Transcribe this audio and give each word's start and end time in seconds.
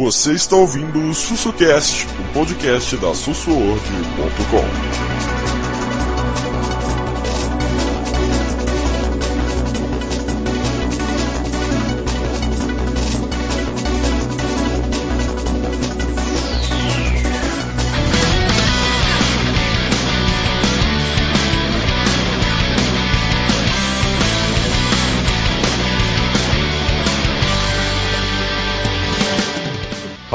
Você 0.00 0.32
está 0.32 0.56
ouvindo 0.56 0.98
o 0.98 1.14
SussuCast, 1.14 2.06
o 2.06 2.32
podcast 2.32 2.96
da 2.96 3.14
sussuorg.com. 3.14 5.29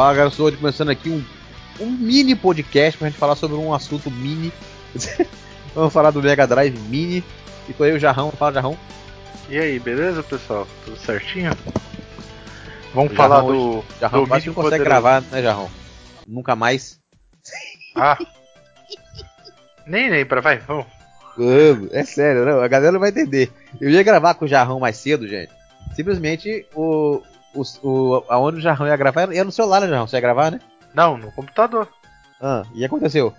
Fala 0.06 0.18
galera, 0.18 0.36
sou 0.36 0.46
hoje 0.46 0.58
começando 0.58 0.90
aqui 0.90 1.10
um, 1.10 1.26
um 1.84 1.90
mini 1.90 2.36
podcast 2.36 2.95
pra 2.95 3.09
gente 3.09 3.18
falar 3.18 3.36
sobre 3.36 3.58
um 3.58 3.73
assunto 3.73 4.12
mini. 4.12 4.54
Vamos 5.73 5.91
falar 5.91 6.12
do 6.12 6.22
Mega 6.22 6.45
Drive 6.45 6.78
Mini. 6.78 7.23
E 7.68 7.73
tô 7.73 7.84
aí 7.84 7.91
o 7.91 7.98
Jarrão, 8.00 8.30
fala 8.30 8.54
Jarrão. 8.54 8.78
E 9.50 9.58
aí, 9.58 9.80
beleza 9.80 10.22
pessoal? 10.22 10.68
Tudo 10.86 10.95
certinho? 11.00 11.50
Vamos 12.94 13.14
O 13.14 13.16
falar 13.16 13.38
Jarrão 13.38 13.48
do. 13.48 13.78
hoje- 13.80 13.88
Jarrão 14.00 14.22
do 14.22 14.28
quase 14.28 14.44
que 14.44 14.48
não 14.50 14.54
consegue 14.54 14.84
Poderoso. 14.84 15.02
gravar, 15.02 15.22
né 15.31 15.41
Jarrão? 15.41 15.72
Nunca 16.28 16.56
mais. 16.56 17.00
Ah! 17.95 18.20
nem 19.88 20.12
lembra, 20.12 20.40
vai, 20.40 20.59
vamos. 20.59 20.86
Vamos, 21.36 21.92
É 21.92 22.03
sério, 22.03 22.45
não, 22.45 22.62
a 22.62 22.67
galera 22.67 22.92
não 22.92 23.00
vai 23.00 23.09
entender. 23.09 23.52
Eu 23.81 23.90
ia 23.90 24.03
gravar 24.03 24.36
com 24.36 24.45
o 24.45 24.48
Jarrão 24.48 24.80
mais 24.80 24.98
cedo, 24.98 25.28
gente. 25.28 25.52
Simplesmente 25.95 26.64
o. 26.76 27.23
o, 27.55 27.64
o 27.84 28.26
aonde 28.30 28.58
o 28.58 28.62
Jarrão 28.62 28.88
ia 28.88 28.98
gravar 28.98 29.22
era 29.34 29.44
no 29.44 29.52
celular, 29.52 29.82
né, 29.82 29.88
Jarrão? 29.88 30.08
Você 30.08 30.18
ia 30.18 30.22
gravar, 30.22 30.52
né? 30.52 30.59
Não, 30.94 31.18
no 31.18 31.32
computador. 31.32 31.88
Ah, 32.41 32.64
e 32.73 32.86
aconteceu? 32.86 33.34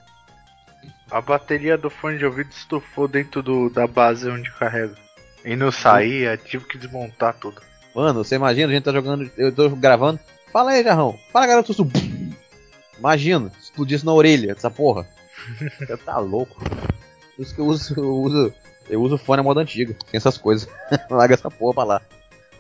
A 1.11 1.21
bateria 1.21 1.79
do 1.79 1.89
fone 1.89 2.19
de 2.19 2.25
ouvido 2.25 2.51
estufou 2.51 3.07
dentro 3.07 3.43
do, 3.43 3.71
da 3.71 3.87
base 3.87 4.29
onde 4.29 4.51
carrega. 4.53 4.95
E 5.45 5.55
não 5.55 5.71
saía, 5.71 6.37
tive 6.37 6.65
que 6.65 6.77
desmontar 6.77 7.35
tudo. 7.35 7.63
Mano, 7.95 8.25
você 8.25 8.35
imagina, 8.35 8.69
a 8.69 8.75
gente 8.75 8.85
tá 8.85 8.93
jogando, 8.93 9.31
eu 9.37 9.53
tô 9.53 9.71
gravando. 9.71 10.19
Fala 10.53 10.73
aí, 10.73 10.83
Jarrão. 10.83 11.17
Fala, 11.33 11.47
garoto. 11.47 11.73
Sussu. 11.73 11.91
Imagina, 12.99 13.53
explodisse 13.61 14.05
na 14.05 14.13
orelha 14.13 14.53
essa 14.53 14.71
porra. 14.71 15.07
Você 15.79 15.97
tá 15.99 16.19
louco. 16.19 16.59
Por 17.37 17.43
isso 17.43 17.55
que 17.55 17.61
eu 17.61 17.67
uso, 17.67 17.95
eu 17.97 18.17
uso, 18.17 18.55
eu 18.89 19.03
uso 19.03 19.19
fone 19.19 19.41
a 19.41 19.43
moda 19.43 19.61
antiga, 19.61 19.95
sem 20.11 20.19
essas 20.19 20.37
coisas. 20.37 20.69
Larga 21.09 21.35
essa 21.35 21.51
porra 21.51 21.75
pra 21.75 21.85
lá. 21.85 22.03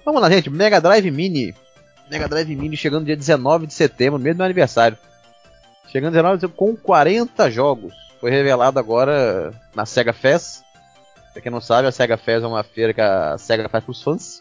Vamos 0.06 0.22
lá, 0.22 0.30
gente. 0.30 0.48
Mega 0.48 0.80
Drive 0.80 1.10
Mini. 1.10 1.52
Mega 2.08 2.28
Drive 2.28 2.54
Mini 2.54 2.76
chegando 2.76 3.04
dia 3.04 3.16
19 3.16 3.66
de 3.66 3.74
setembro, 3.74 4.20
mesmo 4.20 4.38
meu 4.38 4.44
aniversário. 4.44 4.96
Chegando 5.88 6.12
19 6.12 6.36
de 6.36 6.40
setembro 6.42 6.56
com 6.56 6.76
40 6.76 7.50
jogos. 7.50 7.92
Foi 8.20 8.30
revelado 8.30 8.78
agora 8.78 9.52
na 9.74 9.84
Sega 9.84 10.12
Fest. 10.12 10.62
Pra 11.32 11.42
quem 11.42 11.50
não 11.50 11.60
sabe, 11.60 11.88
a 11.88 11.92
Sega 11.92 12.16
Fest 12.16 12.44
é 12.44 12.46
uma 12.46 12.62
feira 12.62 12.94
que 12.94 13.00
a 13.00 13.36
Sega 13.36 13.68
faz 13.68 13.82
pros 13.82 14.00
fãs. 14.00 14.40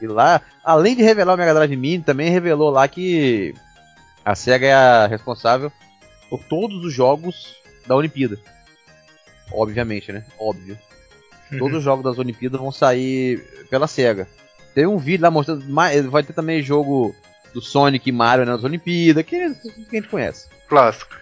E 0.00 0.06
lá, 0.06 0.40
além 0.64 0.96
de 0.96 1.02
revelar 1.02 1.34
o 1.34 1.36
Mega 1.36 1.52
Drive 1.52 1.76
Mini, 1.76 2.02
também 2.02 2.30
revelou 2.30 2.70
lá 2.70 2.88
que 2.88 3.54
a 4.24 4.34
SEGA 4.34 4.66
é 4.66 4.72
a 4.72 5.06
responsável 5.06 5.70
por 6.30 6.42
todos 6.44 6.82
os 6.86 6.92
jogos 6.92 7.54
da 7.86 7.94
Olimpíada. 7.94 8.38
Obviamente, 9.52 10.10
né? 10.10 10.24
Óbvio. 10.38 10.78
Todos 11.58 11.78
os 11.78 11.84
jogos 11.84 12.02
das 12.02 12.18
Olimpíadas 12.18 12.58
vão 12.58 12.72
sair 12.72 13.66
pela 13.68 13.86
SEGA. 13.86 14.26
Tem 14.74 14.86
um 14.86 14.98
vídeo 14.98 15.22
lá 15.22 15.30
mostrando. 15.30 15.64
mais- 15.68 16.04
Vai 16.06 16.22
ter 16.22 16.32
também 16.32 16.62
jogo 16.62 17.14
do 17.54 17.60
Sonic 17.60 18.08
e 18.08 18.12
Mario 18.12 18.46
nas 18.46 18.64
Olimpíadas, 18.64 19.24
que, 19.24 19.36
que 19.38 19.96
a 19.96 20.00
gente 20.00 20.08
conhece. 20.08 20.48
Clássico. 20.68 21.14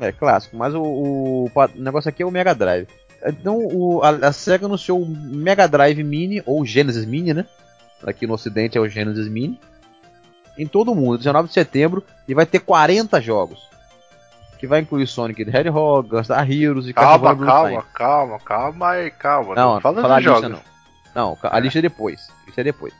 É 0.00 0.10
clássico, 0.12 0.56
mas 0.56 0.74
o, 0.74 0.82
o, 0.82 1.44
o 1.54 1.68
negócio 1.76 2.08
aqui 2.08 2.22
é 2.22 2.26
o 2.26 2.30
Mega 2.30 2.54
Drive. 2.54 2.88
Então 3.24 3.56
o, 3.58 4.02
a, 4.02 4.10
a 4.10 4.32
SEGA 4.32 4.66
anunciou 4.66 5.00
o 5.00 5.06
Mega 5.08 5.68
Drive 5.68 6.02
Mini, 6.02 6.42
ou 6.44 6.64
Genesis 6.66 7.04
Mini, 7.04 7.32
né? 7.32 7.46
Aqui 8.04 8.26
no 8.26 8.34
ocidente 8.34 8.76
é 8.76 8.80
o 8.80 8.88
Genesis 8.88 9.28
Mini. 9.28 9.60
Em 10.58 10.66
todo 10.66 10.90
o 10.92 10.94
mundo, 10.94 11.18
19 11.18 11.48
de 11.48 11.54
setembro, 11.54 12.02
e 12.26 12.34
vai 12.34 12.44
ter 12.44 12.58
40 12.60 13.20
jogos. 13.20 13.60
Que 14.58 14.66
vai 14.66 14.80
incluir 14.80 15.06
Sonic 15.06 15.44
the 15.44 15.56
Hedgehog, 15.56 16.08
Gunstar 16.08 16.50
Heroes 16.50 16.86
e 16.86 16.92
Calma, 16.92 17.34
calma, 17.36 17.84
calma, 17.94 18.38
calma 18.40 18.88
aí, 18.90 19.10
calma. 19.10 19.54
Não, 19.54 19.80
fala 19.80 20.00
falar 20.02 20.16
a 20.16 20.18
dos 20.20 20.26
lista 20.26 20.40
jogos. 20.48 20.58
não. 20.64 20.71
Não, 21.14 21.36
a 21.42 21.58
lista 21.60 21.78
é 21.78 21.82
depois. 21.82 22.20
A 22.42 22.46
lista 22.46 22.60
é 22.60 22.64
depois. 22.64 22.92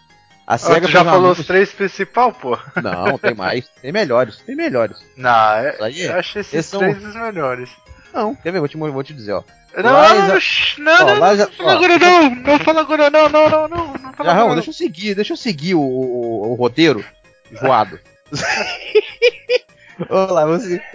A 0.47 0.55
Ah, 0.55 0.59
SEGA 0.59 0.89
já 0.89 1.05
falou 1.05 1.31
os 1.33 1.47
três 1.47 1.73
principal, 1.73 2.33
pô? 2.33 2.59
Não, 2.83 3.17
tem 3.17 3.35
mais. 3.35 3.67
Tem 3.81 3.93
melhores, 3.93 4.37
tem 4.39 4.57
melhores. 4.57 4.99
Não, 5.17 5.31
é, 5.55 5.77
aí 5.81 6.03
é- 6.03 6.09
eu 6.09 6.19
achei 6.19 6.41
esses 6.41 6.53
esses 6.55 6.71
são- 6.71 6.81
três 6.81 7.03
os 7.05 7.15
melhores. 7.15 7.71
Não, 8.13 8.35
quer 8.35 8.51
ver? 8.53 8.59
Vou 8.59 8.69
te, 8.69 8.77
vou 8.77 9.03
te 9.03 9.15
dizer, 9.15 9.33
ó. 9.33 9.43
Não, 9.75 10.03
Liza- 10.37 10.75
não, 10.79 10.93
Ó, 10.95 10.99
não, 11.07 11.19
não, 11.21 11.31
Liza- 11.31 11.47
não 11.47 11.53
fala 11.53 11.73
agora 11.73 11.99
não, 11.99 12.31
não 12.35 12.59
fala 12.59 12.81
agora 12.83 13.11
não, 13.11 13.29
não, 13.31 13.49
não, 13.49 13.69
não, 13.69 13.87
não 13.95 14.13
fala 14.13 14.29
Jarrão, 14.29 14.43
agora 14.43 14.55
deixa 14.57 14.69
eu 14.71 14.75
seguir, 14.75 15.15
deixa 15.15 15.33
eu 15.33 15.37
seguir 15.37 15.75
o, 15.75 15.81
o, 15.81 16.51
o 16.51 16.55
roteiro 16.55 17.03
joado. 17.53 17.99
Vamos 20.09 20.33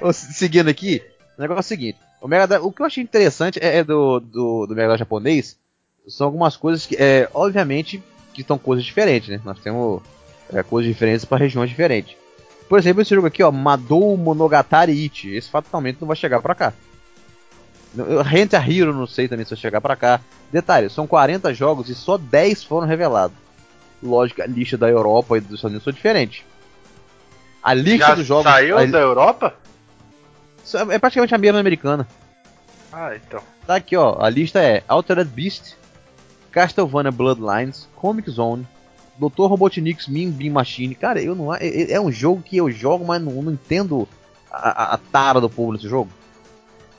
lá, 0.01 0.13
seguindo 0.13 0.69
aqui. 0.69 1.01
O 1.37 1.41
negócio 1.41 1.59
é 1.59 1.61
o 1.61 1.63
seguinte: 1.63 1.97
o, 2.21 2.27
Mega 2.27 2.61
o 2.61 2.71
que 2.71 2.81
eu 2.81 2.85
achei 2.85 3.03
interessante 3.03 3.59
é, 3.61 3.77
é 3.77 3.83
do, 3.83 4.19
do, 4.19 4.65
do 4.67 4.75
Mega 4.75 4.97
japonês 4.97 5.57
são 6.07 6.25
algumas 6.27 6.55
coisas 6.57 6.85
que, 6.85 6.95
é, 6.95 7.29
obviamente, 7.33 8.01
que 8.33 8.43
são 8.43 8.57
coisas 8.57 8.85
diferentes, 8.85 9.29
né? 9.29 9.41
Nós 9.43 9.59
temos 9.59 10.01
é, 10.53 10.63
coisas 10.63 10.91
diferentes 10.91 11.25
para 11.25 11.37
regiões 11.37 11.69
diferentes. 11.69 12.15
Por 12.69 12.77
exemplo, 12.79 13.01
esse 13.01 13.13
jogo 13.15 13.27
aqui, 13.27 13.41
ó, 13.43 13.51
Madou 13.51 14.15
Monogatari 14.17 14.91
Ichi, 14.91 15.35
esse 15.35 15.49
fatalmente 15.49 15.97
não 16.01 16.07
vai 16.07 16.17
chegar 16.17 16.41
pra 16.41 16.53
cá. 16.55 16.73
Rent 18.25 18.53
a 18.53 18.59
Hero, 18.59 18.93
não 18.93 19.07
sei 19.07 19.27
também 19.27 19.45
se 19.45 19.51
vai 19.51 19.59
chegar 19.59 19.81
pra 19.81 19.95
cá. 19.95 20.19
Detalhe, 20.51 20.89
são 20.89 21.07
40 21.07 21.53
jogos 21.53 21.89
e 21.89 21.95
só 21.95 22.17
10 22.17 22.63
foram 22.63 22.85
revelados. 22.87 23.35
Lógico, 24.03 24.41
a 24.41 24.45
lista 24.45 24.77
da 24.77 24.87
Europa 24.89 25.37
e 25.37 25.41
dos 25.41 25.55
Estados 25.55 25.71
Unidos 25.71 25.83
são 25.85 25.93
diferentes. 25.93 26.43
A 27.63 27.73
lista 27.73 28.07
Já 28.07 28.15
dos 28.15 28.25
jogos 28.25 28.51
saiu 28.51 28.77
a- 28.77 28.85
da 28.85 28.99
Europa? 28.99 29.55
é 30.91 30.99
praticamente 30.99 31.33
a 31.33 31.37
mesma 31.37 31.59
americana. 31.59 32.07
Ah, 32.91 33.15
então. 33.15 33.41
Tá 33.65 33.75
aqui, 33.75 33.95
ó. 33.95 34.17
A 34.21 34.29
lista 34.29 34.61
é 34.61 34.83
Altered 34.87 35.29
Beast, 35.29 35.73
Castlevania 36.57 37.11
Bloodlines, 37.11 37.87
Comic 37.95 38.31
Zone, 38.31 38.67
Dr. 39.19 39.43
Robotnik's 39.47 40.07
Mean 40.07 40.31
Bean 40.31 40.51
Machine. 40.51 40.95
Cara, 40.95 41.21
eu 41.21 41.35
não, 41.35 41.53
é, 41.53 41.91
é 41.91 42.01
um 42.01 42.11
jogo 42.11 42.41
que 42.41 42.57
eu 42.57 42.71
jogo, 42.71 43.05
mas 43.05 43.21
não, 43.21 43.43
não 43.43 43.51
entendo 43.51 44.07
a, 44.51 44.95
a- 44.95 44.97
tara 44.97 45.39
do 45.39 45.47
povo 45.51 45.71
nesse 45.73 45.87
jogo. 45.87 46.09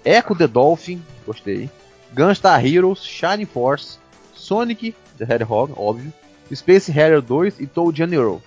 Echo 0.04 0.36
the 0.36 0.46
Dolphin, 0.46 1.02
gostei. 1.26 1.68
Gunstar 2.14 2.64
Heroes, 2.64 3.02
Shining 3.04 3.46
Force, 3.46 3.98
Sonic 4.32 4.94
the 5.18 5.24
Hedgehog, 5.24 5.72
óbvio. 5.76 6.12
Space 6.54 6.90
Harrier 6.92 7.20
2 7.20 7.58
e 7.58 7.66
Toad 7.66 8.00
Hero. 8.00 8.40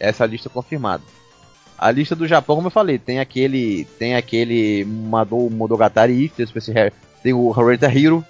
Essa 0.00 0.24
é 0.24 0.26
a 0.26 0.28
lista 0.30 0.48
confirmada. 0.48 1.02
A 1.78 1.90
lista 1.90 2.16
do 2.16 2.26
Japão, 2.26 2.56
como 2.56 2.68
eu 2.68 2.72
falei, 2.72 2.98
tem 2.98 3.20
aquele. 3.20 3.84
Tem 3.98 4.16
aquele 4.16 4.86
If, 6.08 6.32
tem 6.34 6.44
o 6.44 6.48
Space 6.48 6.72
Harrier, 6.72 6.92
tem 7.22 7.34
o 7.34 7.50
Renta 7.50 7.86
Hero. 7.86 8.24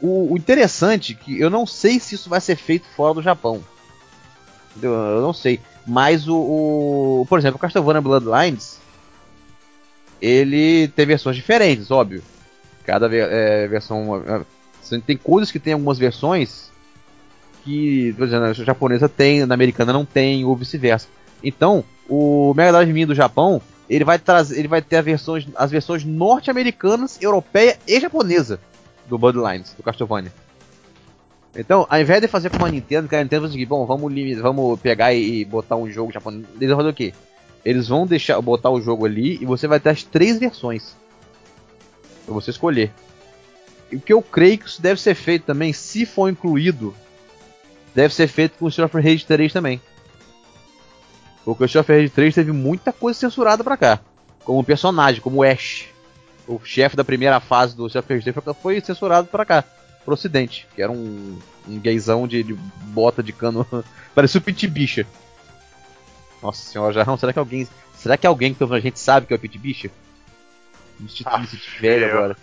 O, 0.00 0.32
o 0.32 0.36
interessante 0.36 1.12
é 1.12 1.24
que 1.24 1.40
eu 1.40 1.48
não 1.48 1.66
sei 1.66 1.98
se 1.98 2.14
isso 2.14 2.28
vai 2.28 2.40
ser 2.40 2.56
feito 2.56 2.86
fora 2.96 3.14
do 3.14 3.22
Japão. 3.22 3.62
Eu 4.80 5.22
não 5.22 5.32
sei. 5.32 5.60
Mas 5.86 6.28
o, 6.28 6.36
o- 6.36 7.26
Por 7.28 7.38
exemplo, 7.38 7.56
o 7.56 7.60
Castlevania 7.60 8.00
Bloodlines. 8.02 8.78
Ele 10.20 10.88
tem 10.88 11.06
versões 11.06 11.36
diferentes, 11.36 11.90
óbvio. 11.90 12.22
Cada 12.84 13.06
é, 13.14 13.66
versão. 13.68 14.16
é, 14.26 15.00
tem 15.06 15.16
coisas 15.16 15.50
que 15.50 15.58
tem 15.58 15.72
algumas 15.74 15.98
versões 15.98 16.70
que, 17.64 18.14
por 18.16 18.26
exemplo, 18.26 18.46
a 18.46 18.52
japonesa 18.52 19.08
tem, 19.08 19.44
na 19.44 19.54
americana 19.54 19.92
não 19.92 20.04
tem, 20.04 20.44
ou 20.44 20.56
vice-versa. 20.56 21.08
Então, 21.42 21.84
o 22.08 22.54
Mega 22.54 22.72
Drive 22.72 22.92
Mini 22.92 23.06
do 23.06 23.14
Japão, 23.14 23.60
ele 23.90 24.04
vai 24.04 24.18
trazer, 24.18 24.58
ele 24.58 24.68
vai 24.68 24.80
ter 24.80 25.02
versões, 25.02 25.46
as 25.56 25.70
versões 25.70 26.04
norte-americanas, 26.04 27.18
europeia 27.20 27.76
e 27.86 28.00
japonesa 28.00 28.60
do 29.08 29.18
Bloodlines, 29.18 29.72
do 29.74 29.82
Castlevania. 29.82 30.32
Então, 31.54 31.86
ao 31.88 32.00
invés 32.00 32.20
de 32.20 32.28
fazer 32.28 32.50
como 32.50 32.66
a 32.66 32.68
Nintendo, 32.68 33.08
que 33.08 33.16
a 33.16 33.22
Nintendo 33.22 33.48
faz 33.48 33.54
o 33.54 33.66
bom, 33.66 33.86
vamos, 33.86 34.12
vamos 34.40 34.80
pegar 34.80 35.14
e, 35.14 35.44
botar 35.44 35.76
um 35.76 35.90
jogo 35.90 36.12
japonês, 36.12 36.44
eles 36.56 36.68
vão 36.68 36.76
fazer 36.76 36.90
o 36.90 36.94
quê? 36.94 37.14
Eles 37.64 37.88
vão 37.88 38.06
deixar 38.06 38.40
botar 38.40 38.70
o 38.70 38.80
jogo 38.80 39.06
ali 39.06 39.38
e 39.40 39.46
você 39.46 39.66
vai 39.66 39.80
ter 39.80 39.90
as 39.90 40.02
três 40.02 40.38
versões 40.38 40.94
para 42.24 42.34
você 42.34 42.50
escolher. 42.50 42.92
E 43.90 43.96
o 43.96 44.00
que 44.00 44.12
eu 44.12 44.20
creio 44.20 44.58
que 44.58 44.68
isso 44.68 44.82
deve 44.82 45.00
ser 45.00 45.14
feito 45.14 45.44
também, 45.44 45.72
se 45.72 46.04
for 46.04 46.28
incluído, 46.28 46.94
deve 47.94 48.12
ser 48.12 48.28
feito 48.28 48.58
com 48.58 48.66
o 48.66 48.68
Street 48.68 48.88
of 48.88 49.00
Rage 49.00 49.24
3 49.24 49.52
também. 49.52 49.80
Porque 51.44 51.62
o 51.62 51.66
Street 51.66 51.84
of 51.84 51.92
Rage 51.92 52.10
3 52.10 52.34
teve 52.34 52.52
muita 52.52 52.92
coisa 52.92 53.18
censurada 53.18 53.64
pra 53.64 53.76
cá. 53.76 54.00
Como 54.44 54.62
personagem, 54.62 55.22
como 55.22 55.42
Ash. 55.42 55.88
O 56.46 56.60
chefe 56.64 56.96
da 56.96 57.04
primeira 57.04 57.40
fase 57.40 57.76
do 57.76 57.88
3 57.88 58.24
foi- 58.24 58.54
foi 58.54 58.80
censurado 58.80 59.26
pra 59.28 59.44
cá. 59.44 59.64
Pro 60.04 60.14
ocidente. 60.14 60.66
Que 60.74 60.82
era 60.82 60.92
um, 60.92 61.38
um 61.66 61.80
gaysão 61.80 62.28
de, 62.28 62.42
de 62.42 62.54
bota 62.54 63.22
de 63.22 63.32
cano. 63.32 63.66
Parecia 64.14 64.38
o 64.38 64.42
Pit 64.42 64.66
Bicha. 64.68 65.04
Nossa 66.42 66.62
senhora, 66.62 66.92
Jarrão, 66.92 67.16
será 67.16 67.32
que 67.32 67.38
alguém. 67.38 67.66
Será 67.94 68.16
que 68.16 68.26
alguém 68.26 68.54
que 68.54 68.62
a 68.62 68.80
gente 68.80 69.00
sabe 69.00 69.26
que 69.26 69.32
é 69.32 69.36
o 69.36 69.38
Pete 69.38 69.58
Bicha? 69.58 69.90
Me 71.00 71.08
senti, 71.08 71.24
Ah, 71.26 71.38
me 71.38 71.46
senti 71.46 71.80
velho 71.80 72.06
agora. 72.10 72.36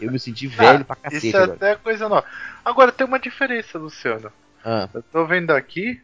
Eu 0.00 0.10
me 0.10 0.18
senti 0.18 0.46
velho 0.48 0.80
Ah, 0.80 0.84
pra 0.84 0.96
cacete 0.96 1.28
Isso 1.28 1.36
é 1.36 1.40
agora. 1.42 1.54
até 1.56 1.76
coisa 1.76 2.08
nova. 2.08 2.24
Agora 2.64 2.90
tem 2.90 3.06
uma 3.06 3.18
diferença, 3.20 3.78
Luciano. 3.78 4.32
Ah, 4.64 4.88
Eu 4.92 5.02
tô 5.02 5.24
vendo 5.26 5.52
aqui. 5.52 6.00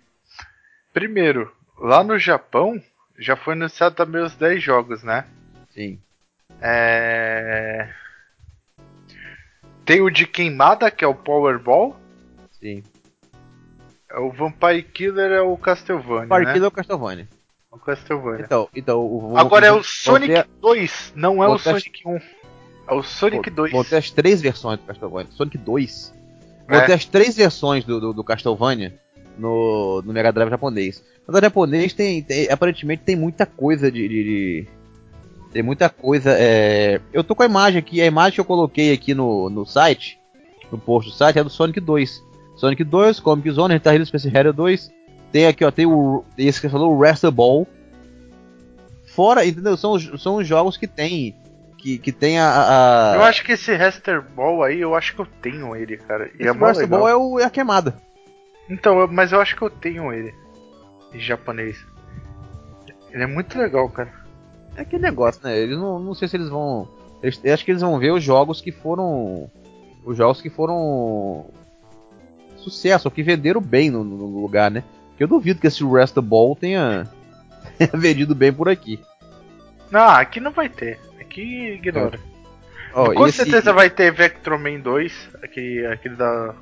Primeiro, 0.93 1.51
lá 1.79 2.05
no 2.05 2.17
Japão, 2.19 2.81
já 3.19 3.35
foi 3.37 3.55
anunciado 3.55 3.97
também 3.97 4.23
os 4.23 4.35
10 4.37 4.63
jogos, 4.63 5.03
né? 5.03 5.25
sim. 5.73 5.99
É... 6.67 7.89
Tem 9.85 10.01
o 10.01 10.09
de 10.09 10.27
queimada, 10.27 10.91
que 10.91 11.05
é 11.05 11.09
o 11.09 11.15
Powerball. 11.15 11.95
Sim. 12.59 12.83
O 14.17 14.31
Vampire 14.31 14.83
Killer 14.83 15.31
é 15.33 15.41
o 15.43 15.57
Castlevania, 15.59 16.27
Parque 16.29 16.55
né? 16.55 16.61
do 16.61 16.71
Castlevania. 16.71 17.29
O 17.71 17.79
Castlevania. 17.79 18.45
Então, 18.47 18.69
então 18.75 19.01
o, 19.05 19.37
Agora 19.37 19.67
é 19.67 19.73
o 19.73 19.83
Sonic 19.83 20.33
ter- 20.33 20.47
2, 20.63 21.13
não 21.17 21.43
é 21.45 21.49
o 21.49 21.59
ter- 21.59 21.71
Sonic 21.81 22.01
1. 22.09 22.17
É 22.89 22.95
o 22.95 23.03
Sonic 23.03 23.51
2. 23.51 23.73
Vão 23.73 23.85
ter 23.85 23.97
as 23.97 24.11
três 24.11 24.41
versões 24.41 24.79
do 24.79 24.87
Castlevania. 24.87 25.31
Sonic 25.33 25.59
2. 25.59 26.15
Vão 26.69 26.79
É. 26.81 26.87
ter 26.87 26.93
as 26.95 27.05
três 27.05 27.37
versões 27.37 27.85
do, 27.85 28.01
do, 28.01 28.13
do 28.15 28.25
Castlevania 28.25 28.99
no, 29.37 30.01
no 30.03 30.13
Mega 30.15 30.33
Drive 30.33 30.49
japonês. 30.49 31.05
Mas 31.27 31.37
o 31.37 31.41
japonês 31.41 31.93
tem, 31.93 32.23
tem- 32.23 32.51
aparentemente 32.51 33.03
tem 33.03 33.17
muita 33.17 33.45
coisa 33.45 33.91
de, 33.91 34.09
de- 34.09 34.25
de- 34.25 34.69
tem 35.55 35.63
muita 35.63 35.89
coisa. 35.89 36.33
é, 36.37 37.01
Eu 37.13 37.25
tô 37.25 37.35
com 37.35 37.43
a 37.45 37.47
imagem 37.47 37.79
aqui, 37.79 38.03
a 38.03 38.07
imagem 38.07 38.35
que 38.35 38.41
eu 38.41 38.45
coloquei 38.45 38.93
aqui 38.93 39.15
no, 39.15 39.49
no 39.49 39.65
site, 39.65 40.19
no 40.71 40.77
post 40.77 41.11
do 41.11 41.17
site, 41.17 41.39
é 41.39 41.45
do 41.45 41.49
Sonic 41.49 41.81
2. 41.81 42.23
Sonic 42.57 42.85
2, 42.85 43.21
Comic 43.21 43.51
Zone, 43.53 43.75
Guitar 43.75 43.95
Hero 43.95 44.05
Space 44.05 44.29
Harrier 44.29 44.53
2. 44.53 44.93
Tem 45.33 45.47
aqui, 45.47 45.65
ó, 45.65 45.71
tem 45.71 45.87
o. 45.87 46.25
Esse 46.37 46.61
que 46.61 46.69
falou, 46.69 46.93
o 46.93 46.99
Wrestle 46.99 47.31
Ball. 47.33 47.67
Fora, 49.15 49.47
entendeu? 49.47 49.77
São, 49.77 49.93
os- 49.93 50.21
são 50.23 50.37
os 50.37 50.47
jogos 50.47 50.77
que 50.77 50.87
tem. 50.87 51.35
Que, 51.79 51.99
que 51.99 52.11
tem 52.13 52.39
a. 52.39 53.13
a- 53.13 53.15
Eu 53.17 53.23
acho 53.23 53.45
que 53.45 53.53
esse 53.53 53.75
Raster 53.75 54.23
Ball 54.23 54.63
aí, 54.63 54.81
eu 54.81 54.95
acho 54.95 55.15
que 55.15 55.21
eu 55.21 55.27
tenho 55.41 55.75
ele, 55.77 55.97
cara. 55.99 56.31
E 56.39 56.43
Esse 56.43 56.49
é 56.49 56.53
Wrestle. 56.53 56.87
Ball 56.89 57.09
é, 57.09 57.15
o, 57.17 57.39
é 57.39 57.45
a 57.45 57.51
queimada. 57.51 57.97
Então, 58.69 58.99
eu- 59.01 59.09
mas 59.09 59.31
eu 59.33 59.41
acho 59.41 59.55
que 59.57 59.63
eu 59.63 59.71
tenho 59.71 60.13
ele. 60.13 60.35
Em 61.13 61.21
japonês. 61.21 61.77
Ele 63.13 63.23
é 63.23 63.27
muito 63.27 63.57
legal, 63.59 63.89
cara. 63.89 64.24
É 64.77 64.83
aquele 64.83 65.03
negócio, 65.03 65.41
né? 65.45 65.59
Eles 65.59 65.79
não, 65.79 65.99
não 65.99 66.15
sei 66.15 66.29
se 66.29 66.37
eles 66.37 66.49
vão. 66.49 66.89
Eles, 67.23 67.41
eu 67.43 67.55
acho 67.55 67.65
que 67.65 67.71
eles 67.71 67.83
vão 67.83 67.99
ver 67.99 68.13
os 68.13 68.23
jogos 68.23 68.61
que 68.61 68.73
foram. 68.73 69.51
Os 70.05 70.17
jogos 70.17 70.41
que 70.41 70.51
foram. 70.51 71.47
Sucesso, 72.57 73.09
ou 73.09 73.13
que 73.13 73.23
venderam 73.23 73.61
bem 73.61 73.91
no, 73.91 74.03
no 74.03 74.41
lugar, 74.41 74.71
né? 74.71 74.83
Porque 75.11 75.25
eu 75.25 75.29
duvido 75.29 75.61
que 75.61 75.67
esse 75.67 75.85
Rest 75.85 76.17
Ball 76.19 76.57
tenha, 76.57 77.09
tenha 77.79 77.91
vendido 77.95 78.35
bem 78.35 78.53
por 78.53 78.69
aqui. 78.69 78.99
Não, 79.91 80.01
aqui 80.01 80.41
não 80.41 80.51
vai 80.51 80.69
ter. 80.69 80.99
Aqui 81.21 81.75
ignora. 81.75 82.19
Ó, 82.95 83.13
Com 83.13 83.27
esse- 83.27 83.39
certeza 83.39 83.73
vai 83.73 83.91
ter 83.91 84.13
Vectroman 84.13 84.81
2, 84.81 85.13
aquele, 85.43 85.87
aquele 85.87 86.17
da. 86.17 86.55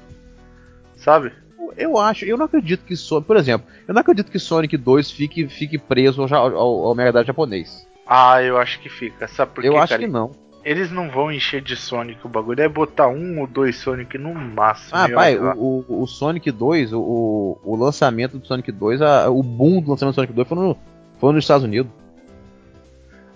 Sabe? 0.97 1.33
Eu 1.77 1.97
acho, 1.99 2.25
eu 2.25 2.37
não 2.37 2.47
acredito 2.47 2.85
que 2.85 2.97
Sonic. 2.97 3.27
Por 3.27 3.37
exemplo, 3.37 3.67
eu 3.87 3.95
não 3.95 4.01
acredito 4.01 4.31
que 4.31 4.39
Sonic 4.39 4.77
2 4.77 5.11
fique, 5.11 5.47
fique 5.49 5.79
preso 5.79 6.23
ao, 6.23 6.35
ao, 6.35 6.85
ao 6.87 6.95
Mega 6.95 7.13
Drive 7.13 7.27
japonês. 7.27 7.87
Ah, 8.07 8.43
eu 8.43 8.59
acho 8.59 8.81
que 8.81 8.89
fica. 8.89 9.27
Sabe 9.29 9.53
por 9.53 9.63
quê, 9.63 9.69
eu 9.69 9.77
acho 9.79 9.91
cara? 9.91 10.03
que 10.03 10.09
não. 10.09 10.31
Eles 10.65 10.93
não 10.93 11.11
vão 11.11 11.33
encher 11.33 11.61
de 11.61 11.75
Sonic 11.75 12.25
o 12.25 12.29
bagulho. 12.29 12.61
É 12.63 12.69
botar 12.69 13.09
um 13.09 13.41
ou 13.41 13.47
dois 13.49 13.77
Sonic 13.77 14.17
no 14.17 14.33
máximo. 14.33 14.91
Ah, 14.93 15.09
pai, 15.09 15.37
o, 15.37 15.85
o, 15.89 16.03
o 16.03 16.07
Sonic 16.07 16.51
2, 16.53 16.93
o, 16.93 17.59
o, 17.65 17.77
lançamento 17.77 18.39
do 18.39 18.47
Sonic 18.47 18.71
2, 18.71 19.03
a- 19.03 19.29
o 19.29 19.43
boom 19.43 19.81
do 19.81 19.91
lançamento 19.91 20.13
do 20.15 20.17
Sonic 20.17 20.33
2 20.33 20.47
foi, 20.49 20.57
no, 20.59 20.77
foi 21.19 21.33
nos 21.33 21.43
Estados 21.45 21.65
Unidos. 21.65 21.91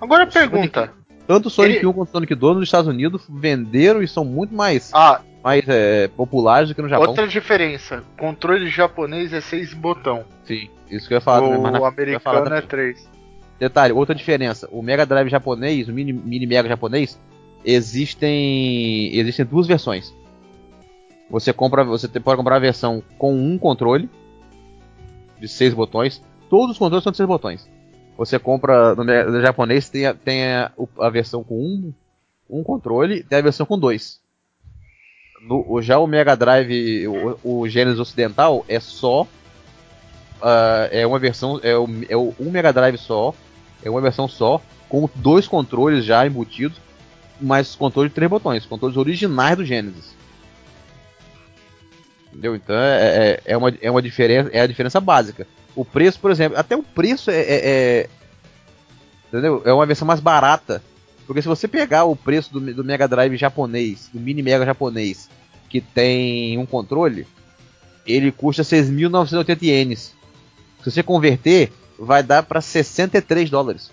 Agora 0.00 0.24
o 0.26 0.30
Sonic- 0.30 0.50
pergunta. 0.50 0.92
Tanto 1.26 1.46
o 1.46 1.50
Sonic 1.50 1.78
Ele- 1.78 1.86
1 1.86 1.92
quanto 1.92 2.08
o 2.08 2.12
Sonic 2.12 2.34
2 2.36 2.54
nos 2.56 2.64
Estados 2.68 2.86
Unidos 2.88 3.26
venderam 3.28 4.00
e 4.02 4.06
são 4.06 4.24
muito 4.24 4.54
mais, 4.54 4.92
Ah, 4.94 5.20
mais 5.42 5.64
é, 5.68 6.06
populares 6.06 6.68
do 6.68 6.74
que 6.76 6.82
no 6.82 6.88
Japão. 6.88 7.08
outra 7.08 7.26
diferença. 7.26 8.04
Controle 8.16 8.68
japonês 8.68 9.32
é 9.32 9.40
6 9.40 9.74
botão. 9.74 10.24
Sim, 10.44 10.70
isso 10.88 11.08
que 11.08 11.14
eu 11.14 11.16
ia 11.16 11.20
falar. 11.20 11.42
o 11.42 11.50
ia 11.54 11.60
falar 11.60 11.88
americano 11.88 12.46
é 12.54 12.60
também. 12.60 12.66
3. 12.68 13.15
Detalhe, 13.58 13.92
outra 13.92 14.14
diferença. 14.14 14.68
O 14.70 14.82
Mega 14.82 15.06
Drive 15.06 15.28
japonês, 15.30 15.88
o 15.88 15.92
Mini, 15.92 16.12
Mini 16.12 16.46
Mega 16.46 16.68
japonês, 16.68 17.18
existem 17.64 19.14
existem 19.16 19.44
duas 19.44 19.66
versões. 19.66 20.12
Você 21.30 21.52
compra, 21.52 21.82
você 21.84 22.08
pode 22.20 22.36
comprar 22.36 22.56
a 22.56 22.60
versão 22.60 23.02
com 23.18 23.34
um 23.34 23.58
controle 23.58 24.08
de 25.40 25.48
seis 25.48 25.74
botões. 25.74 26.22
Todos 26.48 26.72
os 26.72 26.78
controles 26.78 27.02
são 27.02 27.10
de 27.10 27.16
seis 27.16 27.28
botões. 27.28 27.68
Você 28.16 28.38
compra 28.38 28.94
no, 28.94 29.04
no 29.04 29.40
japonês 29.40 29.88
tem, 29.88 30.06
a, 30.06 30.14
tem 30.14 30.44
a, 30.54 30.70
a 31.00 31.10
versão 31.10 31.42
com 31.42 31.54
um, 31.58 31.92
um 32.48 32.62
controle, 32.62 33.22
tem 33.22 33.38
a 33.38 33.42
versão 33.42 33.66
com 33.66 33.78
dois. 33.78 34.20
No, 35.48 35.80
já 35.82 35.98
o 35.98 36.06
Mega 36.06 36.36
Drive, 36.36 37.06
o, 37.08 37.60
o 37.62 37.68
Genesis 37.68 38.00
ocidental 38.00 38.64
é 38.68 38.80
só 38.80 39.26
ah, 40.40 40.88
é 40.92 41.06
uma 41.06 41.18
versão 41.18 41.60
é, 41.62 41.76
o, 41.76 41.86
é 42.08 42.16
o- 42.16 42.34
um 42.40 42.50
Mega 42.50 42.72
Drive 42.72 42.96
só, 42.96 43.34
é 43.82 43.90
uma 43.90 44.00
versão 44.00 44.28
só 44.28 44.60
com 44.88 45.08
dois 45.14 45.46
controles 45.48 46.04
já 46.04 46.26
embutidos, 46.26 46.78
mas 47.40 47.74
controles 47.74 48.10
de 48.10 48.14
três 48.14 48.30
botões, 48.30 48.64
controles 48.64 48.96
originais 48.96 49.56
do 49.56 49.64
Genesis. 49.64 50.14
Entendeu? 52.28 52.54
Então 52.54 52.76
é, 52.76 53.06
é, 53.06 53.40
é 53.46 53.56
uma, 53.56 53.72
é 53.80 53.90
uma 53.90 54.02
diferença, 54.02 54.50
é 54.52 54.60
a 54.60 54.66
diferença 54.66 55.00
básica. 55.00 55.46
O 55.74 55.84
preço, 55.84 56.18
por 56.20 56.30
exemplo, 56.30 56.58
até 56.58 56.76
o 56.76 56.82
preço 56.82 57.30
é, 57.30 57.40
é, 57.40 57.56
é- 57.68 58.08
entendeu? 59.28 59.62
É 59.64 59.72
uma 59.72 59.86
versão 59.86 60.06
mais 60.06 60.20
barata, 60.20 60.82
porque 61.26 61.42
se 61.42 61.48
você 61.48 61.66
pegar 61.66 62.04
o 62.04 62.14
preço 62.16 62.52
do, 62.52 62.74
do 62.74 62.84
Mega 62.84 63.08
Drive 63.08 63.36
japonês, 63.36 64.08
do 64.12 64.20
Mini 64.20 64.42
Mega 64.42 64.64
japonês, 64.64 65.28
que 65.68 65.80
tem 65.80 66.56
um 66.58 66.66
controle, 66.66 67.26
ele 68.06 68.30
custa 68.30 68.62
6.980 68.62 69.62
ienes. 69.62 70.14
Se 70.82 70.90
você 70.90 71.02
converter, 71.02 71.72
vai 71.98 72.22
dar 72.22 72.42
para 72.42 72.60
63 72.60 73.48
dólares. 73.50 73.90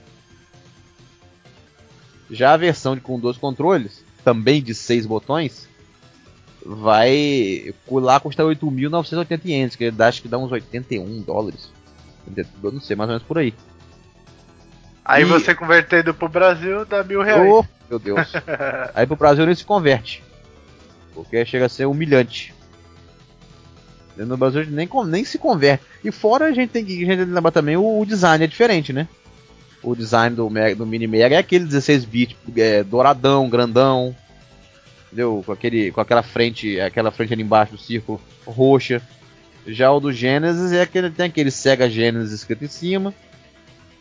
Já 2.30 2.54
a 2.54 2.58
versão 2.58 2.96
de, 2.96 3.02
com 3.02 3.20
dois 3.20 3.38
controles, 3.38 4.04
também 4.24 4.62
de 4.62 4.74
seis 4.74 5.06
botões, 5.06 5.68
vai 6.66 7.74
lá 7.92 8.20
custar 8.20 8.46
8.980 8.46 9.42
ienes, 9.46 9.76
que 9.76 9.92
dá, 9.92 10.08
acho 10.08 10.22
que 10.22 10.28
dá 10.28 10.38
uns 10.38 10.52
81 10.52 11.22
dólares. 11.22 11.70
Eu 12.64 12.72
não 12.72 12.82
sei, 12.82 12.96
mais 12.96 13.10
ou 13.10 13.16
menos 13.16 13.28
por 13.28 13.38
aí. 13.38 13.54
Aí 15.04 15.24
E- 15.24 15.26
você 15.26 15.54
convertendo 15.54 16.14
pro 16.14 16.30
Brasil 16.30 16.86
dá 16.86 17.04
mil 17.04 17.22
reais. 17.22 17.52
Oh, 17.52 17.66
meu 17.90 18.00
Deus. 18.00 18.32
Aí 18.96 19.06
pro 19.06 19.18
Brasil 19.18 19.46
nem 19.46 19.54
se 19.54 19.66
converte. 19.66 20.24
Porque 21.14 21.46
chega 21.46 21.66
a 21.66 21.70
ser 21.70 21.86
humilhante. 21.86 22.54
No 24.18 24.38
Brasil 24.38 24.62
a 24.62 24.64
gente 24.64 24.74
nem, 24.74 24.88
nem 25.08 25.26
se 25.26 25.38
converte. 25.38 25.84
E 26.04 26.12
fora 26.12 26.46
a 26.46 26.52
gente 26.52 26.70
tem 26.70 26.86
que, 26.86 26.94
a 26.94 26.98
gente 27.06 27.18
tem 27.18 27.26
que 27.28 27.32
lembrar 27.34 27.52
também 27.52 27.76
o, 27.78 28.00
o 28.00 28.06
design 28.06 28.44
é 28.44 28.48
diferente, 28.48 28.94
né? 28.94 29.08
O 29.82 29.96
design 29.96 30.36
do, 30.36 30.50
Mega- 30.50 30.76
do 30.76 30.86
Mini 30.86 31.08
Mega 31.08 31.36
é 31.36 31.40
aquele 31.40 31.66
16 31.66 32.06
bits 32.06 32.38
é, 32.56 32.84
douradão, 32.84 33.50
grandão. 33.50 34.16
Entendeu? 35.08 35.44
Com, 35.46 35.52
aquele, 35.52 35.92
com 35.92 36.00
aquela 36.02 36.24
frente, 36.24 36.80
aquela 36.80 37.12
frente 37.12 37.34
ali 37.34 37.44
embaixo 37.44 37.74
do 37.74 37.78
círculo 37.78 38.22
roxa. 38.46 39.02
Já 39.68 39.92
o 39.92 40.00
do 40.00 40.12
Genesis 40.12 40.72
é 40.72 40.82
aquele, 40.82 41.10
tem 41.10 41.26
aquele 41.28 41.50
Sega 41.52 41.90
Genesis 41.90 42.32
escrito 42.34 42.64
em 42.66 42.68
cima. 42.70 43.14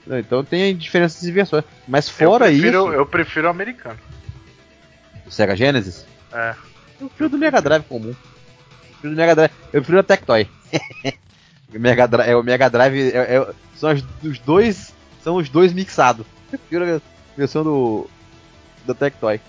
Então 0.07 0.43
tem 0.45 0.77
diferenças 0.77 1.21
de 1.21 1.31
versões. 1.31 1.65
Mas 1.87 2.09
fora 2.09 2.47
eu 2.47 2.59
prefiro, 2.59 2.85
isso. 2.87 2.93
Eu 2.95 3.07
prefiro 3.07 3.47
o 3.47 3.51
americano. 3.51 3.99
O 5.27 5.31
Sega 5.31 5.55
Genesis? 5.57 6.05
É. 6.33 6.55
Eu 7.01 7.09
prefiro 7.09 7.29
do 7.31 7.39
Mega 7.39 7.61
Drive 7.63 7.85
comum. 7.85 8.15
Prefiro 9.03 9.15
do 9.15 9.17
Mega 9.19 9.35
Drive. 9.35 9.51
Eu 9.73 9.81
prefiro 9.83 9.99
a 9.99 10.03
Tectoy. 10.03 10.49
o 11.75 11.79
Mega 11.79 12.07
Drive, 12.07 12.31
é 12.31 12.37
o 12.37 12.43
Mega 12.43 12.71
Drive 12.71 13.13
é- 13.13 13.37
é- 13.37 13.53
são 13.77 13.91
as- 13.91 14.05
os 14.23 14.39
dois 14.39 14.95
são 15.23 15.37
os 15.37 15.49
dois 15.49 15.73
mixados. 15.73 16.25
Eu 16.53 16.59
prefiro 16.59 16.97
a 16.97 17.01
versão 17.37 17.63
do 17.65 18.09
da 18.87 18.95
Tectoy. 18.95 19.41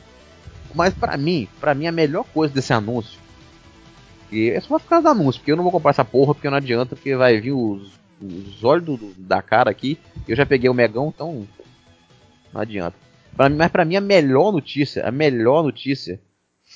Mas 0.76 0.94
pra 0.94 1.16
mim, 1.18 1.48
para 1.60 1.74
mim 1.76 1.88
a 1.88 1.92
melhor 1.92 2.26
coisa 2.34 2.54
desse 2.54 2.74
anúncio 2.74 3.20
e 4.32 4.50
é 4.50 4.60
só 4.60 4.80
por 4.80 4.88
causa 4.88 5.04
do 5.04 5.10
anúncio, 5.10 5.40
porque 5.40 5.52
eu 5.52 5.56
não 5.56 5.64
vou 5.64 5.72
comprar 5.72 5.92
essa 5.92 6.04
porra 6.04 6.34
porque 6.34 6.50
não 6.50 6.58
adianta, 6.58 6.96
porque 6.96 7.16
vai 7.16 7.40
vir 7.40 7.52
os, 7.52 7.92
os 8.20 8.64
olhos 8.64 8.84
do- 8.86 9.14
da 9.18 9.42
cara 9.44 9.70
aqui. 9.70 10.00
Eu 10.28 10.36
já 10.36 10.46
peguei 10.46 10.68
o 10.70 10.74
Megão, 10.74 11.10
então 11.14 11.48
não 12.52 12.60
adianta. 12.62 12.96
Pra 13.36 13.50
mim, 13.50 13.56
mas 13.58 13.72
pra 13.72 13.86
mim 13.86 13.96
a 13.96 14.02
melhor 14.02 14.52
notícia, 14.52 15.06
a 15.08 15.12
melhor 15.12 15.62
notícia 15.64 16.20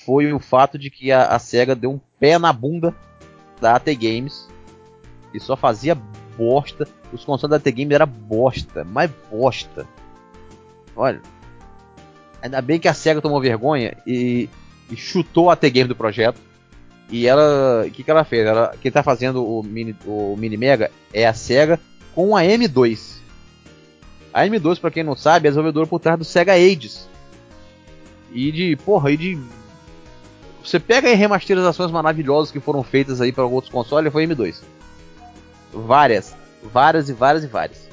foi 0.08 0.32
o 0.32 0.40
fato 0.40 0.80
de 0.80 0.90
que 0.90 1.12
a, 1.12 1.26
a 1.26 1.38
SEGA 1.38 1.76
deu 1.76 1.92
um 1.92 2.00
pé 2.18 2.40
na 2.40 2.54
bunda 2.54 2.96
da 3.60 3.76
AT 3.76 3.94
Games 3.94 4.48
e 5.34 5.40
só 5.42 5.58
fazia 5.58 5.96
bosta. 6.38 6.88
Os 7.12 7.26
consoles 7.26 7.50
da 7.50 7.58
AT 7.58 7.76
Games 7.76 7.94
era 7.94 8.06
bosta, 8.06 8.86
mas 8.86 9.12
bosta. 9.30 9.86
Olha, 10.96 11.22
ainda 12.42 12.62
bem 12.62 12.80
que 12.80 12.88
a 12.88 12.94
SEGA 12.94 13.22
tomou 13.22 13.42
vergonha 13.42 13.98
e, 14.08 14.48
e 14.90 14.96
chutou 14.96 15.50
a 15.50 15.54
AT 15.54 15.64
Games 15.64 15.90
do 15.90 15.96
projeto. 15.96 16.40
E 17.10 17.28
ela, 17.28 17.86
o 17.86 17.92
que, 17.92 18.02
que 18.02 18.10
ela 18.10 18.24
fez? 18.24 18.48
Ela, 18.48 18.76
quem 18.82 18.90
tá 18.90 19.04
fazendo 19.04 19.46
o 19.46 19.62
mini, 19.62 19.94
o 20.06 20.38
mini 20.38 20.56
Mega 20.56 20.90
é 21.14 21.28
a 21.28 21.34
SEGA 21.34 21.78
com 22.16 22.34
a 22.34 22.44
M2. 22.44 23.18
A 24.34 24.46
M2, 24.46 24.80
pra 24.80 24.90
quem 24.90 25.04
não 25.04 25.18
sabe, 25.18 25.48
é 25.48 25.52
desenvolvedora 25.52 25.86
por 25.86 26.00
trás 26.00 26.18
do 26.18 26.24
Sega 26.24 26.54
Ages. 26.54 27.10
E 28.32 28.54
de, 28.54 28.76
porra, 28.78 29.12
e 29.12 29.18
de. 29.18 29.38
Você 30.68 30.82
pega 30.82 31.08
aí 31.08 31.16
remasterizações 31.16 31.90
maravilhosas 31.92 32.52
que 32.52 32.60
foram 32.60 32.84
feitas 32.84 33.22
aí 33.22 33.32
para 33.32 33.46
outros 33.46 33.72
consoles, 33.72 34.12
foi 34.12 34.28
M2. 34.28 34.62
Várias. 35.72 36.36
Várias 36.62 37.08
e 37.08 37.14
várias 37.14 37.46
e 37.46 37.48
várias. 37.48 37.88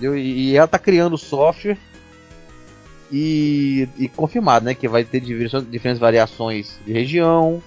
E 0.00 0.56
ela 0.56 0.68
tá 0.68 0.78
criando 0.78 1.18
software 1.18 1.76
e, 3.10 3.88
e 3.98 4.08
confirmado, 4.08 4.64
né? 4.64 4.72
Que 4.72 4.86
vai 4.86 5.02
ter 5.02 5.18
diferentes 5.18 5.98
variações 5.98 6.78
de 6.86 6.92
região. 6.92 7.60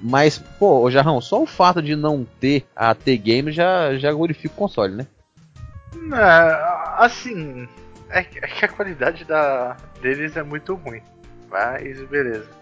Mas, 0.00 0.38
pô, 0.38 0.90
Jarrão, 0.90 1.20
só 1.20 1.42
o 1.42 1.46
fato 1.46 1.82
de 1.82 1.94
não 1.94 2.26
ter 2.40 2.64
a 2.74 2.94
T-Game 2.94 3.52
já, 3.52 3.94
já 3.98 4.10
glorifica 4.10 4.54
o 4.54 4.56
console, 4.56 4.96
né? 4.96 5.06
É, 6.14 7.04
assim, 7.04 7.68
é, 8.08 8.20
é 8.20 8.22
que 8.22 8.64
a 8.64 8.68
qualidade 8.68 9.26
da, 9.26 9.76
deles 10.00 10.34
é 10.34 10.42
muito 10.42 10.74
ruim. 10.76 11.02
Mas 11.50 12.00
beleza. 12.08 12.59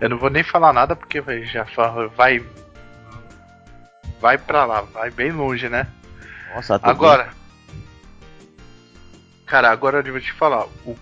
Eu 0.00 0.08
não 0.08 0.18
vou 0.18 0.30
nem 0.30 0.42
falar 0.42 0.72
nada 0.72 0.94
porque 0.94 1.22
já 1.44 1.66
vai. 2.14 2.44
Vai 4.20 4.38
pra 4.38 4.64
lá, 4.64 4.80
vai 4.82 5.10
bem 5.10 5.30
longe, 5.30 5.68
né? 5.68 5.86
Nossa, 6.54 6.80
Agora, 6.82 7.32
Cara, 9.48 9.70
agora 9.70 10.06
eu 10.06 10.12
vou 10.12 10.20
te 10.20 10.32
falar. 10.32 10.66
O, 10.84 10.94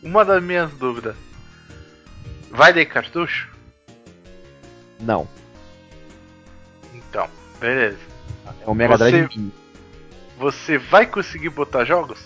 uma 0.00 0.24
das 0.24 0.42
minhas 0.42 0.72
dúvidas. 0.74 1.16
Vai 2.48 2.72
ter 2.72 2.86
cartucho? 2.86 3.50
Não. 5.00 5.28
Então, 6.94 7.28
beleza. 7.58 7.98
É 8.62 8.70
o 8.70 8.74
Mega 8.74 8.96
você, 8.96 9.10
Drive. 9.10 9.52
Você 10.38 10.78
vai 10.78 11.06
conseguir 11.06 11.48
botar 11.48 11.84
jogos? 11.84 12.20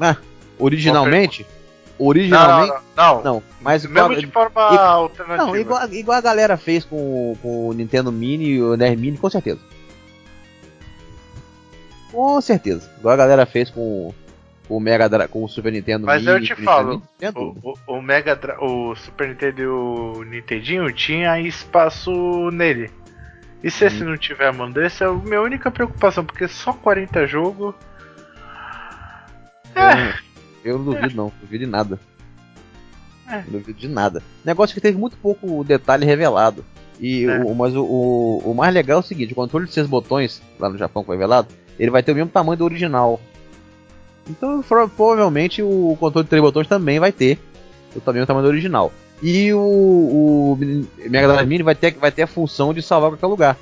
Ah, 0.00 0.16
originalmente? 0.58 1.46
Originalmente? 1.98 2.72
Não, 2.96 3.14
não, 3.14 3.14
não. 3.16 3.34
não 3.34 3.42
mas 3.64 3.82
mesmo 3.86 4.12
igual, 4.12 4.20
de 4.20 4.26
forma 4.26 4.68
igual, 4.72 5.02
alternativa. 5.04 5.46
Não, 5.46 5.56
igual, 5.56 5.92
igual 5.92 6.18
a 6.18 6.20
galera 6.20 6.56
fez 6.58 6.84
com, 6.84 7.34
com 7.40 7.68
o 7.68 7.72
Nintendo 7.72 8.12
Mini 8.12 8.50
e 8.50 8.62
o 8.62 8.76
NES 8.76 8.98
Mini, 8.98 9.16
com 9.16 9.30
certeza. 9.30 9.60
Com 12.12 12.40
certeza. 12.42 12.90
Igual 12.98 13.14
a 13.14 13.16
galera 13.16 13.46
fez 13.46 13.70
com, 13.70 14.12
com 14.68 14.76
o 14.76 14.80
Mega 14.80 15.08
Dra 15.08 15.26
com 15.26 15.42
o 15.42 15.48
Super 15.48 15.72
Nintendo 15.72 16.04
Mas 16.04 16.22
Mini, 16.22 16.36
eu 16.36 16.42
te 16.42 16.54
falo, 16.62 17.02
o, 17.34 17.70
o, 17.70 17.96
o, 17.96 18.02
Mega 18.02 18.36
Dra 18.36 18.62
o 18.62 18.94
Super 18.94 19.28
Nintendo 19.28 19.62
e 19.62 19.66
o 19.66 20.24
Nintendinho 20.24 20.92
tinha 20.92 21.40
espaço 21.40 22.10
nele. 22.50 22.90
E 23.62 23.70
se 23.70 23.82
hum. 23.82 23.86
esse 23.86 24.04
não 24.04 24.18
tiver 24.18 24.52
mão 24.52 24.70
desse, 24.70 25.02
é 25.02 25.06
a 25.06 25.12
minha 25.12 25.40
única 25.40 25.70
preocupação, 25.70 26.22
porque 26.22 26.46
só 26.48 26.74
40 26.74 27.26
jogos. 27.26 27.74
É. 29.74 30.23
Eu 30.64 30.78
não 30.78 30.84
duvido 30.84 31.14
não, 31.14 31.32
duvido 31.40 31.64
de 31.64 31.70
nada. 31.70 32.00
É. 33.28 33.36
Não 33.36 33.58
duvido 33.58 33.78
de 33.78 33.88
nada. 33.88 34.22
Negócio 34.44 34.74
que 34.74 34.80
teve 34.80 34.98
muito 34.98 35.16
pouco 35.18 35.62
detalhe 35.62 36.06
revelado. 36.06 36.64
E 36.98 37.24
é. 37.24 37.38
o, 37.40 37.54
mas 37.54 37.74
o, 37.74 37.82
o, 37.84 38.50
o, 38.50 38.54
mais 38.54 38.72
legal 38.72 38.98
é 38.98 39.00
o 39.00 39.04
seguinte, 39.04 39.32
o 39.32 39.36
controle 39.36 39.66
de 39.66 39.72
seis 39.72 39.86
botões, 39.86 40.40
lá 40.58 40.68
no 40.68 40.78
Japão 40.78 41.04
foi 41.04 41.16
revelado, 41.16 41.48
ele 41.78 41.90
vai 41.90 42.02
ter 42.02 42.12
o 42.12 42.14
mesmo 42.14 42.30
tamanho 42.30 42.56
do 42.56 42.64
original. 42.64 43.20
Então 44.28 44.62
provavelmente 44.96 45.62
o 45.62 45.96
controle 46.00 46.24
de 46.24 46.30
três 46.30 46.42
botões 46.42 46.66
também 46.66 46.98
vai 46.98 47.12
ter 47.12 47.38
o 47.94 48.12
mesmo 48.12 48.26
tamanho 48.26 48.46
do 48.46 48.50
original. 48.50 48.92
E 49.22 49.52
o, 49.52 49.58
o 49.58 50.58
Mega 51.08 51.28
Drive 51.28 51.48
Mini 51.48 51.62
vai 51.62 51.74
ter, 51.74 51.92
vai 51.92 52.10
ter 52.10 52.22
a 52.22 52.26
função 52.26 52.72
de 52.72 52.82
salvar 52.82 53.10
qualquer 53.10 53.26
lugar. 53.26 53.58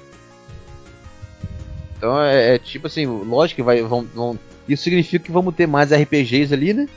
Então 1.96 2.20
é, 2.20 2.54
é 2.54 2.58
tipo 2.58 2.86
assim, 2.86 3.06
lógico 3.06 3.56
que 3.56 3.62
vai, 3.62 3.82
vão, 3.82 4.04
vão, 4.14 4.38
isso 4.68 4.84
significa 4.84 5.24
que 5.24 5.32
vamos 5.32 5.54
ter 5.54 5.66
mais 5.66 5.92
RPGs 5.92 6.52
ali, 6.52 6.72
né? 6.72 6.88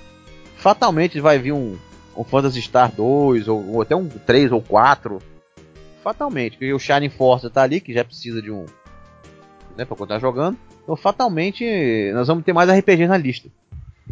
Fatalmente 0.57 1.19
vai 1.19 1.37
vir 1.37 1.51
um, 1.51 1.77
um 2.15 2.23
Phantasy 2.23 2.61
Star 2.61 2.91
2, 2.91 3.47
ou, 3.47 3.73
ou 3.73 3.81
até 3.81 3.95
um 3.95 4.07
3 4.07 4.51
ou 4.51 4.61
4 4.61 5.19
fatalmente. 6.05 6.51
Porque 6.51 6.71
o 6.71 6.79
Shining 6.79 7.09
Force 7.09 7.49
tá 7.49 7.63
ali, 7.63 7.81
que 7.81 7.91
já 7.91 8.03
precisa 8.03 8.39
de 8.39 8.51
um. 8.51 8.65
Né, 9.75 9.83
pra 9.83 9.97
continuar 9.97 10.19
jogando. 10.19 10.57
Então, 10.83 10.95
fatalmente, 10.95 11.65
nós 12.13 12.27
vamos 12.27 12.45
ter 12.45 12.53
mais 12.53 12.69
RPGs 12.69 13.07
na 13.07 13.17
lista. 13.17 13.49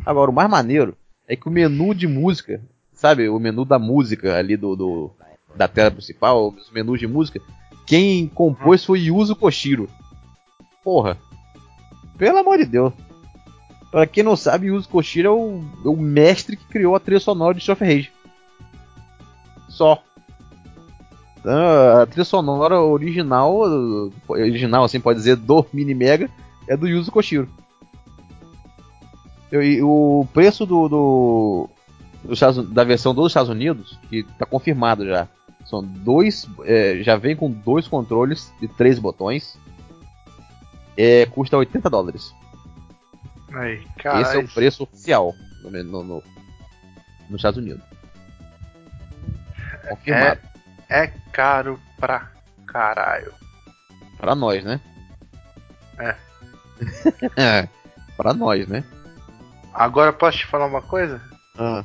Agora, 0.03 0.31
o 0.31 0.33
mais 0.33 0.49
maneiro 0.49 0.97
é 1.27 1.35
que 1.35 1.47
o 1.47 1.51
menu 1.51 1.93
de 1.93 2.07
música, 2.07 2.59
sabe? 2.93 3.29
O 3.29 3.39
menu 3.39 3.63
da 3.63 3.77
música 3.77 4.35
ali 4.35 4.57
do, 4.57 4.75
do 4.75 5.11
da 5.55 5.67
tela 5.67 5.91
principal, 5.91 6.49
os 6.49 6.71
menus 6.71 6.99
de 6.99 7.05
música, 7.05 7.39
quem 7.85 8.27
compôs 8.27 8.83
foi 8.83 9.01
Yuzo 9.01 9.35
Koshiro. 9.35 9.87
Porra. 10.83 11.17
Pelo 12.17 12.39
amor 12.39 12.57
de 12.57 12.65
Deus. 12.65 12.91
Pra 13.93 14.07
quem 14.07 14.23
não 14.23 14.35
sabe, 14.35 14.69
Yuzo 14.69 14.89
Koshiro 14.89 15.27
é 15.27 15.31
o, 15.31 15.63
é 15.85 15.87
o 15.87 15.95
mestre 15.95 16.57
que 16.57 16.65
criou 16.65 16.95
a 16.95 16.99
trilha 16.99 17.19
sonora 17.19 17.53
de 17.53 17.59
Street 17.59 17.79
Rage. 17.79 18.11
Só. 19.69 20.01
A 21.45 22.03
trilha 22.07 22.25
sonora 22.25 22.81
original, 22.81 23.55
original 24.27 24.83
assim 24.83 24.99
pode 24.99 25.19
dizer, 25.19 25.35
do 25.35 25.63
Mini 25.71 25.93
Mega 25.93 26.27
é 26.67 26.75
do 26.75 26.87
Yuzo 26.87 27.11
Koshiro. 27.11 27.47
E 29.51 29.79
o 29.83 30.25
preço 30.33 30.65
do, 30.65 30.89
do, 30.89 31.69
do, 32.23 32.63
da 32.63 32.83
versão 32.83 33.13
dos 33.13 33.27
Estados 33.27 33.51
Unidos, 33.51 33.99
que 34.09 34.21
está 34.21 34.47
confirmado 34.47 35.05
já, 35.05 35.27
são 35.65 35.83
dois, 35.83 36.49
é, 36.63 37.03
já 37.03 37.15
vem 37.15 37.35
com 37.35 37.51
dois 37.51 37.87
controles 37.87 38.51
e 38.59 38.67
três 38.67 38.97
botões, 38.97 39.55
é, 40.97 41.27
custa 41.27 41.57
80 41.57 41.91
dólares. 41.91 42.33
Aí, 43.53 43.85
Esse 44.21 44.37
é 44.37 44.39
o 44.39 44.47
preço 44.47 44.83
oficial 44.83 45.33
no, 45.63 45.71
no, 45.71 46.03
no, 46.03 46.23
nos 47.29 47.39
Estados 47.39 47.57
Unidos. 47.57 47.83
Confirmado. 49.89 50.39
É 50.49 50.53
é 50.93 51.07
caro 51.31 51.79
pra 51.99 52.31
caralho. 52.67 53.33
Pra 54.17 54.35
nós, 54.35 54.63
né? 54.63 54.79
É. 55.97 56.15
é. 57.35 57.69
Pra 58.15 58.33
nós, 58.33 58.67
né? 58.67 58.83
Agora 59.73 60.13
posso 60.13 60.37
te 60.37 60.45
falar 60.45 60.67
uma 60.67 60.83
coisa? 60.83 61.19
Ah. 61.57 61.83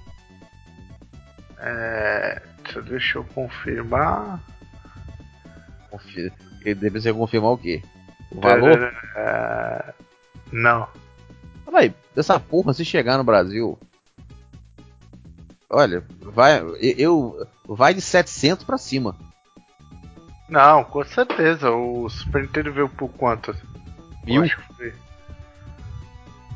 É. 1.58 2.42
Deixa 2.84 3.16
eu 3.18 3.24
confirmar. 3.24 4.40
Confira. 5.90 6.32
Deve 6.62 7.00
ser 7.00 7.14
confirmar 7.14 7.52
o 7.52 7.58
quê? 7.58 7.82
O 8.30 8.40
valor? 8.42 8.92
É... 9.16 9.94
Não. 10.52 10.86
Aí, 11.72 11.94
dessa 12.14 12.40
porra, 12.40 12.72
se 12.72 12.84
chegar 12.84 13.18
no 13.18 13.24
Brasil, 13.24 13.78
Olha, 15.70 16.02
vai, 16.22 16.62
eu 16.80 17.46
vai 17.66 17.92
de 17.92 18.00
700 18.00 18.64
para 18.64 18.78
cima. 18.78 19.14
Não, 20.48 20.82
com 20.82 21.04
certeza. 21.04 21.70
O 21.70 22.08
Super 22.08 22.42
Nintendo 22.42 22.72
veio 22.72 22.88
por 22.88 23.08
quanto? 23.10 23.54
Mil? 24.24 24.44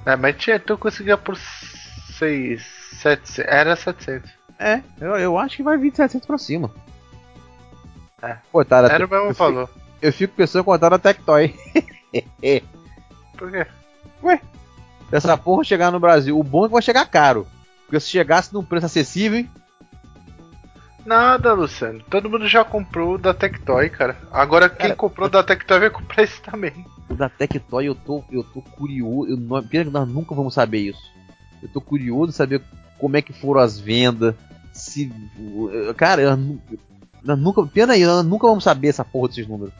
É, 0.06 0.16
mas 0.16 0.36
tinha, 0.36 0.58
tu 0.58 0.78
conseguia 0.78 1.18
por 1.18 1.36
6, 1.36 2.64
700. 3.02 3.38
Era 3.40 3.76
700. 3.76 4.30
É, 4.58 4.82
eu, 4.98 5.10
eu 5.16 5.38
acho 5.38 5.56
que 5.56 5.62
vai 5.62 5.76
vir 5.76 5.90
de 5.90 5.98
700 5.98 6.26
pra 6.26 6.38
cima. 6.38 6.70
É. 8.22 8.38
Tá, 8.64 8.78
era 8.78 9.04
o 9.04 9.10
mesmo 9.10 9.32
valor. 9.34 9.66
Fico, 9.68 9.80
eu 10.00 10.12
fico 10.12 10.34
pensando 10.34 10.78
tá 10.78 10.88
na 10.88 10.98
Tectoy. 10.98 11.54
por 13.36 13.50
quê? 13.50 13.66
Ué, 14.22 14.40
essa 15.12 15.36
porra 15.36 15.62
chegar 15.62 15.92
no 15.92 16.00
Brasil, 16.00 16.38
o 16.38 16.42
bom 16.42 16.64
é 16.64 16.68
que 16.68 16.72
vai 16.72 16.82
chegar 16.82 17.04
caro. 17.06 17.46
Porque 17.84 18.00
se 18.00 18.08
chegasse 18.08 18.52
num 18.54 18.64
preço 18.64 18.86
acessível, 18.86 19.38
hein? 19.38 19.50
Nada, 21.04 21.52
Luciano. 21.52 22.00
Todo 22.08 22.30
mundo 22.30 22.48
já 22.48 22.64
comprou 22.64 23.14
o 23.14 23.18
da 23.18 23.34
Tectoy, 23.34 23.90
cara. 23.90 24.16
Agora 24.30 24.68
quem 24.68 24.88
cara, 24.88 24.96
comprou 24.96 25.28
o 25.28 25.30
da 25.30 25.42
Tectoy 25.42 25.80
vai 25.80 25.90
comprar 25.90 26.22
esse 26.22 26.40
também. 26.40 26.86
O 27.08 27.14
da 27.14 27.28
Tectoy 27.28 27.86
eu 27.86 27.94
tô, 27.94 28.24
eu 28.30 28.44
tô 28.44 28.62
curioso. 28.62 29.30
Eu 29.30 29.36
não, 29.36 29.62
pena 29.62 29.84
que 29.84 29.90
nós 29.90 30.08
nunca 30.08 30.34
vamos 30.34 30.54
saber 30.54 30.78
isso. 30.78 31.02
Eu 31.62 31.68
tô 31.68 31.80
curioso 31.80 32.30
de 32.30 32.36
saber 32.36 32.62
como 32.98 33.16
é 33.16 33.22
que 33.22 33.32
foram 33.32 33.60
as 33.60 33.78
vendas. 33.78 34.34
Se. 34.72 35.12
Cara, 35.96 36.22
eu, 36.22 36.30
eu 36.30 37.36
nunca. 37.36 37.66
Pena 37.66 37.94
aí, 37.94 38.04
nós 38.04 38.24
nunca 38.24 38.46
vamos 38.46 38.64
saber 38.64 38.88
essa 38.88 39.04
porra 39.04 39.28
desses 39.28 39.46
números. 39.46 39.74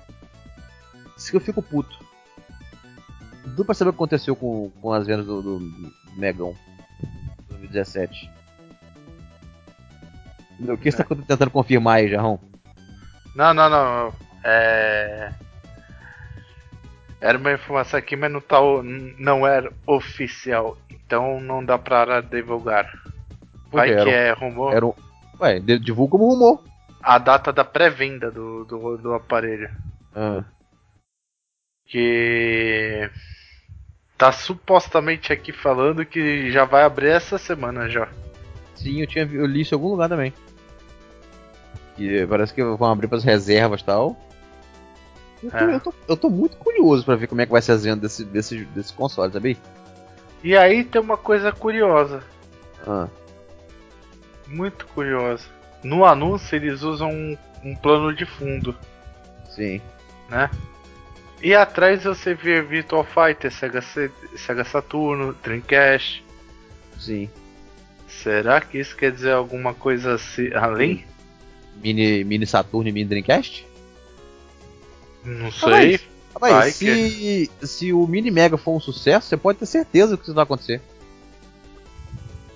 Isso 1.17 1.31
que 1.31 1.37
eu 1.37 1.41
fico 1.41 1.63
puto. 1.63 1.97
Tudo 3.43 3.65
pra 3.65 3.75
saber 3.75 3.91
o 3.91 3.93
que 3.93 3.97
aconteceu 3.97 4.37
com, 4.37 4.71
com 4.81 4.93
as 4.93 5.07
vendas 5.07 5.27
do, 5.27 5.43
do 5.43 5.93
Megão. 6.17 6.55
2017. 7.49 8.31
O 10.61 10.77
que 10.77 10.91
você 10.91 11.03
tá 11.03 11.15
tentando 11.15 11.51
confirmar 11.51 11.97
aí, 11.97 12.09
Jarrão? 12.09 12.39
Não, 13.35 13.53
não, 13.53 13.69
não. 13.69 14.13
É. 14.45 15.33
Era 17.21 17.39
uma 17.39 17.53
informação 17.53 17.99
aqui, 17.99 18.17
mas 18.17 18.33
não, 18.33 18.41
tá, 18.41 18.59
não 19.19 19.47
era 19.47 19.73
oficial. 19.87 20.77
Então 20.91 21.41
não 21.41 21.65
dá 21.65 21.79
pra 21.79 22.21
divulgar. 22.21 22.93
Vai 23.71 23.89
que 23.89 24.11
é 24.11 24.33
rumor. 24.33 24.75
Era 24.75 24.87
um... 24.87 24.95
Ué, 25.41 25.61
divulga 25.61 26.13
como 26.13 26.29
rumor. 26.29 26.63
A 27.03 27.19
data 27.19 27.53
da 27.53 27.65
pré-venda 27.65 28.31
do, 28.31 28.65
do, 28.65 28.99
do 28.99 29.15
aparelho. 29.15 29.71
Ah. 30.15 30.45
Que 31.87 33.11
tá 34.17 34.33
supostamente 34.33 35.33
aqui 35.33 35.53
falando 35.53 36.07
que 36.07 36.51
já 36.51 36.65
vai 36.65 36.85
abrir 36.85 37.09
essa 37.09 37.39
semana 37.39 37.89
já. 37.89 38.09
Sim, 38.75 39.01
eu, 39.01 39.07
tinha, 39.07 39.25
eu 39.31 39.47
li 39.47 39.61
isso 39.63 39.75
em 39.75 39.77
algum 39.77 39.89
lugar 39.89 40.09
também. 40.09 40.33
Que 41.97 42.27
parece 42.27 42.55
que 42.55 42.63
vão 42.63 42.91
abrir 42.91 43.09
pras 43.09 43.25
reservas 43.25 43.81
e 43.81 43.85
tal. 43.85 44.17
Eu 45.43 45.51
tô, 45.51 45.57
É. 45.59 45.75
eu, 45.75 45.81
tô, 45.81 45.95
eu 46.09 46.17
tô 46.17 46.31
muito 46.31 46.57
curioso 46.57 47.05
pra 47.05 47.17
ver 47.17 47.27
como 47.27 47.41
é 47.41 47.47
que 47.47 47.53
vai 47.53 47.61
ser 47.61 47.73
as 47.73 47.85
vendas 47.85 48.01
desse, 48.01 48.25
desse, 48.25 48.65
desse 48.67 48.93
console, 48.93 49.33
sabe? 49.33 49.59
E 50.43 50.57
aí 50.57 50.85
tem 50.85 51.01
uma 51.01 51.17
coisa 51.17 51.53
curiosa, 51.53 52.23
Ah, 52.87 53.09
muito 54.47 54.87
curiosa. 54.89 55.45
No 55.83 56.05
anúncio 56.05 56.55
eles 56.57 56.83
usam 56.83 57.11
um, 57.11 57.37
um 57.65 57.75
plano 57.77 58.15
de 58.15 58.25
fundo, 58.25 58.77
sim. 59.49 59.81
né? 60.29 60.49
E 61.43 61.55
atrás 61.55 62.05
você 62.05 62.35
vê 62.35 62.63
Virtual 62.63 63.05
Fighter, 63.05 63.53
Sega, 63.53 63.83
Sega 64.37 64.65
Saturno, 64.65 65.35
Dreamcast. 65.43 66.25
Sim. 66.99 67.29
Será 68.07 68.61
que 68.61 68.79
isso 68.79 68.97
quer 68.97 69.11
dizer 69.11 69.33
alguma 69.33 69.75
coisa 69.75 70.15
assim, 70.15 70.53
além? 70.55 71.05
Mini, 71.83 72.23
mini 72.23 72.47
Saturn 72.47 72.89
e 72.89 72.93
mini 72.93 73.09
Dreamcast? 73.09 73.67
Não 75.25 75.51
sei. 75.51 76.01
Rapaz, 76.35 76.55
Vai 76.55 76.71
se, 76.71 77.51
se 77.63 77.93
o 77.93 78.07
Mini 78.07 78.31
Mega 78.31 78.57
for 78.57 78.75
um 78.75 78.81
sucesso, 78.81 79.29
você 79.29 79.37
pode 79.37 79.59
ter 79.59 79.67
certeza 79.67 80.17
que 80.17 80.23
isso 80.23 80.35
vai 80.35 80.45
acontecer. 80.45 80.81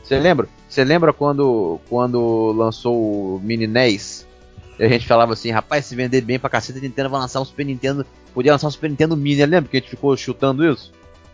Você 0.03 0.19
lembra? 0.19 0.49
Você 0.69 0.85
lembra 0.85 1.13
quando, 1.13 1.81
quando 1.89 2.53
lançou 2.53 2.97
o 3.37 3.41
Mini 3.43 3.67
NES? 3.67 4.27
E 4.79 4.85
a 4.85 4.89
gente 4.89 5.07
falava 5.07 5.33
assim, 5.33 5.51
rapaz, 5.51 5.87
se 5.87 5.97
vender 5.97 6.21
bem 6.21 6.39
pra 6.39 6.51
caceta, 6.51 6.79
a 6.79 6.83
Nintendo 6.83 7.09
vai 7.09 7.21
lançar 7.21 7.41
um 7.41 7.45
Super 7.45 7.65
Nintendo. 7.65 8.05
Podia 8.35 8.53
lançar 8.53 8.67
um 8.67 8.71
Super 8.71 8.91
Nintendo 8.91 9.17
Mini, 9.17 9.45
lembra 9.47 9.71
que 9.71 9.77
a 9.77 9.81
gente 9.81 9.89
ficou 9.89 10.15
chutando 10.17 10.67
isso? 10.71 10.93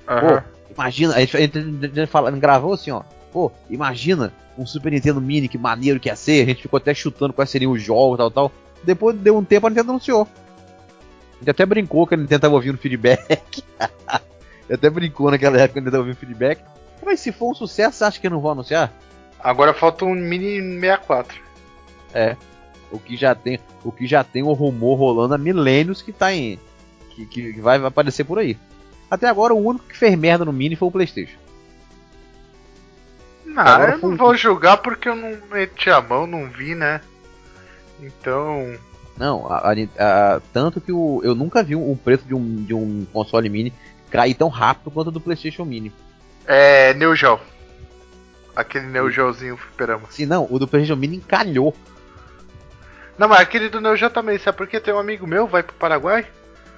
Aham. 0.08 0.44
Imagina, 0.74 1.14
a 1.14 1.20
gente, 1.20 1.36
a 1.36 1.40
gente, 1.40 1.58
a 1.58 1.60
gente 1.60 2.06
fala- 2.06 2.30
gravou 2.30 2.72
assim, 2.72 2.90
ó. 2.90 3.02
Pô, 3.32 3.50
imagina 3.68 4.32
um 4.56 4.64
Super 4.64 4.92
Nintendo 4.92 5.20
Mini, 5.20 5.48
que 5.48 5.58
maneiro 5.58 5.98
que 5.98 6.08
ia 6.08 6.16
ser. 6.16 6.42
A 6.42 6.46
gente 6.46 6.62
ficou 6.62 6.76
até 6.76 6.94
chutando 6.94 7.32
quais 7.32 7.50
seriam 7.50 7.72
os 7.72 7.82
jogos 7.82 8.18
tal, 8.18 8.30
tal. 8.30 8.52
Depois 8.84 9.16
deu 9.16 9.36
um 9.36 9.44
tempo, 9.44 9.66
a 9.66 9.70
Nintendo 9.70 9.90
anunciou. 9.90 10.28
A 11.34 11.38
gente 11.40 11.50
até 11.50 11.66
brincou 11.66 12.06
que 12.06 12.14
a 12.14 12.16
Nintendo 12.16 12.40
tava 12.42 12.54
ouvindo 12.54 12.78
feedback. 12.78 13.64
até 14.70 14.88
brincou 14.88 15.30
naquela 15.30 15.56
época 15.58 15.72
que 15.74 15.78
a 15.78 15.80
Nintendo 15.80 15.90
tava 15.96 16.02
ouvindo 16.02 16.16
feedback. 16.16 16.62
Mas 17.04 17.18
se 17.20 17.32
for 17.32 17.50
um 17.50 17.54
sucesso, 17.54 18.04
acha 18.04 18.20
que 18.20 18.30
não 18.30 18.40
vão 18.40 18.52
anunciar? 18.52 18.92
Agora 19.40 19.74
falta 19.74 20.04
um 20.04 20.14
Mini 20.14 20.60
64. 20.80 21.40
É. 22.14 22.36
O 22.92 22.98
que 22.98 23.16
já 23.16 23.34
tem, 23.34 23.58
o 23.82 23.90
que 23.90 24.06
já 24.06 24.22
tem 24.22 24.42
um 24.42 24.52
rumor 24.52 24.98
rolando 24.98 25.34
há 25.34 25.38
milênios 25.38 26.02
que 26.02 26.12
tá 26.12 26.32
em. 26.32 26.58
Que, 27.10 27.26
que 27.26 27.60
vai 27.60 27.82
aparecer 27.84 28.24
por 28.24 28.38
aí. 28.38 28.56
Até 29.10 29.26
agora, 29.28 29.52
o 29.54 29.64
único 29.66 29.86
que 29.86 29.96
fez 29.96 30.16
merda 30.16 30.44
no 30.44 30.52
Mini 30.52 30.76
foi 30.76 30.88
o 30.88 30.92
PlayStation. 30.92 31.36
Não, 33.44 33.62
Agora 33.62 33.92
eu 33.92 33.98
não 33.98 34.16
vou 34.16 34.34
julgar 34.36 34.78
porque 34.78 35.08
eu 35.08 35.16
não 35.16 35.36
meti 35.50 35.90
a 35.90 36.00
mão, 36.00 36.26
não 36.26 36.48
vi, 36.48 36.74
né? 36.74 37.00
Então. 38.00 38.74
Não, 39.18 39.46
a- 39.52 39.72
a- 39.72 39.74
a- 40.36 40.40
tanto 40.52 40.80
que 40.80 40.90
o, 40.92 41.20
eu 41.22 41.34
nunca 41.34 41.62
vi 41.62 41.76
o 41.76 41.98
preço 42.02 42.24
de 42.24 42.34
um, 42.34 42.56
de 42.64 42.72
um 42.72 43.06
console 43.12 43.48
mini 43.48 43.72
cair 44.10 44.34
tão 44.34 44.48
rápido 44.48 44.90
quanto 44.90 45.08
o 45.08 45.10
do 45.12 45.20
PlayStation 45.20 45.64
Mini. 45.64 45.92
É. 46.46 46.94
Neo 46.94 47.14
Geo. 47.14 47.38
Aquele 48.56 48.86
Neo 48.86 49.10
Geozinho 49.10 49.56
fliperama. 49.56 50.04
Se 50.10 50.24
não, 50.26 50.46
o 50.50 50.58
do 50.58 50.66
PlayStation 50.68 50.98
Mini 50.98 51.16
encalhou. 51.16 51.74
Não, 53.22 53.28
mas 53.28 53.38
aquele 53.38 53.68
do 53.68 53.80
Neo 53.80 53.94
Geo 53.94 54.10
também, 54.10 54.36
sabe 54.36 54.58
por 54.58 54.66
quê? 54.66 54.80
Tem 54.80 54.92
um 54.92 54.98
amigo 54.98 55.28
meu, 55.28 55.46
vai 55.46 55.62
pro 55.62 55.76
Paraguai. 55.76 56.26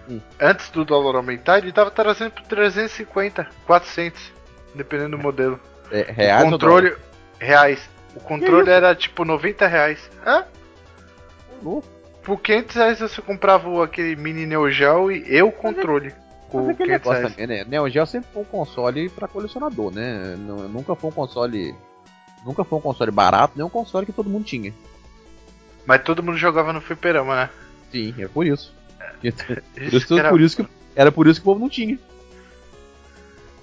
Hum. 0.06 0.20
Antes 0.38 0.68
do 0.68 0.84
dólar 0.84 1.16
aumentar, 1.16 1.56
ele 1.56 1.72
tava 1.72 1.90
trazendo 1.90 2.32
por 2.32 2.42
350, 2.42 3.48
400, 3.66 4.30
dependendo 4.74 5.16
do 5.16 5.22
modelo. 5.22 5.58
É, 5.90 6.02
reais 6.02 6.42
o 6.42 6.44
ou 6.44 6.50
controle. 6.50 6.94
Reais. 7.38 7.88
O 8.14 8.20
controle 8.20 8.68
era 8.68 8.94
tipo 8.94 9.24
90 9.24 9.66
reais. 9.66 10.10
Hã? 10.26 10.44
dólar? 11.62 11.82
Por 12.22 12.38
500 12.38 12.76
reais 12.76 13.00
você 13.00 13.22
comprava 13.22 13.82
aquele 13.82 14.14
mini 14.14 14.44
Neo 14.44 14.70
Geo 14.70 15.10
e 15.10 15.24
eu 15.26 15.48
o 15.48 15.52
controle. 15.52 16.12
Mas 16.12 16.50
Com 16.50 16.68
é 16.68 16.72
aquele 16.72 16.90
500 16.90 16.90
negócio 16.90 17.20
reais. 17.20 17.34
também, 17.36 17.46
né? 17.46 17.64
Neo 17.66 17.88
Geo 17.88 18.04
sempre 18.04 18.28
foi 18.34 18.42
um 18.42 18.44
console 18.44 19.08
pra 19.08 19.26
colecionador, 19.26 19.90
né? 19.94 20.36
Nunca 20.36 20.94
foi 20.94 21.08
um 21.08 21.14
console. 21.14 21.74
Nunca 22.44 22.64
foi 22.64 22.78
um 22.78 22.82
console 22.82 23.10
barato, 23.10 23.54
nem 23.56 23.64
um 23.64 23.70
console 23.70 24.04
que 24.04 24.12
todo 24.12 24.28
mundo 24.28 24.44
tinha. 24.44 24.74
Mas 25.86 26.02
todo 26.02 26.22
mundo 26.22 26.36
jogava 26.38 26.72
no 26.72 26.80
fliperama, 26.80 27.34
né? 27.36 27.50
Sim, 27.92 28.14
é 28.18 28.26
por 28.28 28.46
isso. 28.46 28.72
Por 29.24 29.82
Isso 29.82 30.18
era- 30.18 30.28
por 30.30 30.40
isso 30.40 30.56
que 30.56 30.68
era 30.94 31.10
por 31.10 31.26
isso 31.26 31.40
que 31.40 31.46
o 31.48 31.50
povo 31.52 31.60
não 31.60 31.68
tinha. 31.68 31.98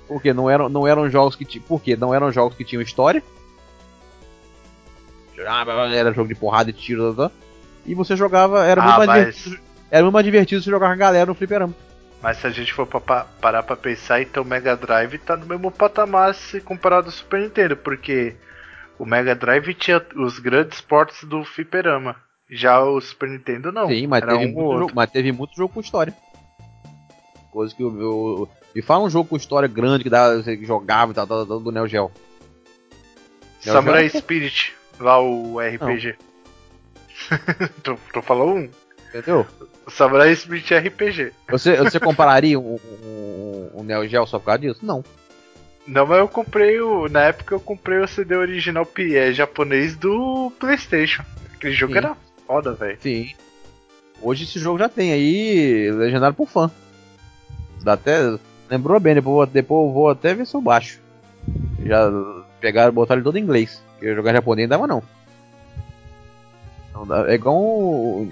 Porque 0.08 0.34
não 0.34 0.50
eram, 0.50 0.68
não 0.70 0.88
eram 0.88 1.10
jogos 1.10 1.36
que 1.36 1.46
tinham. 1.46 1.64
Por 1.66 1.82
quê? 1.82 1.96
Não 1.96 2.14
eram 2.14 2.32
jogos 2.32 2.58
que 2.58 2.64
tinham 2.66 2.82
história. 2.82 3.22
Ah, 5.48 5.66
Era 5.94 6.12
jogo 6.14 6.28
de 6.28 6.36
porrada 6.36 6.70
e 6.70 6.74
tiro, 6.74 7.14
tá, 7.16 7.30
tá. 7.30 7.36
e 7.86 7.96
você 7.96 8.16
jogava, 8.16 8.64
era 8.66 8.82
muito 8.82 8.94
Ah, 8.96 8.98
mais 9.00 9.08
mas, 9.08 9.36
divertido. 9.36 9.60
Era 9.90 10.04
muito 10.04 10.14
mais 10.14 10.26
divertido 10.26 10.62
você 10.64 10.70
jogar 10.70 10.88
com 10.88 10.94
a 10.94 10.98
galera 10.98 11.26
no 11.26 11.34
fliperama. 11.36 11.74
mas 12.22 12.38
se 12.38 12.46
a 12.48 12.50
gente 12.52 12.72
for 12.74 12.86
pa- 12.86 13.00
pa- 13.02 13.26
parar 13.42 13.64
pra 13.64 13.76
pensar, 13.76 14.22
então 14.22 14.44
o 14.44 14.46
Mega 14.46 14.76
Drive 14.78 15.18
tá 15.20 15.36
no 15.36 15.46
mesmo 15.46 15.72
patamar 15.72 16.36
se 16.36 16.62
comparado 16.62 17.08
ao 17.08 17.12
Super 17.12 17.40
Nintendo, 17.42 17.76
porque 17.76 18.36
o 19.02 19.06
Mega 19.06 19.34
Drive 19.34 19.74
tinha 19.74 20.00
os 20.16 20.38
grandes 20.38 20.80
portes 20.80 21.24
do 21.24 21.44
fliperama. 21.44 22.16
Já 22.48 22.84
o 22.84 23.02
Super 23.02 23.30
Nintendo 23.30 23.72
não. 23.72 23.88
Sim, 23.88 24.06
mas 24.06 24.22
Era 24.22 24.34
teve, 24.34 24.46
um 24.46 24.54
muito 24.54 24.80
jogo, 24.80 24.92
mas 24.94 25.10
teve 25.10 25.32
muito 25.32 25.56
jogo 25.56 25.74
com 25.74 25.82
história. 25.82 26.14
Coisa 27.50 27.74
que 27.74 27.82
eu, 27.82 28.48
Me 28.76 28.82
fala 28.84 29.04
um 29.04 29.10
jogo 29.10 29.28
com 29.28 29.36
história 29.36 29.68
grande 29.68 30.04
que 30.04 30.10
dá, 30.10 30.36
você 30.36 30.56
jogava 30.64 31.12
e 31.12 31.16
tal, 31.16 31.26
tal, 31.26 31.48
tal, 31.48 31.60
do 31.60 31.72
Neo 31.72 31.88
Geo. 31.88 32.12
Neo 33.66 33.74
Samurai 33.74 34.08
Geo? 34.08 34.22
Spirit, 34.22 34.76
lá 35.00 35.20
o 35.20 35.60
RPG. 35.60 36.16
tu, 37.82 37.98
tu 38.14 38.22
falou 38.22 38.56
um? 38.56 38.70
Entendeu? 39.10 39.48
Samurai 39.88 40.36
Spirit 40.36 40.76
RPG. 40.76 41.32
Você, 41.50 41.76
você 41.78 42.00
compararia 42.00 42.60
um, 42.60 42.76
um, 43.04 43.72
um 43.78 43.84
Neo 43.84 44.08
Geo 44.08 44.28
só 44.28 44.38
por 44.38 44.46
causa 44.46 44.60
disso? 44.60 44.86
Não. 44.86 45.04
Não, 45.92 46.08
mas 46.08 46.20
eu 46.20 46.28
comprei 46.30 46.80
o. 46.80 47.10
Na 47.10 47.24
época 47.24 47.54
eu 47.54 47.60
comprei 47.60 48.00
o 48.00 48.08
CD 48.08 48.34
original 48.34 48.88
é, 48.98 49.34
japonês 49.34 49.94
do 49.94 50.50
Playstation. 50.58 51.22
Aquele 51.54 51.74
jogo 51.74 51.92
Sim. 51.92 51.98
era 51.98 52.16
foda, 52.48 52.72
velho. 52.74 52.98
Sim. 53.02 53.32
Hoje 54.22 54.46
esse 54.46 54.58
jogo 54.58 54.80
já 54.80 54.88
tem 54.88 55.12
aí, 55.12 55.92
legendário 55.92 56.34
por 56.34 56.48
fã. 56.48 56.72
Dá 57.84 57.94
até. 57.94 58.38
Lembrou 58.70 58.98
bem, 59.02 59.16
depois, 59.16 59.32
eu 59.32 59.34
vou- 59.36 59.46
depois 59.46 59.88
eu 59.88 59.94
vou 59.94 60.10
até 60.10 60.34
ver 60.34 60.46
se 60.48 60.56
eu 60.56 60.62
baixo. 60.62 61.02
Já 61.84 62.10
pegaram, 62.62 62.94
botaram 62.94 63.20
ele 63.20 63.26
todo 63.26 63.38
em 63.38 63.42
inglês. 63.42 63.84
Porque 63.94 64.16
jogar 64.16 64.32
japonês 64.32 64.70
não 64.70 64.78
dava 64.78 64.88
não. 64.88 65.04
Não 66.94 67.06
dá- 67.06 67.30
É 67.30 67.36
igual. 67.36 67.58
um- 67.58 68.32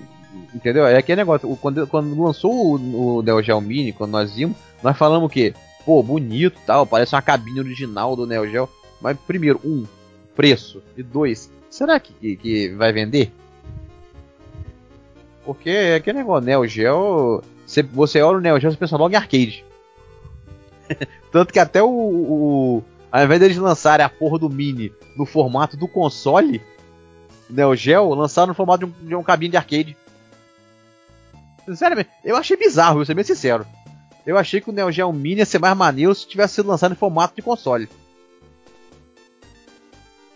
Entendeu? 0.55 0.87
É 0.87 0.95
aquele 0.95 1.17
negócio. 1.17 1.53
Quando, 1.57 1.85
quando 1.87 2.23
lançou 2.23 2.53
o, 2.53 3.17
o 3.17 3.21
Neo 3.21 3.43
Geo 3.43 3.59
Mini, 3.59 3.91
quando 3.91 4.11
nós 4.11 4.33
vimos, 4.33 4.55
nós 4.81 4.95
falamos 4.97 5.25
o 5.25 5.29
quê? 5.29 5.53
Pô, 5.85 6.03
bonito 6.03 6.59
e 6.61 6.65
tal, 6.65 6.85
parece 6.85 7.15
uma 7.15 7.21
cabine 7.21 7.59
original 7.59 8.15
do 8.15 8.27
Neo 8.27 8.49
Geo. 8.49 8.69
Mas 9.01 9.17
primeiro, 9.25 9.59
um, 9.63 9.85
preço. 10.35 10.81
E 10.95 11.03
dois, 11.03 11.51
será 11.69 11.99
que, 11.99 12.13
que, 12.13 12.35
que 12.37 12.69
vai 12.69 12.93
vender? 12.93 13.31
Porque 15.43 15.69
é 15.69 15.95
aquele 15.95 16.19
negócio, 16.19 16.45
Neo 16.45 16.67
Geo. 16.67 17.41
Você, 17.65 17.83
você 17.83 18.21
olha 18.21 18.37
o 18.37 18.41
Neo 18.41 18.59
Geo, 18.59 18.71
você 18.71 18.77
pensa 18.77 18.97
logo 18.97 19.13
em 19.13 19.17
arcade. 19.17 19.65
Tanto 21.31 21.51
que 21.51 21.59
até 21.59 21.81
o, 21.83 21.89
o. 21.89 22.83
Ao 23.11 23.23
invés 23.23 23.39
deles 23.39 23.57
lançarem 23.57 24.05
a 24.05 24.09
porra 24.09 24.39
do 24.39 24.49
Mini 24.49 24.93
no 25.17 25.25
formato 25.25 25.75
do 25.75 25.87
console, 25.87 26.61
Neo 27.49 27.75
Geo 27.75 28.13
lançaram 28.13 28.47
no 28.47 28.53
formato 28.53 28.85
de 28.85 28.91
um, 28.91 29.07
de 29.07 29.15
um 29.15 29.23
cabine 29.23 29.51
de 29.51 29.57
arcade. 29.57 29.97
Sinceramente, 31.65 32.09
eu 32.23 32.35
achei 32.35 32.55
bizarro, 32.55 32.95
vou 32.95 33.05
ser 33.05 33.13
bem 33.13 33.23
sincero. 33.23 33.65
Eu 34.29 34.37
achei 34.37 34.61
que 34.61 34.69
o 34.69 34.73
Neo 34.73 34.91
Geo 34.91 35.11
Mini 35.11 35.37
ia 35.39 35.45
ser 35.45 35.57
mais 35.57 35.75
maneiro 35.75 36.13
se 36.13 36.27
tivesse 36.27 36.53
sido 36.55 36.67
lançado 36.69 36.91
em 36.91 36.95
formato 36.95 37.35
de 37.35 37.41
console. 37.41 37.89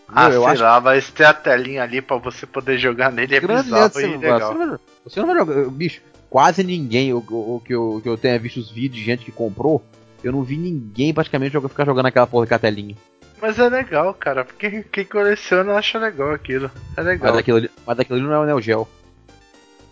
Ah, 0.07 0.29
eu 0.29 0.41
sei 0.41 0.51
acho 0.51 0.63
lá, 0.63 0.81
mas 0.81 1.11
ter 1.11 1.25
a 1.25 1.33
telinha 1.33 1.83
ali 1.83 2.01
pra 2.01 2.17
você 2.17 2.45
poder 2.47 2.77
jogar 2.79 3.11
nele 3.11 3.35
é 3.35 3.39
grande 3.39 3.63
bizarro 3.65 3.89
você, 3.91 4.07
e 4.07 4.17
legal. 4.17 4.39
você 4.39 4.57
não 4.57 4.67
vai- 4.69 4.79
você 5.05 5.19
não 5.19 5.27
vai 5.27 5.37
jogar. 5.37 5.69
Bicho, 5.69 6.01
quase 6.27 6.63
ninguém, 6.63 7.13
o, 7.13 7.17
o- 7.29 7.55
o 7.55 7.59
que, 7.59 7.73
eu, 7.73 7.99
que 8.01 8.09
eu 8.09 8.17
tenha 8.17 8.37
visto 8.39 8.57
os 8.59 8.71
vídeos 8.71 8.97
de 8.99 9.03
gente 9.05 9.25
que 9.25 9.31
comprou, 9.31 9.83
eu 10.23 10.31
não 10.31 10.41
vi 10.43 10.57
ninguém 10.57 11.13
praticamente 11.13 11.53
jogar, 11.53 11.69
ficar 11.69 11.85
jogando 11.85 12.07
aquela 12.07 12.25
porra 12.25 12.45
de 12.45 12.49
cartelinha. 12.49 12.95
Mas 13.41 13.59
é 13.59 13.69
legal, 13.69 14.13
cara. 14.15 14.43
Porque 14.43 14.83
quem 14.91 15.05
coleciona 15.05 15.73
acha 15.75 15.99
legal 15.99 16.31
aquilo. 16.31 16.71
É 16.97 17.01
legal. 17.01 17.27
Mas 17.27 17.35
daquilo, 17.37 17.57
ali, 17.57 17.71
mas 17.85 17.97
daquilo 17.97 18.17
ali 18.17 18.27
não 18.27 18.33
é 18.33 18.39
o 18.39 18.45
Neo 18.45 18.61
Geo. 18.61 18.87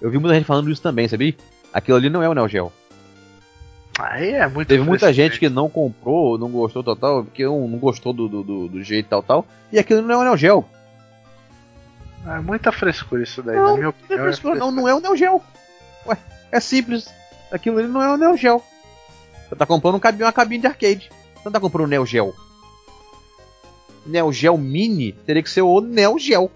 Eu 0.02 0.10
vi 0.10 0.18
muita 0.18 0.36
gente 0.36 0.46
falando 0.46 0.72
isso 0.72 0.82
também, 0.82 1.08
sabia? 1.08 1.36
Aquilo 1.72 1.98
ali 1.98 2.10
não 2.10 2.24
é 2.24 2.30
o 2.30 2.34
Neo 2.34 2.48
Geo. 2.48 2.72
Aí 4.00 4.32
é 4.32 4.48
muito 4.48 4.68
Teve 4.68 4.84
muita 4.84 5.08
frescura. 5.08 5.14
gente 5.30 5.40
que 5.40 5.50
não 5.50 5.70
comprou, 5.70 6.38
não 6.38 6.50
gostou 6.50 6.84
total, 6.84 7.24
porque 7.24 7.46
um 7.46 7.68
não 7.68 7.78
gostou 7.78 8.14
do, 8.14 8.28
do, 8.28 8.68
do, 8.68 8.84
jeito 8.84 9.10
tal 9.10 9.22
tal. 9.22 9.46
E 9.72 9.78
aquilo 9.78 10.02
não 10.02 10.16
é 10.16 10.18
o 10.18 10.24
Neo 10.24 10.38
Geo. 10.38 10.66
É 12.26 12.40
muita 12.40 12.72
frescura 12.72 13.24
isso 13.24 13.42
daí, 13.44 13.56
Não, 13.56 13.64
na 13.64 13.74
minha 13.74 13.82
Não, 13.84 13.86
é 13.86 13.90
opinião. 13.90 14.20
é 14.20 14.24
frescura, 14.24 14.56
não, 14.56 14.68
frescura. 14.68 14.82
não 14.82 14.90
é 14.90 14.96
o 14.96 15.00
Neo 15.02 15.18
Geo. 15.18 15.42
Ué, 16.08 16.18
é 16.52 16.60
simples. 16.60 17.14
Aquilo 17.52 17.80
ali 17.80 17.88
não 17.88 18.02
é 18.02 18.14
o 18.14 18.18
Neo 18.18 18.38
Geo. 18.38 18.62
Você 19.50 19.56
tá 19.56 19.66
comprando 19.66 19.96
um 19.96 20.00
cabine, 20.00 20.24
uma 20.24 20.32
cabine 20.32 20.62
de 20.62 20.68
arcade. 20.68 21.10
Você 21.36 21.42
não 21.46 21.52
tá 21.52 21.60
comprando 21.60 21.86
o 21.86 21.90
Neo 21.90 22.06
Geo. 22.06 22.34
Neo 24.06 24.32
Geo 24.32 24.58
Mini 24.58 25.12
teria 25.12 25.44
que 25.44 25.50
ser 25.50 25.62
o 25.62 25.82
Neo 25.82 26.18
Geo. 26.18 26.50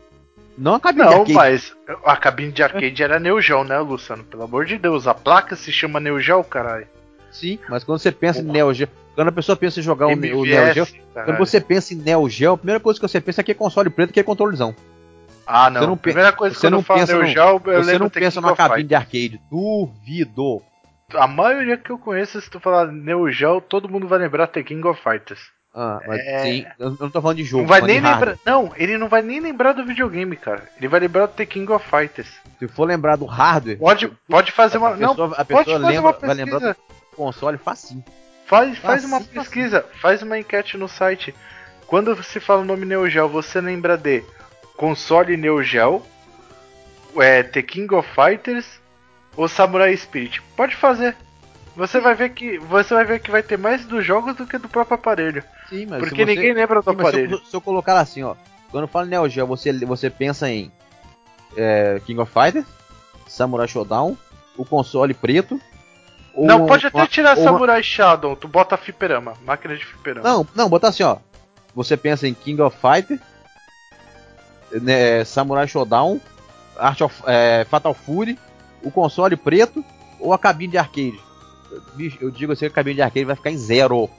Não 0.58 0.76
a 0.76 0.80
cabine 0.80 1.04
de 1.06 1.12
Não, 1.12 1.20
arcade. 1.22 1.34
mas 1.34 1.76
a 2.06 2.16
cabine 2.16 2.52
de 2.52 2.64
arcade 2.64 3.04
era 3.04 3.20
Neo 3.20 3.42
Geo, 3.42 3.64
né, 3.66 3.78
Luciano? 3.80 4.24
Pelo 4.24 4.44
amor 4.44 4.66
de 4.66 4.78
Deus, 4.78 5.06
a 5.06 5.14
placa 5.14 5.56
se 5.56 5.72
chama 5.72 6.00
Neo 6.00 6.20
Geo, 6.22 6.44
caralho. 6.44 6.88
Sim, 7.36 7.60
mas 7.70 7.84
quando 7.84 8.00
você 8.00 8.12
pensa 8.12 8.40
em. 8.40 8.44
Neo 8.44 8.74
Geo. 8.74 8.88
Quando 9.14 9.28
a 9.30 9.32
pessoa 9.32 9.56
pensa 9.56 9.80
em 9.80 9.84
jogar 9.84 10.08
o, 10.08 10.12
o 10.12 10.16
Neo 10.16 10.46
Geo. 10.46 10.86
Quando 10.86 11.14
caralho. 11.14 11.38
você 11.38 11.60
pensa 11.62 11.94
em 11.94 11.98
Neo 11.98 12.30
Geo, 12.30 12.54
a 12.54 12.58
primeira 12.58 12.80
coisa 12.80 13.00
que 13.00 13.08
você 13.08 13.20
pensa 13.22 13.42
é 13.42 13.44
que 13.44 13.52
é 13.52 13.56
console 13.56 13.90
preto 13.90 14.14
que 14.14 14.20
é 14.20 14.24
controlezão. 14.24 14.76
Ah, 15.48 15.70
não. 15.70 15.82
você 15.82 15.88
não 15.88 15.98
Primeira 15.98 16.32
coisa 16.32 16.56
você 16.56 16.62
que 16.62 16.68
quando 16.68 16.74
não 16.74 16.82
falo 16.84 17.06
Neo 17.06 17.26
Geo, 17.28 17.44
eu 17.44 17.60
Você 17.62 17.92
lembro 17.92 18.04
não 18.06 18.10
pensa 18.10 18.42
numa 18.42 18.56
cabine 18.56 18.88
de 18.88 18.96
arcade. 18.96 19.40
Duvido. 19.52 20.62
A 21.14 21.28
maioria 21.28 21.78
que 21.78 21.92
eu 21.92 22.00
conheço, 22.00 22.42
se 22.42 22.50
tu 22.50 22.60
falar 22.60 22.88
Neo 22.88 23.30
Geo, 23.32 23.62
todo 23.62 23.88
mundo 23.88 24.08
vai 24.08 24.20
lembrar 24.20 24.48
The 24.48 24.64
King 24.64 24.88
of 24.88 25.02
Fighters. 25.02 25.40
Ah, 25.78 26.00
mas 26.08 26.20
É. 26.22 26.44
sim, 26.44 26.66
eu 26.80 26.92
não 27.00 27.10
tô 27.10 27.22
falando 27.22 27.38
de 27.38 27.44
jogo. 27.44 27.64
não 27.64 27.68
vai 27.70 27.82
nem 27.82 28.00
lembrar. 28.00 28.38
Não, 28.46 28.72
ele 28.78 28.98
não 28.98 29.10
vai 29.10 29.22
nem 29.22 29.42
lembrar 29.42 29.74
do 29.74 29.86
videogame, 29.86 30.38
cara. 30.38 30.64
Ele 30.78 30.88
vai 30.88 31.02
lembrar 31.02 31.26
do 31.26 31.34
The 31.34 31.46
King 31.46 31.70
of 31.72 31.86
Fighters. 31.90 32.30
Se 32.58 32.68
for 32.70 32.86
lembrar 32.86 33.18
do 33.18 33.26
hardware, 33.26 33.78
Pode, 33.78 34.10
pode 34.30 34.52
fazer 34.54 34.78
uma. 34.78 34.96
Não, 34.96 35.10
pessoa, 35.10 35.36
a 35.38 35.44
pode 35.46 35.72
fazer 35.72 35.86
lembra, 35.86 36.02
uma 36.02 36.14
pesquisa. 36.14 36.78
Console 37.16 37.58
facinho. 37.58 38.04
Faz, 38.46 38.78
faz 38.78 39.02
Facinho, 39.02 39.08
uma 39.08 39.20
facinho. 39.20 39.42
pesquisa, 39.42 39.86
faz 40.02 40.22
uma 40.22 40.38
enquete 40.38 40.78
no 40.78 40.88
site. 40.88 41.34
Quando 41.88 42.16
você 42.16 42.40
fala 42.40 42.62
o 42.62 42.66
nome 42.66 42.86
Neo 42.86 43.10
Geo, 43.10 43.28
você 43.28 43.60
lembra 43.62 43.98
de 43.98 44.24
console 44.78 45.36
Neo 45.38 45.64
Geo, 45.64 46.04
é, 47.18 47.44
The 47.44 47.62
King 47.62 47.94
of 47.96 48.08
Fighters 48.14 48.66
ou 49.36 49.48
Samurai 49.48 49.96
Spirit? 49.98 50.42
Pode 50.56 50.76
fazer. 50.76 51.16
Você 51.76 52.00
vai 52.00 52.16
ver 52.16 52.30
que 52.30 52.58
você 52.60 52.94
vai 52.94 53.04
ver 53.04 53.20
que 53.20 53.30
vai 53.32 53.44
ter 53.44 53.58
mais 53.58 53.86
dos 53.86 54.06
jogos 54.06 54.36
do 54.36 54.46
que 54.48 54.58
do 54.58 54.70
próprio 54.70 54.96
aparelho. 54.96 55.44
Sim, 55.70 55.86
mas 55.88 56.00
Porque 56.00 56.16
se 56.16 56.26
você, 56.26 56.36
ninguém 56.36 56.54
lembra 56.54 56.82
do 56.82 56.90
Sim, 56.90 56.96
mas 56.96 57.08
se, 57.08 57.10
aparelho. 57.10 57.32
eu, 57.34 57.40
se 57.46 57.56
eu 57.56 57.62
colocar 57.62 57.94
lá 57.94 58.02
assim, 58.02 58.24
ó. 58.24 58.36
Quando 58.72 58.84
eu 58.84 58.88
falo 58.88 59.06
Neo 59.08 59.28
Geo, 59.28 59.46
você, 59.48 59.74
você 59.86 60.10
pensa 60.10 60.50
em 60.50 60.72
é, 61.58 62.00
King 62.06 62.20
of 62.20 62.32
Fighters, 62.32 62.66
Samurai 63.28 63.68
Showdown, 63.68 64.18
o 64.58 64.64
console 64.66 65.14
preto. 65.14 65.60
Não, 66.38 66.66
pode 66.66 66.88
até 66.88 66.98
uma- 66.98 67.08
tirar 67.08 67.38
uma- 67.38 67.44
Samurai 67.44 67.82
Shadow, 67.84 68.36
tu 68.36 68.48
bota 68.48 68.76
fliperama, 68.78 69.34
máquina 69.46 69.76
de 69.76 69.86
fliperama. 69.86 70.28
Não, 70.28 70.48
não, 70.56 70.70
botar 70.70 70.90
assim, 70.90 71.04
ó. 71.04 71.18
Você 71.74 71.96
pensa 71.96 72.28
em 72.28 72.34
King 72.34 72.62
of 72.62 72.78
Fighters, 72.78 73.20
né, 74.82 75.24
Samurai 75.24 75.68
Showdown, 75.68 76.20
Art 76.78 77.00
of, 77.02 77.24
é, 77.28 77.66
Fatal 77.70 77.94
Fury, 77.94 78.38
o 78.84 78.92
console 78.92 79.36
preto 79.36 79.84
ou 80.20 80.34
a 80.34 80.40
cabine 80.40 80.72
de 80.72 80.78
arcade. 80.78 81.20
Bicho, 81.96 82.18
eu 82.22 82.32
digo 82.32 82.52
assim 82.54 82.66
que 82.66 82.72
a 82.72 82.76
cabine 82.76 82.96
de 82.96 83.02
arcade 83.02 83.26
vai 83.26 83.36
ficar 83.36 83.52
em 83.52 83.58
zero. 83.58 84.10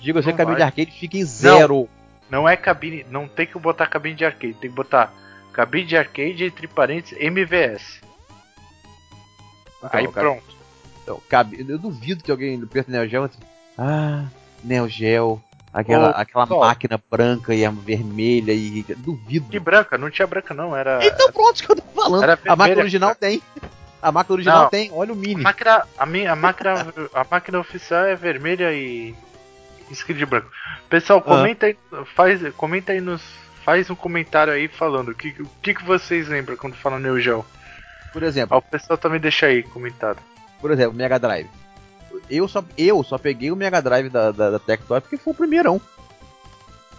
Digo 0.00 0.18
assim 0.18 0.28
Não 0.30 0.36
que 0.36 0.42
a 0.42 0.44
cabine 0.44 0.56
de 0.56 0.62
arcade 0.62 0.90
fica 0.92 1.16
em 1.16 1.24
zero. 1.24 1.88
Não 2.30 2.48
é 2.48 2.56
cabine, 2.56 3.06
não 3.10 3.28
tem 3.28 3.46
que 3.46 3.58
botar 3.58 3.86
cabine 3.86 4.14
de 4.14 4.24
arcade, 4.24 4.54
tem 4.54 4.70
que 4.70 4.76
botar 4.76 5.12
cabine 5.52 5.86
de 5.86 5.96
arcade 5.96 6.44
entre 6.44 6.66
parênteses 6.66 7.18
MVS. 7.20 8.00
Aí 9.92 10.02
Então, 10.04 10.12
cara, 10.12 10.26
pronto. 10.28 10.56
então, 11.02 11.22
cabe- 11.28 11.64
eu 11.68 11.78
duvido 11.78 12.22
que 12.24 12.30
alguém 12.30 12.60
perto 12.66 12.86
do 12.88 12.92
Neo 12.92 13.08
Geo. 13.08 13.24
assim, 13.24 13.38
Ah, 13.78 14.24
Neo 14.62 14.88
Geo, 14.88 15.42
aquela, 15.72 16.10
Ô, 16.10 16.14
aquela 16.14 16.46
máquina 16.46 17.00
branca 17.10 17.54
e 17.54 17.64
a 17.64 17.70
vermelha 17.70 18.52
e. 18.52 18.84
Duvido. 18.96 19.48
Que 19.50 19.58
branca, 19.58 19.98
não 19.98 20.10
tinha 20.10 20.26
branca 20.26 20.54
não, 20.54 20.76
era. 20.76 21.04
Então 21.04 21.30
pronto, 21.32 21.62
que 21.62 21.70
eu 21.72 21.76
tô 21.76 21.82
falando. 21.94 22.22
Era 22.22 22.38
a 22.46 22.56
máquina 22.56 22.80
original 22.80 23.14
tem. 23.14 23.42
A 24.00 24.12
máquina 24.12 24.34
original 24.34 24.62
Não. 24.64 24.68
tem, 24.70 24.90
olha 24.92 25.12
o 25.12 25.16
A 25.16 25.18
mini. 25.18 25.42
máquina, 25.42 25.82
a, 25.96 26.04
minha, 26.06 26.30
a, 26.32 26.36
máquina, 26.36 26.74
a 27.14 27.26
máquina 27.30 27.58
oficial 27.58 28.04
é 28.04 28.14
vermelha 28.14 28.70
e 28.72 29.14
escrito 29.90 30.18
de 30.18 30.26
branco. 30.26 30.48
Pessoal, 30.90 31.22
comenta 31.22 31.64
aí, 31.66 31.76
faz, 32.14 32.40
comenta 32.54 32.92
aí 32.92 33.00
nos, 33.00 33.22
faz 33.64 33.88
um 33.88 33.94
comentário 33.94 34.52
aí 34.52 34.68
falando 34.68 35.08
o 35.10 35.14
que, 35.14 35.28
o 35.40 35.48
que, 35.62 35.72
que 35.74 35.82
vocês 35.84 36.28
lembram 36.28 36.54
quando 36.56 36.74
falam 36.76 36.98
Neo 36.98 37.18
Geo. 37.18 37.46
Por 38.14 38.22
exemplo, 38.22 38.56
o 38.56 38.62
pessoal 38.62 38.96
também 38.96 39.20
deixa 39.20 39.44
aí 39.46 39.62
comentado. 39.62 40.18
por 40.60 40.70
exemplo, 40.70 40.96
Mega 40.96 41.18
Drive. 41.18 41.48
Eu 42.30 42.48
só, 42.48 42.64
eu 42.78 43.02
só 43.04 43.18
peguei 43.18 43.50
o 43.50 43.56
Mega 43.56 43.82
Drive 43.82 44.08
da, 44.08 44.30
da, 44.30 44.50
da 44.52 44.58
Tectoy 44.58 45.00
porque 45.02 45.18
foi 45.18 45.32
o 45.34 45.36
primeirão. 45.36 45.78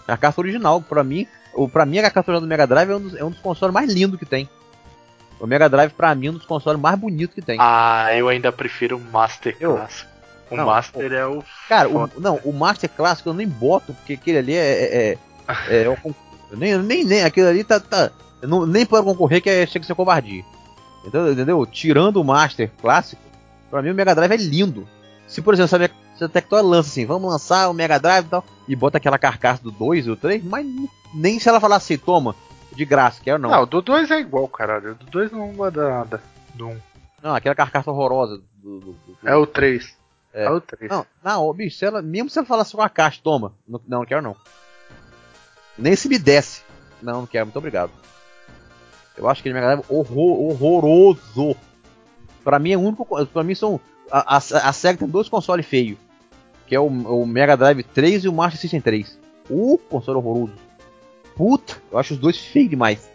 A 0.07 0.15
carta 0.17 0.39
original, 0.41 0.81
pra 0.81 1.03
mim, 1.03 1.25
o, 1.53 1.67
pra 1.67 1.85
mim 1.85 1.97
a 1.97 2.03
carta 2.11 2.29
original 2.31 2.41
do 2.41 2.47
Mega 2.47 2.67
Drive 2.67 2.89
é 2.91 2.95
um 2.95 3.01
dos, 3.01 3.15
é 3.15 3.23
um 3.23 3.31
dos 3.31 3.39
consoles 3.39 3.73
mais 3.73 3.91
lindos 3.91 4.19
que 4.19 4.25
tem. 4.25 4.47
O 5.39 5.47
Mega 5.47 5.67
Drive, 5.67 5.91
pra 5.93 6.13
mim, 6.13 6.27
é 6.27 6.29
um 6.29 6.33
dos 6.35 6.45
consoles 6.45 6.79
mais 6.79 6.97
bonitos 6.99 7.33
que 7.33 7.41
tem. 7.41 7.57
Ah, 7.59 8.07
eu 8.15 8.27
ainda 8.29 8.51
prefiro 8.51 8.97
o 8.97 9.01
Master 9.01 9.55
Eu- 9.59 9.75
Clássico. 9.77 10.11
O 10.51 10.55
Não, 10.55 10.65
Master 10.67 11.11
é 11.11 11.25
o. 11.25 11.43
Cara, 11.67 11.89
o, 11.89 12.07
não, 12.19 12.39
o 12.43 12.53
Master 12.53 12.87
Clássico 12.89 13.29
eu 13.29 13.33
nem 13.33 13.47
boto, 13.47 13.93
porque 13.95 14.13
aquele 14.13 14.37
ali 14.37 14.53
é. 14.53 14.59
é, 14.59 14.83
é, 15.11 15.17
é- 15.69 15.83
é 15.85 15.89
o 15.89 16.15
nem, 16.55 16.77
nem, 16.77 17.03
nem, 17.03 17.23
aquele 17.23 17.47
ali 17.47 17.63
tá. 17.63 17.79
tá 17.79 18.11
não, 18.43 18.63
nem 18.65 18.85
pode 18.85 19.05
concorrer 19.05 19.41
que 19.41 19.49
é, 19.49 19.65
chega 19.65 19.83
a 19.83 19.87
ser 19.87 19.95
covardia. 19.95 20.43
Entendeu? 21.05 21.31
Entendeu? 21.33 21.65
Tirando 21.65 22.17
o 22.17 22.23
Master 22.23 22.71
Clássico, 22.81 23.21
pra 23.69 23.81
mim 23.81 23.91
o 23.91 23.95
Mega 23.95 24.15
Drive 24.15 24.31
é 24.31 24.37
lindo. 24.37 24.87
Se, 25.27 25.41
por 25.41 25.53
exemplo, 25.53 25.69
se 25.69 25.75
a, 25.75 25.79
minha- 25.79 25.91
se 26.17 26.23
a 26.23 26.29
Tectoy 26.29 26.61
lança 26.61 26.89
assim, 26.89 27.05
vamos 27.05 27.29
lançar 27.31 27.69
o 27.69 27.73
Mega 27.73 27.99
Drive 27.99 28.25
e 28.25 28.29
tal, 28.29 28.43
e 28.67 28.75
bota 28.75 28.97
aquela 28.97 29.17
carcaça 29.17 29.61
do 29.63 29.71
2 29.71 30.05
e 30.07 30.11
o 30.11 30.15
3, 30.15 30.43
mas 30.43 30.65
nem 31.13 31.39
se 31.39 31.47
ela 31.49 31.59
falar 31.59 31.75
assim, 31.77 31.97
toma, 31.97 32.35
de 32.75 32.85
graça, 32.85 33.21
quero 33.23 33.39
não. 33.39 33.49
Não, 33.51 33.61
o 33.63 33.65
do 33.65 33.81
2 33.81 34.09
é 34.11 34.19
igual, 34.19 34.47
caralho. 34.47 34.91
O 34.91 34.95
do 34.95 35.05
2 35.05 35.31
não 35.31 35.47
muda 35.53 35.89
nada. 35.89 36.21
Do 36.53 36.67
1. 36.67 36.71
Um. 36.71 36.77
Não, 37.23 37.35
aquela 37.35 37.55
carcaça 37.55 37.89
horrorosa 37.91 38.41
do. 38.61 38.79
do- 38.79 38.91
do- 38.93 39.17
É 39.23 39.35
o 39.35 39.45
3. 39.47 39.95
É. 40.33 40.45
É, 40.45 40.49
o 40.51 40.59
3. 40.59 40.91
Não, 40.91 41.05
não, 41.23 41.53
bicho, 41.53 41.77
se 41.77 41.85
ela, 41.85 42.01
mesmo 42.01 42.29
se 42.29 42.37
ela 42.37 42.45
falasse 42.47 42.75
com 42.75 42.81
a 42.81 42.89
caixa, 42.89 43.19
toma. 43.23 43.53
Não, 43.67 43.79
não, 43.87 43.99
não 43.99 44.05
quero 44.05 44.21
não. 44.21 44.35
Nem 45.77 45.95
se 45.95 46.07
me 46.09 46.17
desse. 46.19 46.61
Não, 47.01 47.21
não 47.21 47.25
quero, 47.27 47.45
muito 47.45 47.57
obrigado. 47.57 47.91
Eu 49.17 49.29
acho 49.29 49.41
que 49.41 49.49
ele 49.49 49.53
Mega 49.55 49.75
Drive 49.75 49.85
horror, 49.89 50.41
horroroso. 50.51 51.55
Pra 52.43 52.59
mim 52.59 52.71
é 52.71 52.77
o 52.77 52.81
único. 52.81 53.05
co- 53.05 53.25
Pra 53.27 53.43
mim 53.43 53.55
são. 53.55 53.79
A, 54.11 54.35
a, 54.35 54.37
a 54.37 54.73
SEGA 54.73 54.99
tem 54.99 55.07
dois 55.07 55.27
consoles 55.29 55.65
feios. 55.65 55.97
Que 56.67 56.75
é 56.75 56.79
o, 56.79 56.85
o 56.87 57.25
Mega 57.25 57.55
Drive 57.55 57.83
3 57.83 58.25
e 58.25 58.27
o 58.29 58.33
Master 58.33 58.59
System 58.59 58.81
3. 58.81 59.19
O 59.49 59.77
console 59.77 60.17
horroroso. 60.17 60.53
Puta, 61.35 61.75
eu 61.91 61.97
acho 61.97 62.13
os 62.13 62.19
dois 62.19 62.37
feios 62.37 62.69
demais. 62.69 63.09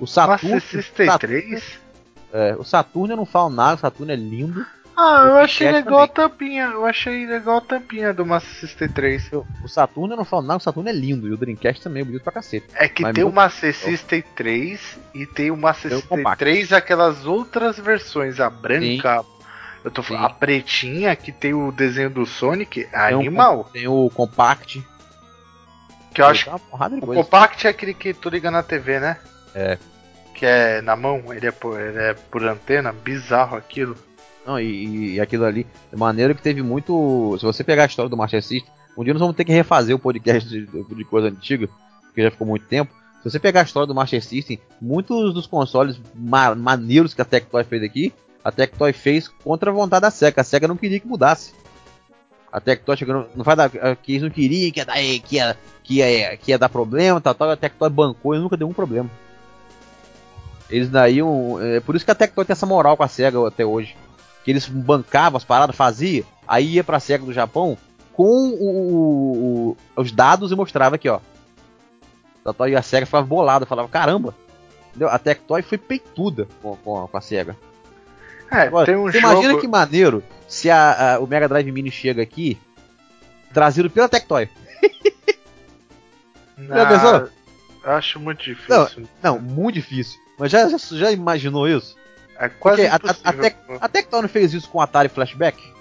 O 0.00 0.06
Saturno. 0.06 0.54
Master 0.56 0.82
System 0.82 1.18
3? 1.18 1.78
é, 2.32 2.56
o 2.58 2.64
Saturno 2.64 3.12
eu 3.12 3.16
não 3.16 3.26
falo 3.26 3.50
nada, 3.50 3.74
o 3.76 3.78
Saturno 3.78 4.12
é 4.12 4.16
lindo. 4.16 4.64
Ah, 4.96 5.24
eu 5.26 5.38
achei 5.38 5.70
legal 5.70 6.02
a 6.02 6.08
tampinha. 6.08 6.66
Eu 6.66 6.86
achei 6.86 7.26
legal 7.26 7.58
a 7.58 7.60
tampinha 7.60 8.14
do 8.14 8.24
Master 8.24 8.54
System 8.60 8.88
3. 8.88 9.30
O 9.32 9.68
Saturno 9.68 10.12
eu 10.14 10.16
não 10.16 10.24
falo 10.24 10.42
nada, 10.42 10.58
o 10.58 10.60
Saturno 10.62 10.88
é 10.88 10.92
lindo. 10.92 11.26
E 11.26 11.32
o 11.32 11.36
Dreamcast 11.36 11.82
também 11.82 12.02
é 12.02 12.04
bonito 12.04 12.22
pra 12.22 12.32
cacete. 12.32 12.66
É 12.74 12.88
que 12.88 13.02
Mas 13.02 13.14
tem 13.14 13.24
o 13.24 13.32
Master 13.32 13.74
System 13.74 14.22
3 14.36 14.98
e 15.14 15.26
tem 15.26 15.50
o 15.50 15.56
Master 15.56 15.90
System 15.92 16.18
compacto. 16.18 16.38
3, 16.44 16.72
aquelas 16.72 17.26
outras 17.26 17.78
versões. 17.78 18.38
A 18.38 18.48
branca, 18.48 19.24
eu 19.82 19.90
tô 19.90 20.02
falando, 20.02 20.22
Sim. 20.22 20.26
a 20.26 20.34
pretinha 20.34 21.16
que 21.16 21.32
tem 21.32 21.54
o 21.54 21.72
desenho 21.72 22.10
do 22.10 22.24
Sonic, 22.24 22.88
é 22.92 23.06
Tem 23.08 23.16
um 23.16 23.20
animal. 23.20 23.70
Tem 23.72 23.88
o 23.88 24.08
Compact. 24.14 24.84
Que 26.14 26.22
eu 26.22 26.26
acho 26.26 26.48
porrada 26.70 26.94
de 26.96 27.02
O 27.02 27.06
coisa. 27.06 27.22
compact 27.24 27.66
é 27.66 27.70
aquele 27.70 27.92
que 27.92 28.14
tu 28.14 28.28
liga 28.28 28.48
na 28.48 28.62
TV, 28.62 29.00
né? 29.00 29.16
É. 29.52 29.76
Que 30.32 30.46
é 30.46 30.80
na 30.80 30.94
mão, 30.94 31.34
ele 31.34 31.48
é 31.48 31.50
por, 31.50 31.80
ele 31.80 31.98
é 31.98 32.14
por 32.14 32.44
antena, 32.44 32.92
bizarro 32.92 33.56
aquilo. 33.56 33.96
Não, 34.46 34.60
e, 34.60 35.14
e 35.14 35.20
aquilo 35.20 35.44
ali, 35.44 35.66
de 35.90 35.98
maneira 35.98 36.34
que 36.34 36.42
teve 36.42 36.62
muito. 36.62 37.36
Se 37.38 37.44
você 37.44 37.64
pegar 37.64 37.84
a 37.84 37.86
história 37.86 38.08
do 38.10 38.16
Master 38.16 38.42
System, 38.42 38.70
um 38.96 39.02
dia 39.02 39.14
nós 39.14 39.20
vamos 39.20 39.36
ter 39.36 39.44
que 39.44 39.52
refazer 39.52 39.94
o 39.96 39.98
podcast 39.98 40.48
de, 40.48 40.66
de 40.66 41.04
coisa 41.04 41.28
antiga, 41.28 41.68
porque 42.04 42.22
já 42.22 42.30
ficou 42.30 42.46
muito 42.46 42.66
tempo. 42.66 42.92
Se 43.22 43.30
você 43.30 43.38
pegar 43.38 43.60
a 43.60 43.64
história 43.64 43.86
do 43.86 43.94
Master 43.94 44.22
System, 44.22 44.58
muitos 44.80 45.32
dos 45.32 45.46
consoles 45.46 45.98
ma- 46.14 46.54
maneiros 46.54 47.14
que 47.14 47.22
a 47.22 47.24
Tectoy 47.24 47.64
fez 47.64 47.82
aqui, 47.82 48.12
a 48.44 48.52
Tectoy 48.52 48.92
fez 48.92 49.28
contra 49.28 49.70
a 49.70 49.74
vontade 49.74 50.02
da 50.02 50.10
SEGA. 50.10 50.42
A 50.42 50.44
SEGA 50.44 50.68
não 50.68 50.76
queria 50.76 51.00
que 51.00 51.08
mudasse. 51.08 51.54
A 52.52 52.60
Tectoy 52.60 52.96
chegou, 52.98 53.26
não 53.34 53.42
vai 53.42 53.56
dar, 53.56 53.70
que 53.70 54.12
eles 54.12 54.22
não 54.22 54.30
queriam, 54.30 54.70
que 54.70 54.78
ia 54.78 54.84
dar, 54.84 54.94
que 54.94 55.36
ia, 55.36 55.56
que 55.82 55.94
ia, 55.94 56.36
que 56.36 56.50
ia 56.50 56.58
dar 56.58 56.68
problema, 56.68 57.18
tal, 57.20 57.34
tal, 57.34 57.50
a 57.50 57.56
Tectoy 57.56 57.88
bancou 57.88 58.34
e 58.34 58.38
nunca 58.38 58.58
deu 58.58 58.68
um 58.68 58.74
problema. 58.74 59.10
Eles 60.68 60.88
daí, 60.90 61.22
um, 61.22 61.60
é 61.60 61.80
por 61.80 61.96
isso 61.96 62.04
que 62.04 62.10
a 62.10 62.14
Tectoy 62.14 62.44
tem 62.44 62.52
essa 62.52 62.66
moral 62.66 62.96
com 62.96 63.02
a 63.02 63.08
SEGA 63.08 63.48
até 63.48 63.64
hoje. 63.64 63.96
Que 64.44 64.50
eles 64.50 64.66
bancavam 64.68 65.36
as 65.36 65.44
paradas, 65.44 65.74
fazia, 65.74 66.24
aí 66.46 66.74
ia 66.74 66.84
pra 66.84 67.00
SEGA 67.00 67.24
do 67.24 67.32
Japão 67.32 67.76
com 68.12 68.50
o- 68.50 69.70
o- 69.70 69.76
os 70.00 70.12
dados 70.12 70.52
e 70.52 70.54
mostrava 70.54 70.94
aqui, 70.96 71.08
ó. 71.08 71.18
A 72.44 72.48
Tectoy 72.52 72.70
e 72.72 72.76
a 72.76 72.82
SEGA 72.82 73.06
ficava 73.06 73.26
bolada, 73.26 73.64
falava, 73.66 73.88
caramba, 73.88 74.34
entendeu? 74.90 75.08
a 75.08 75.18
Tectoy 75.18 75.62
foi 75.62 75.78
peituda 75.78 76.46
com, 76.62 76.76
com, 76.76 77.08
com 77.08 77.16
a 77.16 77.20
SEGA. 77.20 77.56
É, 78.50 78.62
Agora, 78.68 78.86
tem 78.86 78.94
um 78.96 79.10
jogo. 79.10 79.18
imagina 79.18 79.58
que 79.58 79.66
maneiro 79.66 80.22
se 80.46 80.70
a- 80.70 81.14
a- 81.14 81.18
o 81.20 81.26
Mega 81.26 81.48
Drive 81.48 81.72
Mini 81.72 81.90
chega 81.90 82.22
aqui, 82.22 82.58
trazido 83.52 83.88
pela 83.90 84.08
Tectoy. 84.08 84.48
Ah, 86.70 87.96
Acho 87.96 88.18
muito 88.20 88.42
difícil. 88.42 89.06
Não, 89.22 89.38
muito 89.38 89.74
difícil. 89.74 90.18
Mas 90.38 90.50
já, 90.50 90.68
já, 90.68 90.78
já 90.78 91.12
imaginou 91.12 91.68
isso? 91.68 91.96
É 92.38 92.48
quase 92.48 92.82
Porque 92.82 92.86
a- 92.88 92.92
a- 92.92 92.96
impossível. 92.96 93.30
a 93.30 93.42
Tec- 93.42 93.56
A 93.80 93.88
Tectoy 93.88 94.22
não 94.22 94.28
fez 94.28 94.52
isso 94.54 94.68
com 94.68 94.78
o 94.78 94.80
Atari 94.80 95.08
Flashback? 95.08 95.72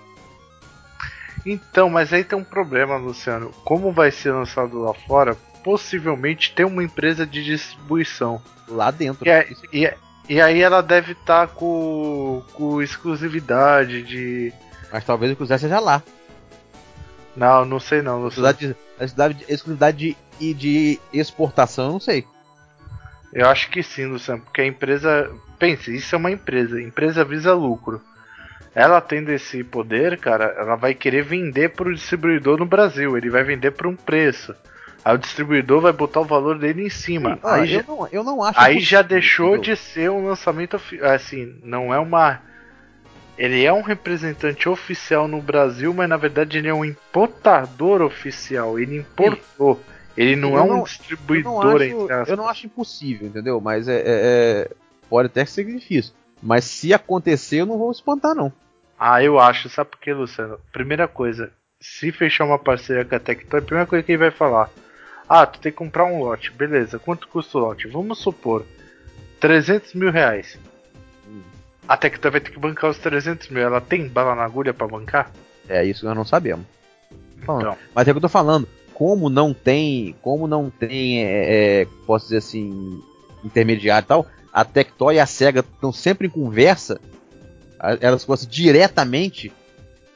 Então, 1.46 1.90
mas 1.90 2.14
aí 2.14 2.24
tem 2.24 2.38
um 2.38 2.44
problema, 2.44 2.96
Luciano. 2.96 3.52
Como 3.66 3.92
vai 3.92 4.12
ser 4.12 4.32
lançado 4.32 4.80
lá 4.80 4.94
fora, 4.94 5.36
possivelmente 5.64 6.54
tem 6.54 6.66
uma 6.66 6.84
empresa 6.84 7.26
de 7.26 7.44
distribuição. 7.44 8.42
Lá 8.68 8.92
dentro. 8.92 9.28
E, 9.28 9.30
é, 9.32 9.50
e, 9.74 9.86
é, 9.86 9.98
e 10.30 10.40
aí 10.42 10.62
ela 10.62 10.82
deve 10.82 11.12
estar 11.14 11.48
tá 11.48 11.54
com, 11.54 12.42
com 12.54 12.82
exclusividade 12.82 14.04
de. 14.04 14.54
Mas 14.92 15.04
talvez 15.04 15.32
o 15.34 15.36
Cruzeiro 15.36 15.60
seja 15.62 15.80
lá. 15.80 16.02
Não, 17.36 17.66
não 17.66 17.80
sei 17.80 18.02
não, 18.02 18.22
Luciano. 18.22 18.48
Exclusividade 19.00 19.34
de, 19.34 19.54
exclusividade 19.54 20.18
de, 20.40 20.54
de 20.54 21.00
exportação, 21.12 21.88
eu 21.88 21.92
não 21.94 22.00
sei. 22.00 22.26
Eu 23.34 23.50
acho 23.50 23.70
que 23.70 23.82
sim, 23.82 24.06
Luciano, 24.06 24.42
porque 24.42 24.62
a 24.62 24.66
empresa. 24.66 25.32
Pense, 25.58 25.96
isso 25.96 26.14
é 26.14 26.18
uma 26.18 26.32
empresa. 26.32 26.78
A 26.78 26.82
empresa 26.82 27.26
visa 27.26 27.54
lucro. 27.54 28.02
Ela 28.76 29.02
tendo 29.02 29.32
esse 29.32 29.64
poder, 29.64 30.18
cara, 30.18 30.46
ela 30.58 30.76
vai 30.76 30.94
querer 30.94 31.24
vender 31.24 31.70
para 31.70 31.90
o 31.90 31.94
distribuidor 31.94 32.58
no 32.58 32.66
Brasil. 32.66 33.18
Ele 33.18 33.30
vai 33.30 33.44
vender 33.44 33.72
por 33.72 33.88
um 33.88 33.96
preço. 33.96 34.54
Aí 35.06 35.16
o 35.16 35.18
distribuidor 35.18 35.82
vai 35.82 35.92
botar 35.92 36.22
o 36.22 36.26
valor 36.26 36.58
dele 36.58 36.86
em 36.86 36.90
cima. 36.90 37.36
Sim, 37.36 37.40
aí 37.44 37.62
eu, 37.62 37.68
já, 37.68 37.84
não, 37.88 38.08
eu 38.12 38.24
não 38.24 38.44
acho. 38.44 38.60
Aí 38.60 38.80
já 38.80 39.02
deixou 39.02 39.58
de 39.58 39.76
ser 39.76 40.10
um 40.10 40.26
lançamento 40.28 40.80
assim, 41.02 41.60
não 41.64 41.94
é 41.94 42.00
uma. 42.00 42.40
Ele 43.38 43.66
é 43.66 43.74
um 43.74 43.82
representante 43.82 44.70
oficial 44.70 45.28
no 45.28 45.42
Brasil, 45.42 45.94
mas 45.94 46.08
na 46.08 46.18
verdade 46.18 46.58
ele 46.58 46.68
é 46.68 46.74
um 46.74 46.86
importador 46.86 48.02
oficial. 48.02 48.80
Ele 48.80 48.98
importou. 48.98 49.76
Sim. 49.76 49.93
Ele 50.16 50.36
não 50.36 50.52
eu 50.52 50.58
é 50.58 50.62
um 50.62 50.68
não, 50.68 50.84
distribuidor. 50.84 51.82
Eu 51.82 52.08
não, 52.08 52.22
acho, 52.22 52.32
eu 52.32 52.38
não 52.38 52.48
acho 52.48 52.66
impossível, 52.68 53.28
entendeu? 53.28 53.60
Mas 53.60 53.88
é, 53.88 53.98
é, 53.98 54.02
é, 54.06 54.72
pode 55.10 55.28
até 55.28 55.44
ser 55.46 55.66
difícil. 55.66 56.14
Mas 56.42 56.66
se 56.66 56.94
acontecer, 56.94 57.62
eu 57.62 57.66
não 57.66 57.78
vou 57.78 57.92
espantar, 57.92 58.36
não. 58.36 58.52
Ah, 59.00 59.24
eu 59.24 59.40
acho. 59.40 59.70
Sabe 59.70 59.92
por 59.92 60.00
quê, 60.00 60.14
Luciano? 60.14 60.60
Primeira 60.72 61.08
coisa, 61.08 61.52
se 61.80 62.12
fechar 62.12 62.46
uma 62.46 62.60
parceria 62.60 63.04
com 63.04 63.16
a 63.16 63.20
Tectoy, 63.20 63.60
a 63.60 63.64
primeira 63.64 63.88
coisa 63.88 64.04
que 64.04 64.12
ele 64.12 64.20
vai 64.20 64.32
falar: 64.32 64.70
Ah, 65.28 65.46
tu 65.46 65.60
tem 65.60 65.72
que 65.72 65.78
comprar 65.78 66.06
um 66.06 66.20
lote. 66.20 66.52
Beleza, 66.52 67.00
quanto 67.00 67.28
custa 67.28 67.58
o 67.58 67.62
lote? 67.62 67.88
Vamos 67.88 68.20
supor, 68.20 68.66
300 69.40 69.96
mil 69.96 70.12
reais. 70.12 70.60
Hum. 71.28 71.42
A 71.88 71.98
Tectoy 71.98 72.30
vai 72.30 72.42
ter 72.42 72.52
que 72.52 72.60
bancar 72.60 72.92
os 72.92 73.00
300 73.00 73.50
mil. 73.50 73.64
Ela 73.64 73.82
tem 73.82 74.08
bala 74.08 74.36
na 74.36 74.44
agulha 74.44 74.74
para 74.74 74.88
bancar? 74.88 75.32
É 75.68 75.84
isso 75.84 76.02
que 76.02 76.06
nós 76.06 76.16
não 76.16 76.26
sabemos. 76.26 76.66
Então. 77.42 77.78
Mas 77.96 78.08
é 78.08 78.12
o 78.12 78.14
que 78.14 78.18
eu 78.18 78.22
tô 78.22 78.30
falando 78.30 78.68
como 79.04 79.30
não 79.30 79.54
tem, 79.54 80.16
como 80.22 80.48
não 80.48 80.70
tem, 80.70 81.26
é, 81.26 81.82
é, 81.82 81.88
posso 82.08 82.28
dizer 82.28 82.38
assim, 82.38 83.04
intermediário 83.44 84.06
e 84.06 84.08
tal, 84.08 84.26
a 84.54 84.64
Tectoy 84.64 85.16
e 85.16 85.20
a 85.20 85.26
Sega 85.26 85.60
estão 85.60 85.92
sempre 85.92 86.28
em 86.28 86.30
conversa, 86.30 87.02
elas 88.00 88.24
fossem 88.24 88.48
diretamente 88.48 89.52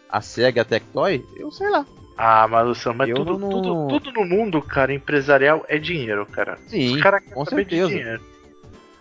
a 0.10 0.22
Sega 0.22 0.60
e 0.60 0.62
a 0.62 0.64
Tectoy, 0.64 1.22
eu 1.36 1.52
sei 1.52 1.70
lá. 1.70 1.86
Ah, 2.18 2.48
mas 2.48 2.66
Luciano, 2.66 2.98
mas 2.98 3.14
tudo, 3.14 3.38
não... 3.38 3.50
tudo, 3.50 3.88
tudo, 3.90 4.12
no 4.14 4.26
mundo, 4.26 4.62
cara, 4.62 4.94
empresarial 4.94 5.66
é 5.68 5.78
dinheiro, 5.78 6.26
cara. 6.26 6.58
Sim, 6.68 6.96
Os 6.96 7.02
cara 7.02 7.20
com 7.20 7.44
certeza. 7.44 7.90
dinheiro. 7.90 8.22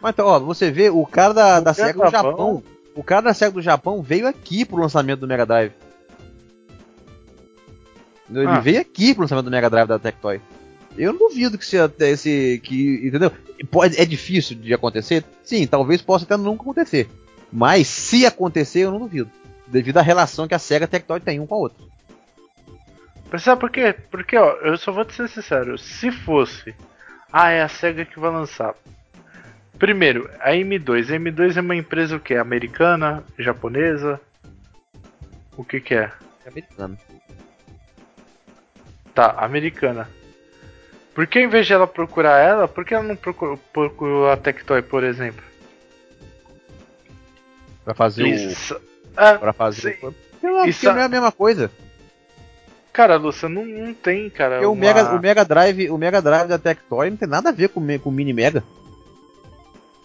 Mas 0.02 0.14
então, 0.14 0.26
ó, 0.26 0.40
você 0.40 0.68
vê, 0.68 0.90
o 0.90 1.06
cara 1.06 1.32
da, 1.32 1.60
da 1.60 1.72
Sega 1.72 2.06
do 2.06 2.10
Japão, 2.10 2.60
o 2.92 3.04
cara 3.04 3.20
da 3.22 3.34
Sega 3.34 3.52
do 3.52 3.62
Japão 3.62 4.02
veio 4.02 4.26
aqui 4.26 4.64
pro 4.64 4.80
lançamento 4.80 5.20
do 5.20 5.28
Mega 5.28 5.46
Drive. 5.46 5.72
Ele 8.30 8.46
ah. 8.46 8.60
veio 8.60 8.80
aqui 8.80 9.14
pro 9.14 9.22
lançamento 9.22 9.44
do 9.44 9.50
Mega 9.50 9.70
Drive 9.70 9.88
da 9.88 9.98
Tectoy. 9.98 10.40
Eu 10.96 11.12
não 11.12 11.28
duvido 11.28 11.58
que 11.58 11.66
se 11.66 11.76
esse 12.00 12.60
que 12.64 13.06
entendeu? 13.06 13.30
Pode, 13.70 14.00
é 14.00 14.04
difícil 14.04 14.56
de 14.56 14.72
acontecer? 14.72 15.24
Sim, 15.42 15.66
talvez 15.66 16.00
possa 16.02 16.24
até 16.24 16.36
nunca 16.36 16.62
acontecer. 16.62 17.08
Mas 17.52 17.86
se 17.86 18.26
acontecer, 18.26 18.80
eu 18.80 18.90
não 18.90 18.98
duvido, 18.98 19.30
devido 19.66 19.98
à 19.98 20.02
relação 20.02 20.48
que 20.48 20.54
a 20.54 20.58
Sega 20.58 20.84
e 20.84 20.86
a 20.86 20.88
Tectoy 20.88 21.20
tem 21.20 21.38
um 21.38 21.46
com 21.46 21.54
a 21.54 21.58
outra. 21.58 21.84
Mas 23.30 23.42
sabe 23.42 23.60
por 23.60 23.70
quê? 23.70 23.94
Porque 24.10 24.36
ó, 24.36 24.52
eu 24.62 24.76
só 24.78 24.90
vou 24.90 25.04
te 25.04 25.14
ser 25.14 25.28
sincero, 25.28 25.76
se 25.78 26.10
fosse 26.10 26.74
ah, 27.32 27.50
é 27.50 27.62
a 27.62 27.68
Sega 27.68 28.04
que 28.04 28.18
vai 28.18 28.30
lançar. 28.30 28.74
Primeiro, 29.78 30.30
a 30.40 30.52
M2. 30.52 31.14
A 31.14 31.18
M2 31.18 31.56
é 31.56 31.60
uma 31.60 31.76
empresa 31.76 32.16
o 32.16 32.20
que? 32.20 32.34
Americana? 32.34 33.22
Japonesa? 33.38 34.20
O 35.56 35.64
que 35.64 35.80
que 35.80 35.94
é? 35.94 36.10
É 36.44 36.48
americana. 36.48 36.96
Tá, 39.16 39.34
americana. 39.38 40.10
Por 41.14 41.26
que 41.26 41.40
em 41.40 41.48
vez 41.48 41.66
de 41.66 41.72
ela 41.72 41.86
procurar 41.86 42.38
ela, 42.38 42.68
por 42.68 42.84
que 42.84 42.92
ela 42.92 43.02
não 43.02 43.16
procurou, 43.16 43.56
procurou 43.72 44.30
a 44.30 44.36
Tectoy, 44.36 44.82
por 44.82 45.02
exemplo? 45.02 45.42
Pra 47.82 47.94
fazer 47.94 48.26
Isso. 48.26 48.74
o. 48.74 49.20
É, 49.20 49.38
pra 49.38 49.54
fazer 49.54 49.98
sim. 49.98 50.14
Isso 50.68 50.84
não 50.84 50.98
é 50.98 51.04
a 51.04 51.08
mesma 51.08 51.32
coisa. 51.32 51.70
Cara, 52.92 53.16
Lúcia, 53.16 53.48
não, 53.48 53.64
não 53.64 53.94
tem, 53.94 54.28
cara. 54.28 54.60
Uma... 54.60 54.68
o, 54.68 54.76
Mega, 54.76 55.14
o 55.14 55.18
Mega 55.18 55.44
Drive, 55.46 55.90
o 55.90 55.96
Mega 55.96 56.20
Drive 56.20 56.48
da 56.48 56.58
Tectoy 56.58 57.08
não 57.08 57.16
tem 57.16 57.28
nada 57.28 57.48
a 57.48 57.52
ver 57.52 57.70
com, 57.70 57.98
com 57.98 58.10
o 58.10 58.12
Mini 58.12 58.34
Mega. 58.34 58.62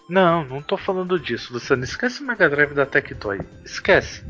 Não, 0.08 0.42
não 0.44 0.62
tô 0.62 0.78
falando 0.78 1.20
disso, 1.20 1.52
Luciano. 1.52 1.84
Esquece 1.84 2.22
o 2.22 2.26
Mega 2.26 2.48
Drive 2.48 2.72
da 2.72 2.86
Tectoy. 2.86 3.40
Esquece. 3.62 4.24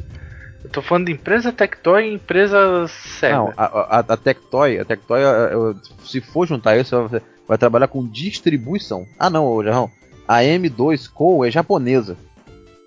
Tô 0.72 0.80
falando 0.80 1.06
de 1.06 1.12
empresa 1.12 1.52
Tectoy 1.52 2.08
e 2.08 2.14
empresa 2.14 2.86
Sega. 2.88 3.36
Não, 3.36 3.52
a, 3.56 3.64
a, 3.64 3.98
a 3.98 4.16
Tectoy, 4.16 4.78
a 4.78 4.84
Tectoy, 4.84 5.20
se 6.04 6.20
for 6.20 6.46
juntar 6.46 6.78
isso, 6.78 7.08
vai, 7.08 7.20
vai 7.46 7.58
trabalhar 7.58 7.88
com 7.88 8.08
distribuição. 8.08 9.06
Ah 9.18 9.28
não, 9.28 9.62
Jarrão. 9.62 9.90
A 10.26 10.38
M2 10.38 11.10
Co 11.12 11.44
é 11.44 11.50
japonesa. 11.50 12.16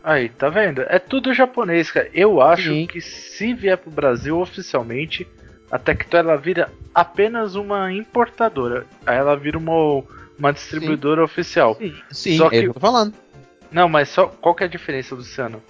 Aí, 0.04 0.30
tá 0.30 0.50
vendo? 0.50 0.82
É 0.82 1.00
tudo 1.00 1.34
japonês, 1.34 1.91
cara. 1.91 2.10
Eu 2.13 2.41
acho 2.41 2.69
Sim. 2.69 2.88
que 2.88 3.02
se 3.02 3.54
vier 3.54 3.78
pro 3.78 3.91
Brasil 3.91 4.39
oficialmente, 4.39 5.28
a 5.71 5.78
Tectoy 5.78 6.19
ela 6.19 6.38
vira 6.38 6.71
apenas 6.93 7.56
uma 7.56 7.91
importadora. 7.91 8.86
Aí 9.06 9.17
ela 9.17 9.36
vira 9.36 9.58
uma, 9.58 10.04
uma 10.38 10.52
distribuidora 10.54 11.21
Sim. 11.21 11.26
oficial. 11.26 11.76
Sim, 11.76 11.95
Sim 12.12 12.38
só 12.38 12.48
é 12.48 12.50
que... 12.50 12.58
eu 12.58 12.74
tô 12.74 12.80
falando. 12.80 13.13
Não, 13.71 13.89
mas 13.89 14.10
só 14.10 14.28
qual 14.28 14.56
que 14.56 14.63
é 14.63 14.67
a 14.67 14.69
diferença, 14.69 15.15
Luciano? 15.15 15.62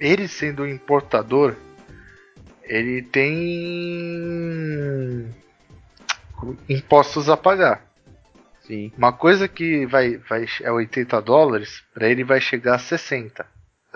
Ele 0.00 0.26
sendo 0.26 0.66
importador, 0.66 1.54
ele 2.64 3.02
tem 3.02 3.30
impostos 6.68 7.28
a 7.28 7.36
pagar. 7.36 7.84
Sim. 8.62 8.90
Uma 8.96 9.12
coisa 9.12 9.46
que 9.46 9.84
vai, 9.86 10.16
vai 10.16 10.46
é 10.62 10.72
80 10.72 11.20
dólares, 11.20 11.82
para 11.92 12.08
ele 12.08 12.24
vai 12.24 12.40
chegar 12.40 12.76
a 12.76 12.78
60. 12.78 13.46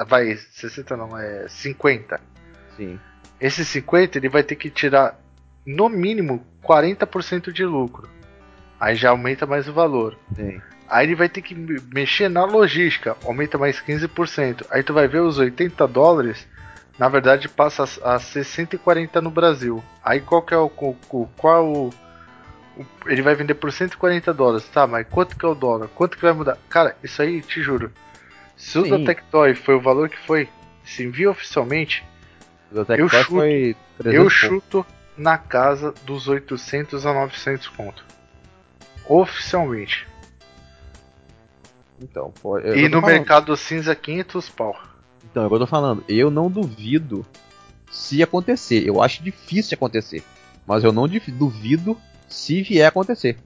Vai, 0.07 0.37
60 0.37 0.97
não, 0.97 1.17
é 1.17 1.49
50. 1.49 2.21
Sim. 2.77 2.99
Esse 3.41 3.65
50 3.65 4.19
ele 4.19 4.29
vai 4.29 4.43
ter 4.43 4.57
que 4.57 4.69
tirar 4.69 5.19
no 5.65 5.89
mínimo 5.89 6.45
40% 6.63 7.53
de 7.53 7.65
lucro. 7.65 8.11
Aí 8.79 8.97
já 8.97 9.11
aumenta 9.11 9.47
mais 9.47 9.69
o 9.69 9.73
valor. 9.73 10.19
Sim. 10.35 10.61
Aí 10.89 11.07
ele 11.07 11.15
vai 11.15 11.29
ter 11.29 11.43
que 11.43 11.55
mexer 11.93 12.29
na 12.29 12.45
logística, 12.45 13.17
aumenta 13.25 13.57
mais 13.57 13.81
15%. 13.81 14.67
Aí 14.71 14.83
tu 14.83 14.93
vai 14.93 15.09
ver 15.09 15.21
os 15.21 15.39
80 15.39 15.87
dólares, 15.89 16.47
na 16.99 17.09
verdade 17.09 17.49
passa 17.49 17.85
a 18.03 18.19
60 18.19 18.79
no 19.21 19.31
Brasil. 19.31 19.83
Aí 20.05 20.21
qual 20.21 20.43
que 20.43 20.53
é 20.53 20.57
o, 20.57 20.69
qual 20.69 21.67
o, 21.67 21.89
o, 22.77 22.87
ele 23.07 23.23
vai 23.23 23.35
vender 23.35 23.55
por 23.55 23.73
140 23.73 24.33
dólares, 24.35 24.69
tá? 24.69 24.87
Mas 24.87 25.07
quanto 25.11 25.37
que 25.37 25.45
é 25.45 25.49
o 25.49 25.55
dólar? 25.55 25.89
Quanto 25.95 26.17
que 26.17 26.23
vai 26.23 26.33
mudar? 26.33 26.59
Cara, 26.69 26.97
isso 27.03 27.23
aí 27.23 27.41
te 27.41 27.63
juro. 27.63 27.91
Se 28.57 28.79
o 28.79 28.89
da 28.89 29.05
Tectoy 29.05 29.55
foi 29.55 29.75
o 29.75 29.81
valor 29.81 30.09
que 30.09 30.19
foi, 30.19 30.49
se 30.85 31.03
envia 31.03 31.31
oficialmente, 31.31 32.05
eu 32.97 33.09
chuto, 33.09 33.45
eu 34.05 34.31
chuto 34.31 34.87
na 35.17 35.39
casa 35.39 35.93
dos 36.05 36.29
800 36.29 37.07
a 37.07 37.13
900 37.13 37.69
pontos. 37.69 38.05
Oficialmente. 39.07 40.07
Então, 42.01 42.33
E 42.75 42.89
no 42.89 43.01
falando. 43.01 43.07
mercado 43.07 43.57
cinza 43.57 43.95
500 43.95 44.49
pau. 44.51 44.77
Então, 45.31 45.43
é 45.43 45.47
o 45.47 45.49
que 45.49 45.55
eu 45.55 45.61
tô 45.61 45.67
falando. 45.67 46.05
Eu 46.09 46.31
não 46.31 46.51
duvido 46.51 47.25
se 47.91 48.23
acontecer. 48.23 48.87
Eu 48.87 49.03
acho 49.03 49.23
difícil 49.23 49.75
acontecer. 49.77 50.23
Mas 50.67 50.83
eu 50.83 50.93
não 50.93 51.07
duvido 51.07 51.97
se 52.29 52.63
vier 52.63 52.89
acontecer. 52.89 53.37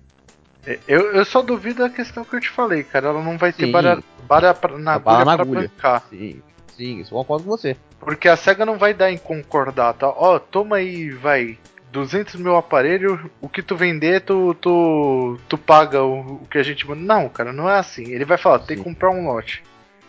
É, 0.67 0.79
eu, 0.87 1.13
eu 1.13 1.25
só 1.25 1.43
duvido 1.43 1.85
a 1.85 1.91
questão 1.91 2.25
que 2.25 2.37
eu 2.37 2.41
te 2.41 2.51
falei, 2.51 2.83
cara. 2.83 3.09
Ela 3.09 3.23
não 3.23 3.39
vai 3.39 3.53
ter 3.53 3.67
barra, 3.67 4.03
barra 4.27 4.55
na 4.79 4.99
barra 4.99 5.21
agulha 5.21 5.37
pra 5.37 5.43
agulha. 5.43 5.69
bancar. 5.69 6.05
Sim, 6.11 6.43
sim, 6.77 7.01
isso 7.01 7.15
eu 7.15 7.19
concordo 7.19 7.45
com 7.45 7.51
você. 7.51 7.77
Porque 8.01 8.29
a 8.29 8.37
SEGA 8.37 8.65
não 8.65 8.79
vai 8.79 8.95
dar 8.95 9.11
em 9.11 9.19
concordar, 9.19 9.95
tá? 9.95 10.09
Ó, 10.09 10.37
oh, 10.37 10.41
toma 10.41 10.77
aí, 10.77 11.11
vai, 11.11 11.59
200 11.93 12.37
mil 12.37 12.57
aparelhos, 12.57 13.19
o 13.41 13.49
que 13.49 13.63
tu 13.63 13.77
vender, 13.77 14.21
tu, 14.21 14.55
tu, 14.55 15.39
tu 15.49 15.57
paga 15.57 16.03
o, 16.03 16.43
o 16.43 16.47
que 16.51 16.59
a 16.59 16.63
gente 16.63 16.87
manda. 16.87 17.01
Não, 17.03 17.29
cara, 17.29 17.53
não 17.53 17.69
é 17.69 17.79
assim. 17.79 18.11
Ele 18.13 18.25
vai 18.25 18.39
falar, 18.39 18.61
tem 18.61 18.77
que 18.77 18.83
comprar 18.83 19.11
um 19.11 19.27
lote. 19.27 19.63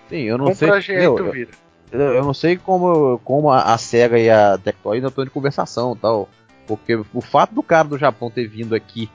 Sim, 0.10 0.24
eu 0.24 0.38
não 0.38 0.48
Compra 0.48 0.82
sei. 0.82 0.98
eu, 0.98 1.16
tu 1.16 1.32
vira. 1.32 1.52
Eu, 1.92 2.00
eu, 2.00 2.24
não 2.24 2.34
sei 2.34 2.58
como, 2.58 3.20
como 3.20 3.52
a, 3.52 3.74
a 3.74 3.78
SEGA 3.78 4.20
e 4.20 4.30
a 4.30 4.58
Tectoy 4.58 4.98
ainda 4.98 5.08
estão 5.08 5.24
de 5.24 5.30
conversação 5.30 5.96
tal. 5.96 6.28
Porque 6.68 6.96
o 7.14 7.22
fato 7.22 7.54
do 7.56 7.64
cara 7.64 7.88
do 7.88 7.98
Japão 7.98 8.30
ter 8.30 8.48
vindo 8.48 8.76
aqui 8.76 9.10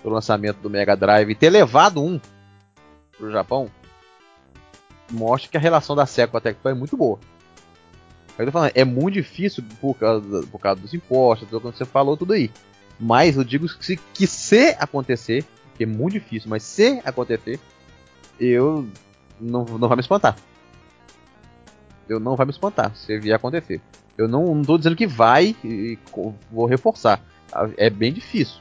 pro 0.00 0.12
lançamento 0.12 0.58
do 0.58 0.70
Mega 0.70 0.96
Drive 0.96 1.30
e 1.30 1.34
ter 1.34 1.50
levado 1.50 2.02
um 2.02 2.20
pro 3.18 3.32
Japão 3.32 3.68
mostra 5.10 5.50
que 5.50 5.56
a 5.56 5.60
relação 5.60 5.96
da 5.96 6.06
SEGA 6.06 6.28
com 6.28 6.36
a 6.36 6.40
Tectoy 6.40 6.72
é 6.72 6.74
muito 6.74 6.96
boa. 6.96 7.18
Eu 8.38 8.46
tô 8.46 8.52
falando, 8.52 8.72
é 8.74 8.84
muito 8.84 9.14
difícil 9.14 9.62
por 9.80 9.94
causa, 9.94 10.46
por 10.46 10.58
causa 10.58 10.80
dos 10.80 10.94
impostos, 10.94 11.48
tudo 11.48 11.70
que 11.70 11.78
você 11.78 11.84
falou, 11.84 12.16
tudo 12.16 12.32
aí. 12.32 12.50
Mas 12.98 13.36
eu 13.36 13.44
digo 13.44 13.66
que 13.66 13.84
se, 13.84 13.96
que 13.96 14.26
se 14.26 14.76
acontecer, 14.78 15.44
que 15.76 15.84
é 15.84 15.86
muito 15.86 16.14
difícil, 16.14 16.48
mas 16.48 16.62
se 16.62 17.00
acontecer, 17.04 17.58
eu 18.38 18.86
não, 19.40 19.64
não 19.64 19.88
vai 19.88 19.96
me 19.96 20.02
espantar. 20.02 20.36
Eu 22.08 22.18
não 22.18 22.36
vai 22.36 22.46
me 22.46 22.52
espantar 22.52 22.94
se 22.94 23.18
vier 23.18 23.36
acontecer. 23.36 23.80
Eu 24.16 24.28
não, 24.28 24.54
não 24.54 24.62
tô 24.62 24.76
dizendo 24.76 24.96
que 24.96 25.06
vai 25.06 25.56
e 25.64 25.98
vou 26.50 26.66
reforçar. 26.66 27.22
É 27.76 27.88
bem 27.88 28.12
difícil. 28.12 28.60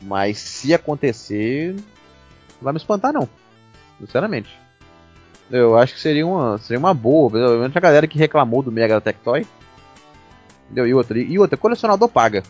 Mas 0.00 0.38
se 0.38 0.74
acontecer, 0.74 1.74
não 1.74 2.62
vai 2.62 2.72
me 2.72 2.78
espantar 2.78 3.12
não. 3.12 3.28
Sinceramente. 3.98 4.63
Eu 5.50 5.76
acho 5.76 5.94
que 5.94 6.00
seria 6.00 6.26
uma, 6.26 6.58
seria 6.58 6.78
uma 6.78 6.94
boa, 6.94 7.30
pelo 7.30 7.60
menos 7.60 7.76
a 7.76 7.80
galera 7.80 8.06
que 8.06 8.18
reclamou 8.18 8.62
do 8.62 8.72
Mega 8.72 9.00
Tectoy. 9.00 9.46
Entendeu? 10.64 10.86
E 10.86 10.94
outra, 10.94 11.18
e 11.18 11.38
outra, 11.38 11.56
colecionador 11.56 12.08
paga. 12.08 12.42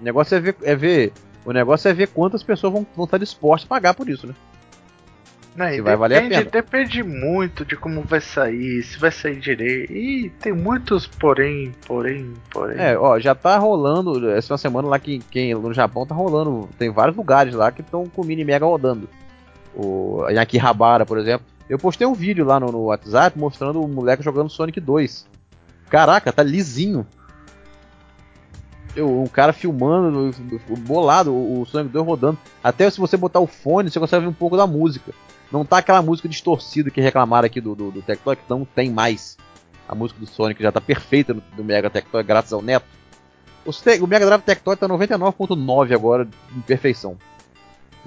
O 0.00 0.04
negócio 0.04 0.36
é 0.36 0.40
ver, 0.40 0.56
é 0.62 0.74
ver, 0.74 1.12
o 1.44 1.52
negócio 1.52 1.88
é 1.88 1.94
ver 1.94 2.08
quantas 2.08 2.42
pessoas 2.42 2.72
vão, 2.72 2.86
vão 2.96 3.04
estar 3.04 3.18
dispostas 3.18 3.66
a 3.66 3.68
pagar 3.68 3.94
por 3.94 4.08
isso, 4.08 4.26
né? 4.26 4.34
Não, 5.54 5.68
se 5.68 5.80
vai 5.82 5.96
valer 5.96 6.18
a 6.18 6.28
pena. 6.28 6.50
Depende 6.50 7.02
muito 7.02 7.64
de 7.64 7.76
como 7.76 8.02
vai 8.02 8.20
sair, 8.20 8.82
se 8.82 8.98
vai 8.98 9.10
sair 9.10 9.38
direito. 9.38 9.92
E 9.92 10.30
tem 10.40 10.52
muitos 10.52 11.06
porém, 11.06 11.72
porém, 11.86 12.32
porém. 12.50 12.78
É, 12.78 12.96
ó, 12.96 13.18
já 13.18 13.34
tá 13.34 13.58
rolando, 13.58 14.30
essa 14.30 14.56
semana 14.56 14.88
lá 14.88 14.98
que 14.98 15.20
no 15.54 15.74
Japão 15.74 16.06
tá 16.06 16.14
rolando, 16.14 16.68
tem 16.78 16.90
vários 16.90 17.16
lugares 17.16 17.54
lá 17.54 17.70
que 17.70 17.82
estão 17.82 18.06
com 18.08 18.22
o 18.22 18.24
Mini 18.24 18.44
Mega 18.44 18.64
rodando. 18.64 19.08
O 19.74 20.24
em 20.28 20.38
Akihabara, 20.38 21.04
por 21.04 21.18
exemplo, 21.18 21.46
eu 21.68 21.78
postei 21.78 22.06
um 22.06 22.14
vídeo 22.14 22.44
lá 22.44 22.58
no, 22.58 22.70
no 22.70 22.84
WhatsApp 22.84 23.38
mostrando 23.38 23.82
o 23.82 23.88
moleque 23.88 24.22
jogando 24.22 24.50
Sonic 24.50 24.80
2. 24.80 25.26
Caraca, 25.88 26.32
tá 26.32 26.42
lisinho. 26.42 27.06
Eu, 28.94 29.22
o 29.22 29.28
cara 29.28 29.52
filmando, 29.52 30.30
bolado, 30.80 31.34
o 31.34 31.64
Sonic 31.66 31.92
2 31.92 32.06
rodando. 32.06 32.38
Até 32.62 32.90
se 32.90 33.00
você 33.00 33.16
botar 33.16 33.40
o 33.40 33.46
fone, 33.46 33.90
você 33.90 33.98
consegue 33.98 34.22
ver 34.22 34.30
um 34.30 34.34
pouco 34.34 34.56
da 34.56 34.66
música. 34.66 35.12
Não 35.50 35.64
tá 35.64 35.78
aquela 35.78 36.02
música 36.02 36.28
distorcida 36.28 36.90
que 36.90 37.00
reclamaram 37.00 37.46
aqui 37.46 37.60
do, 37.60 37.74
do, 37.74 37.90
do 37.90 38.02
Tectoy, 38.02 38.36
que 38.36 38.42
não 38.48 38.64
tem 38.64 38.90
mais. 38.90 39.36
A 39.88 39.94
música 39.94 40.18
do 40.18 40.26
Sonic 40.26 40.62
já 40.62 40.72
tá 40.72 40.80
perfeita 40.80 41.34
no, 41.34 41.42
do 41.54 41.64
Mega 41.64 41.90
Tectoy, 41.90 42.22
graças 42.22 42.52
ao 42.52 42.62
Neto. 42.62 42.86
O, 43.64 43.70
o 43.70 44.06
Mega 44.06 44.26
Drive 44.26 44.42
Tectoy 44.42 44.76
tá 44.76 44.88
99.9 44.88 45.94
agora, 45.94 46.28
em 46.56 46.60
perfeição. 46.60 47.16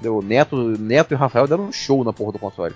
O 0.04 0.20
Neto, 0.20 0.56
Neto 0.56 1.12
e 1.12 1.14
o 1.14 1.18
Rafael 1.18 1.46
deram 1.46 1.64
um 1.64 1.72
show 1.72 2.04
na 2.04 2.12
porra 2.12 2.32
do 2.32 2.38
console. 2.38 2.74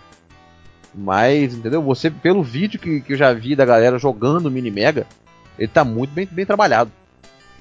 Mas, 0.95 1.55
entendeu? 1.55 1.83
Você, 1.83 2.11
pelo 2.11 2.43
vídeo 2.43 2.81
que, 2.81 3.01
que 3.01 3.13
eu 3.13 3.17
já 3.17 3.33
vi 3.33 3.55
da 3.55 3.65
galera 3.65 3.99
jogando 3.99 4.47
o 4.47 4.51
Mini 4.51 4.71
Mega, 4.71 5.07
ele 5.59 5.69
tá 5.69 5.85
muito 5.85 6.11
bem, 6.11 6.27
bem 6.31 6.45
trabalhado. 6.45 6.91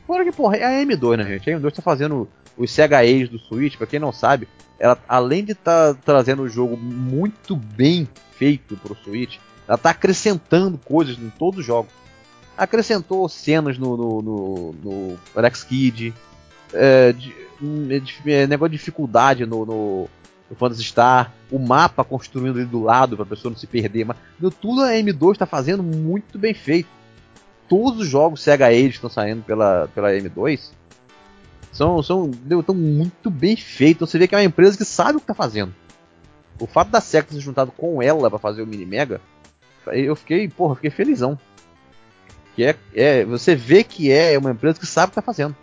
Fora 0.07 0.23
que, 0.23 0.31
porra, 0.31 0.57
é 0.57 0.81
a 0.81 0.85
M2, 0.85 1.17
né, 1.17 1.23
gente? 1.25 1.49
A 1.49 1.59
M2 1.59 1.71
tá 1.71 1.81
fazendo 1.81 2.27
os 2.57 2.77
Age 2.79 3.27
do 3.27 3.39
Switch, 3.39 3.77
pra 3.77 3.87
quem 3.87 3.99
não 3.99 4.11
sabe, 4.11 4.47
ela, 4.79 4.97
além 5.07 5.43
de 5.43 5.53
tá 5.53 5.93
trazendo 5.93 6.43
o 6.43 6.49
jogo 6.49 6.75
muito 6.75 7.55
bem 7.55 8.07
feito 8.37 8.75
pro 8.77 8.95
Switch, 8.95 9.37
ela 9.67 9.77
tá 9.77 9.91
acrescentando 9.91 10.77
coisas 10.77 11.17
em 11.17 11.29
todos 11.29 11.59
os 11.59 11.65
jogos. 11.65 11.91
Acrescentou 12.57 13.27
cenas 13.29 13.77
no, 13.77 13.95
no, 13.95 14.21
no, 14.21 14.75
no 14.83 15.51
Kid, 15.67 16.13
é, 16.73 17.13
de, 17.13 17.33
de, 18.01 18.31
é, 18.31 18.47
negócio 18.47 18.71
de 18.71 18.77
dificuldade 18.77 19.45
no, 19.45 19.65
no 19.65 20.09
no 20.49 20.55
Phantasy 20.55 20.83
Star, 20.83 21.31
o 21.51 21.59
mapa 21.59 22.03
construindo 22.03 22.57
ali 22.57 22.65
do 22.65 22.81
lado 22.81 23.15
para 23.15 23.23
a 23.23 23.27
pessoa 23.27 23.51
não 23.51 23.57
se 23.57 23.67
perder. 23.67 24.05
Mas 24.05 24.17
meu, 24.39 24.49
tudo 24.49 24.81
a 24.81 24.91
M2 24.91 25.33
está 25.33 25.45
fazendo 25.45 25.83
muito 25.83 26.39
bem 26.39 26.53
feito. 26.53 26.89
Todos 27.67 28.01
os 28.01 28.07
jogos 28.07 28.41
Sega 28.41 28.67
Age 28.67 28.89
que 28.89 28.95
estão 28.95 29.09
saindo 29.09 29.43
pela, 29.43 29.87
pela 29.93 30.11
M2 30.11 30.71
são, 31.71 32.01
são 32.01 32.31
estão 32.49 32.73
muito 32.73 33.29
bem 33.29 33.55
feitos. 33.55 34.09
Você 34.09 34.17
vê 34.17 34.27
que 34.27 34.33
é 34.33 34.39
uma 34.39 34.43
empresa 34.43 34.77
que 34.77 34.85
sabe 34.85 35.17
o 35.17 35.19
que 35.19 35.23
está 35.23 35.35
fazendo. 35.35 35.73
O 36.59 36.65
fato 36.65 36.89
da 36.89 36.99
Sega 36.99 37.27
se 37.29 37.39
juntado 37.39 37.71
com 37.71 38.01
ela 38.01 38.29
para 38.29 38.39
fazer 38.39 38.61
o 38.61 38.67
Mini 38.67 38.85
Mega, 38.85 39.21
eu 39.87 40.15
fiquei, 40.15 40.47
porra, 40.49 40.75
fiquei 40.75 40.89
felizão. 40.89 41.37
Que 42.55 42.65
é, 42.65 42.75
é, 42.93 43.23
você 43.23 43.55
vê 43.55 43.83
que 43.83 44.11
é 44.11 44.37
uma 44.37 44.51
empresa 44.51 44.79
que 44.79 44.85
sabe 44.85 45.07
o 45.07 45.09
que 45.11 45.19
está 45.19 45.21
fazendo. 45.21 45.55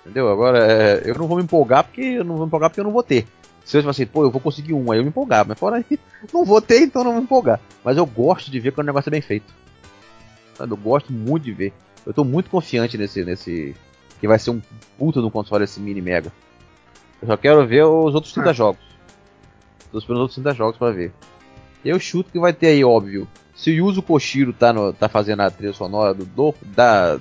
Entendeu? 0.00 0.30
Agora, 0.30 0.58
é, 0.66 1.02
eu 1.04 1.14
não 1.14 1.26
vou 1.26 1.36
me 1.36 1.42
empolgar 1.42 1.84
porque 1.84 2.00
eu 2.00 2.24
não 2.24 2.36
vou 2.36 2.44
me 2.44 2.48
empolgar 2.48 2.70
porque 2.70 2.80
eu 2.80 2.84
não 2.84 2.92
vou 2.92 3.02
ter. 3.02 3.26
Se 3.64 3.78
eu 3.78 3.88
assim, 3.88 4.06
pô, 4.06 4.24
eu 4.24 4.30
vou 4.30 4.40
conseguir 4.40 4.72
um, 4.72 4.90
aí 4.90 4.98
eu 4.98 5.02
me 5.02 5.10
empolgar, 5.10 5.46
mas 5.46 5.58
fora 5.58 5.76
aí, 5.76 5.98
não 6.32 6.44
vou 6.44 6.60
ter, 6.60 6.80
então 6.80 7.04
não 7.04 7.12
vou 7.12 7.20
me 7.20 7.24
empolgar. 7.24 7.60
Mas 7.84 7.96
eu 7.96 8.06
gosto 8.06 8.50
de 8.50 8.58
ver 8.58 8.72
quando 8.72 8.86
o 8.86 8.88
negócio 8.88 9.08
é 9.08 9.12
bem 9.12 9.20
feito. 9.20 9.52
Sabe? 10.56 10.72
Eu 10.72 10.76
gosto 10.76 11.12
muito 11.12 11.44
de 11.44 11.52
ver. 11.52 11.72
Eu 12.04 12.12
tô 12.12 12.24
muito 12.24 12.50
confiante 12.50 12.96
nesse. 12.96 13.24
nesse 13.24 13.74
que 14.20 14.28
vai 14.28 14.38
ser 14.38 14.50
um 14.50 14.60
puta 14.98 15.20
no 15.20 15.30
console 15.30 15.64
esse 15.64 15.80
mini 15.80 16.02
mega. 16.02 16.30
Eu 17.22 17.28
só 17.28 17.36
quero 17.36 17.66
ver 17.66 17.84
os 17.84 18.14
outros 18.14 18.32
30 18.32 18.50
ah. 18.50 18.52
jogos. 18.52 18.82
Tô 19.90 19.98
esperando 19.98 20.18
os 20.18 20.22
outros 20.22 20.36
30 20.36 20.54
jogos 20.54 20.76
para 20.76 20.92
ver. 20.92 21.12
Eu 21.84 21.98
chuto 21.98 22.30
que 22.30 22.38
vai 22.38 22.52
ter 22.52 22.68
aí, 22.68 22.84
óbvio. 22.84 23.26
Se 23.54 23.70
o 23.70 23.74
Yuzo 23.74 24.02
Koshiro 24.02 24.52
tá, 24.52 24.72
no, 24.72 24.92
tá 24.92 25.08
fazendo 25.08 25.40
a 25.40 25.50
trilha 25.50 25.72
sonora 25.72 26.14
do, 26.14 26.24
do 26.24 26.54
da, 26.62 27.18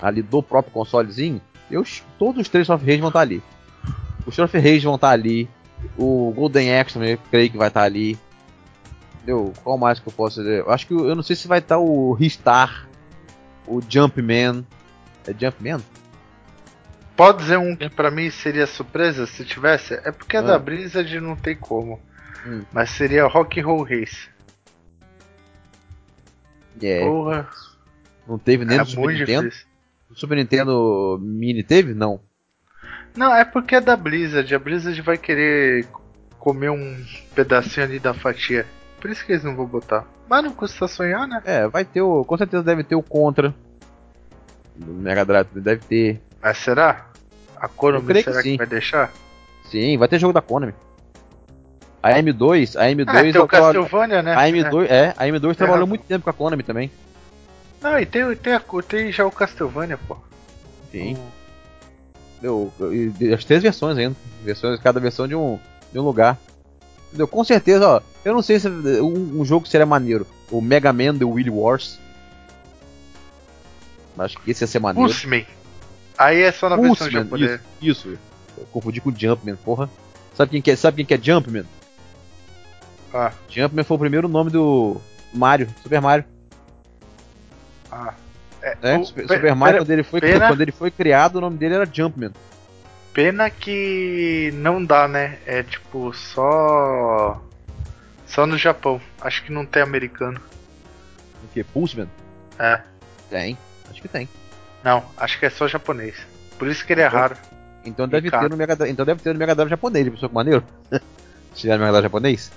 ali 0.00 0.22
do 0.22 0.42
próprio 0.42 0.72
consolezinho, 0.72 1.40
eu, 1.70 1.84
todos 2.18 2.42
os 2.42 2.48
três 2.48 2.66
Trophy 2.66 2.86
Rage 2.86 3.00
vão 3.00 3.08
estar 3.08 3.20
ali. 3.20 3.42
Os 4.26 4.34
Trophy 4.34 4.58
Rage 4.58 4.84
vão 4.84 4.94
estar 4.94 5.10
ali. 5.10 5.48
O 5.96 6.32
Golden 6.34 6.78
Axe 6.78 6.94
também, 6.94 7.12
eu 7.12 7.18
creio 7.30 7.50
que 7.50 7.56
vai 7.56 7.68
estar 7.68 7.82
ali. 7.82 8.18
Entendeu? 9.16 9.52
Qual 9.62 9.78
mais 9.78 9.98
que 10.00 10.08
eu 10.08 10.12
posso 10.12 10.40
dizer? 10.40 10.60
Eu 10.60 10.70
acho 10.70 10.86
que 10.86 10.94
eu 10.94 11.14
não 11.14 11.22
sei 11.22 11.36
se 11.36 11.46
vai 11.46 11.58
estar 11.58 11.78
o 11.78 12.12
Ristar, 12.12 12.88
o 13.66 13.80
Jumpman. 13.86 14.66
É 15.26 15.34
Jumpman? 15.38 15.80
Pode 17.16 17.38
dizer 17.38 17.58
um 17.58 17.74
que 17.74 17.90
pra 17.90 18.10
mim 18.10 18.30
seria 18.30 18.66
surpresa 18.66 19.26
se 19.26 19.44
tivesse? 19.44 19.94
É 20.04 20.12
porque 20.12 20.36
é 20.36 20.40
ah. 20.40 20.42
da 20.42 20.58
Blizzard 20.58 21.20
não 21.20 21.36
tem 21.36 21.56
como. 21.56 22.00
Hum. 22.46 22.62
Mas 22.72 22.90
seria 22.90 23.26
Rock 23.26 23.60
Roll 23.60 23.82
Race. 23.82 24.28
É. 26.80 27.00
Porra. 27.04 27.48
Não 28.26 28.38
teve 28.38 28.64
nem 28.64 28.76
é 28.76 28.80
no 28.80 28.86
Super 28.86 29.18
Nintendo? 29.18 29.48
Difícil. 29.48 29.67
Super 30.14 30.36
Nintendo 30.36 31.18
Mini 31.20 31.62
teve? 31.62 31.94
Não. 31.94 32.20
Não, 33.16 33.34
é 33.34 33.44
porque 33.44 33.76
é 33.76 33.80
da 33.80 33.96
Blizzard. 33.96 34.54
A 34.54 34.58
Blizzard 34.58 35.00
vai 35.02 35.18
querer 35.18 35.86
comer 36.38 36.70
um 36.70 37.04
pedacinho 37.34 37.86
ali 37.86 37.98
da 37.98 38.14
fatia. 38.14 38.66
Por 39.00 39.10
isso 39.10 39.24
que 39.24 39.32
eles 39.32 39.44
não 39.44 39.56
vão 39.56 39.66
botar. 39.66 40.04
Mas 40.28 40.44
não 40.44 40.52
custa 40.52 40.86
sonhar, 40.86 41.26
né? 41.26 41.42
É, 41.44 41.66
vai 41.66 41.84
ter 41.84 42.02
o. 42.02 42.24
Com 42.24 42.36
certeza 42.36 42.62
deve 42.62 42.84
ter 42.84 42.94
o 42.94 43.02
Contra. 43.02 43.54
No 44.76 44.94
Mega 44.94 45.24
Drive 45.24 45.48
deve 45.54 45.82
ter. 45.84 46.20
Mas 46.40 46.58
será? 46.58 47.06
A 47.56 47.66
Konami 47.66 48.22
será 48.22 48.42
que, 48.42 48.52
que, 48.52 48.56
vai 48.56 48.66
deixar? 48.66 49.10
Sim, 49.64 49.98
vai 49.98 50.06
ter 50.06 50.18
jogo 50.18 50.32
da 50.32 50.40
Konami. 50.40 50.72
A 52.00 52.10
M2, 52.12 52.76
a 52.76 52.84
M2 52.84 53.08
ah, 53.08 53.32
tem 53.32 53.40
o 53.40 53.48
Castlevania, 53.48 54.22
né? 54.22 54.34
A 54.34 54.48
M2, 54.48 54.86
é, 54.88 54.96
é 54.96 55.14
a 55.16 55.24
M2 55.26 55.50
é. 55.50 55.54
trabalhou 55.54 55.86
muito 55.86 56.04
tempo 56.04 56.22
com 56.22 56.30
a 56.30 56.32
Konami 56.32 56.62
também. 56.62 56.90
Não, 57.80 57.98
e 57.98 58.06
tem, 58.06 58.34
tem, 58.36 58.58
tem 58.88 59.12
já 59.12 59.24
o 59.24 59.30
Castlevania, 59.30 59.98
pô. 59.98 60.16
Sim. 60.90 61.16
Deu, 62.40 62.72
as 63.34 63.44
três 63.44 63.62
versões 63.62 63.96
ainda. 63.96 64.16
Versões, 64.44 64.80
cada 64.80 65.00
versão 65.00 65.26
de 65.26 65.34
um, 65.34 65.58
de 65.92 65.98
um 65.98 66.02
lugar. 66.02 66.38
Entendeu? 67.08 67.28
Com 67.28 67.44
certeza, 67.44 67.86
ó. 67.86 68.00
Eu 68.24 68.34
não 68.34 68.42
sei 68.42 68.60
se 68.60 68.68
um, 68.68 69.40
um 69.40 69.44
jogo 69.44 69.66
seria 69.66 69.86
maneiro. 69.86 70.26
O 70.50 70.60
Mega 70.60 70.92
Man 70.92 71.16
The 71.16 71.24
Willy 71.24 71.50
Wars. 71.50 71.98
Acho 74.18 74.38
que 74.40 74.50
esse 74.50 74.64
ia 74.64 74.68
ser 74.68 74.80
maneiro. 74.80 75.08
Pulseman. 75.08 75.46
Aí 76.16 76.42
é 76.42 76.50
só 76.50 76.68
na 76.68 76.76
versão 76.76 77.08
japonesa. 77.10 77.60
Isso, 77.80 78.08
isso. 78.08 78.18
Eu 78.56 78.66
confundi 78.72 79.00
com 79.00 79.14
Jumpman, 79.14 79.56
porra. 79.56 79.88
Sabe 80.34 80.50
quem 80.50 80.62
que 80.62 80.70
é, 80.72 80.76
sabe 80.76 80.96
quem 80.96 81.06
que 81.06 81.14
é 81.14 81.20
Jumpman? 81.22 81.64
Ah. 83.14 83.32
Jumpman 83.48 83.84
foi 83.84 83.96
o 83.96 84.00
primeiro 84.00 84.28
nome 84.28 84.50
do 84.50 85.00
Mario, 85.32 85.68
Super 85.82 86.00
Mario. 86.00 86.24
Ah. 87.90 88.14
É, 88.60 88.76
é 88.82 88.98
o, 88.98 89.04
Super 89.04 89.54
Mario, 89.54 89.80
quando, 89.80 89.90
ele 89.90 90.02
foi, 90.02 90.20
pena, 90.20 90.48
quando 90.48 90.60
ele 90.60 90.72
foi 90.72 90.90
criado, 90.90 91.36
o 91.36 91.40
nome 91.40 91.56
dele 91.56 91.74
era 91.74 91.88
Jumpman. 91.90 92.32
Pena 93.14 93.50
que 93.50 94.50
não 94.54 94.84
dá, 94.84 95.08
né? 95.08 95.38
É 95.46 95.62
tipo, 95.62 96.12
só. 96.12 97.42
Só 98.26 98.46
no 98.46 98.58
Japão. 98.58 99.00
Acho 99.20 99.44
que 99.44 99.52
não 99.52 99.64
tem 99.64 99.82
americano. 99.82 100.40
O 101.44 101.48
que? 101.48 101.64
Pulseman? 101.64 102.08
É. 102.58 102.80
Tem, 103.30 103.56
acho 103.90 104.02
que 104.02 104.08
tem. 104.08 104.28
Não, 104.84 105.04
acho 105.16 105.38
que 105.38 105.46
é 105.46 105.50
só 105.50 105.66
japonês. 105.66 106.14
Por 106.58 106.68
isso 106.68 106.84
que 106.84 106.92
ele 106.92 107.02
é 107.02 107.06
então, 107.06 107.18
raro. 107.18 107.36
Então 107.84 108.08
deve, 108.08 108.30
ter 108.30 108.50
no 108.50 108.56
Mega, 108.56 108.88
então 108.88 109.06
deve 109.06 109.22
ter 109.22 109.32
no 109.32 109.38
Mega 109.38 109.54
Drive 109.54 109.70
japonês, 109.70 110.08
pessoal 110.08 110.28
que 110.28 110.34
maneiro. 110.34 110.64
Se 111.54 111.62
tiver 111.62 111.74
no 111.74 111.80
Mega 111.80 111.92
Drive 111.92 112.04
japonês. 112.04 112.52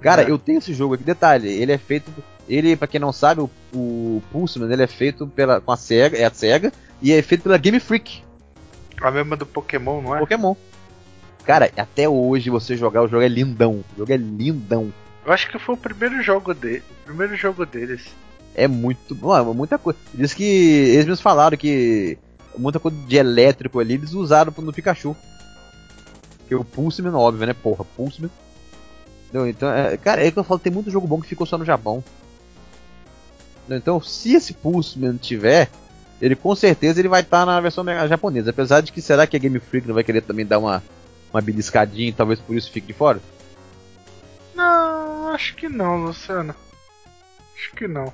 Cara, 0.00 0.22
é. 0.22 0.30
eu 0.30 0.38
tenho 0.38 0.58
esse 0.58 0.72
jogo 0.74 0.94
aqui. 0.94 1.04
Detalhe, 1.04 1.48
ele 1.48 1.72
é 1.72 1.78
feito 1.78 2.12
ele, 2.48 2.76
para 2.76 2.88
quem 2.88 3.00
não 3.00 3.12
sabe, 3.12 3.40
o, 3.40 3.50
o 3.74 4.22
Pulseman 4.30 4.70
ele 4.72 4.82
é 4.82 4.86
feito 4.86 5.26
pela, 5.26 5.60
com 5.60 5.72
a 5.72 5.76
SEGA, 5.76 6.16
é 6.16 6.24
a 6.24 6.30
SEGA, 6.30 6.72
e 7.02 7.12
é 7.12 7.20
feito 7.20 7.42
pela 7.42 7.58
Game 7.58 7.80
Freak. 7.80 8.22
A 9.00 9.10
mesma 9.10 9.36
do 9.36 9.44
Pokémon, 9.44 10.00
não 10.00 10.16
é? 10.16 10.20
Pokémon. 10.20 10.54
Cara, 11.44 11.70
até 11.76 12.08
hoje 12.08 12.50
você 12.50 12.76
jogar 12.76 13.02
o 13.02 13.08
jogo 13.08 13.22
é 13.22 13.28
lindão. 13.28 13.84
O 13.94 13.98
jogo 13.98 14.12
é 14.12 14.16
lindão. 14.16 14.92
Eu 15.24 15.32
acho 15.32 15.50
que 15.50 15.58
foi 15.58 15.74
o 15.74 15.78
primeiro 15.78 16.22
jogo 16.22 16.54
dele. 16.54 16.82
O 17.02 17.06
primeiro 17.06 17.36
jogo 17.36 17.66
deles. 17.66 18.06
É 18.54 18.66
muito. 18.66 19.14
Mano, 19.14 19.52
muita 19.52 19.78
coisa. 19.78 19.98
Diz 20.14 20.32
que. 20.32 20.42
Eles 20.44 21.04
mesmos 21.04 21.20
falaram 21.20 21.56
que. 21.56 22.18
Muita 22.56 22.80
coisa 22.80 22.96
de 23.06 23.16
elétrico 23.16 23.78
ali 23.78 23.94
eles 23.94 24.12
usaram 24.12 24.52
no 24.56 24.72
Pikachu. 24.72 25.14
Que 26.48 26.54
o 26.54 26.64
Pulseman, 26.64 27.14
óbvio, 27.14 27.46
né? 27.46 27.52
Porra, 27.52 27.84
Pulseman. 27.84 28.30
Entendeu? 29.28 29.48
Então, 29.48 29.70
é, 29.70 29.96
cara, 29.96 30.24
é 30.24 30.30
que 30.30 30.38
eu 30.38 30.44
falo, 30.44 30.60
tem 30.60 30.72
muito 30.72 30.90
jogo 30.90 31.06
bom 31.06 31.20
que 31.20 31.28
ficou 31.28 31.46
só 31.46 31.58
no 31.58 31.64
Japão. 31.64 32.02
Entendeu? 33.60 33.78
Então, 33.78 34.00
se 34.00 34.34
esse 34.34 34.54
Pulseman 34.54 35.16
tiver, 35.16 35.68
ele 36.20 36.36
com 36.36 36.54
certeza 36.54 37.00
ele 37.00 37.08
vai 37.08 37.20
estar 37.20 37.40
tá 37.40 37.46
na 37.46 37.60
versão 37.60 37.84
japonesa. 38.08 38.50
Apesar 38.50 38.80
de 38.80 38.92
que 38.92 39.02
será 39.02 39.26
que 39.26 39.36
a 39.36 39.40
Game 39.40 39.58
Freak 39.58 39.86
não 39.86 39.94
vai 39.94 40.04
querer 40.04 40.22
também 40.22 40.46
dar 40.46 40.58
uma, 40.58 40.82
uma 41.32 41.42
beliscadinha 41.42 42.08
e 42.08 42.12
talvez 42.12 42.40
por 42.40 42.56
isso 42.56 42.70
fique 42.70 42.86
de 42.86 42.92
fora? 42.92 43.20
Não, 44.54 45.28
acho 45.28 45.54
que 45.54 45.68
não, 45.68 46.04
Luciano. 46.04 46.54
Acho 47.54 47.72
que 47.72 47.86
não. 47.86 48.12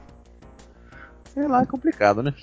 Sei 1.32 1.46
lá, 1.46 1.62
é 1.62 1.66
complicado, 1.66 2.22
né? 2.22 2.34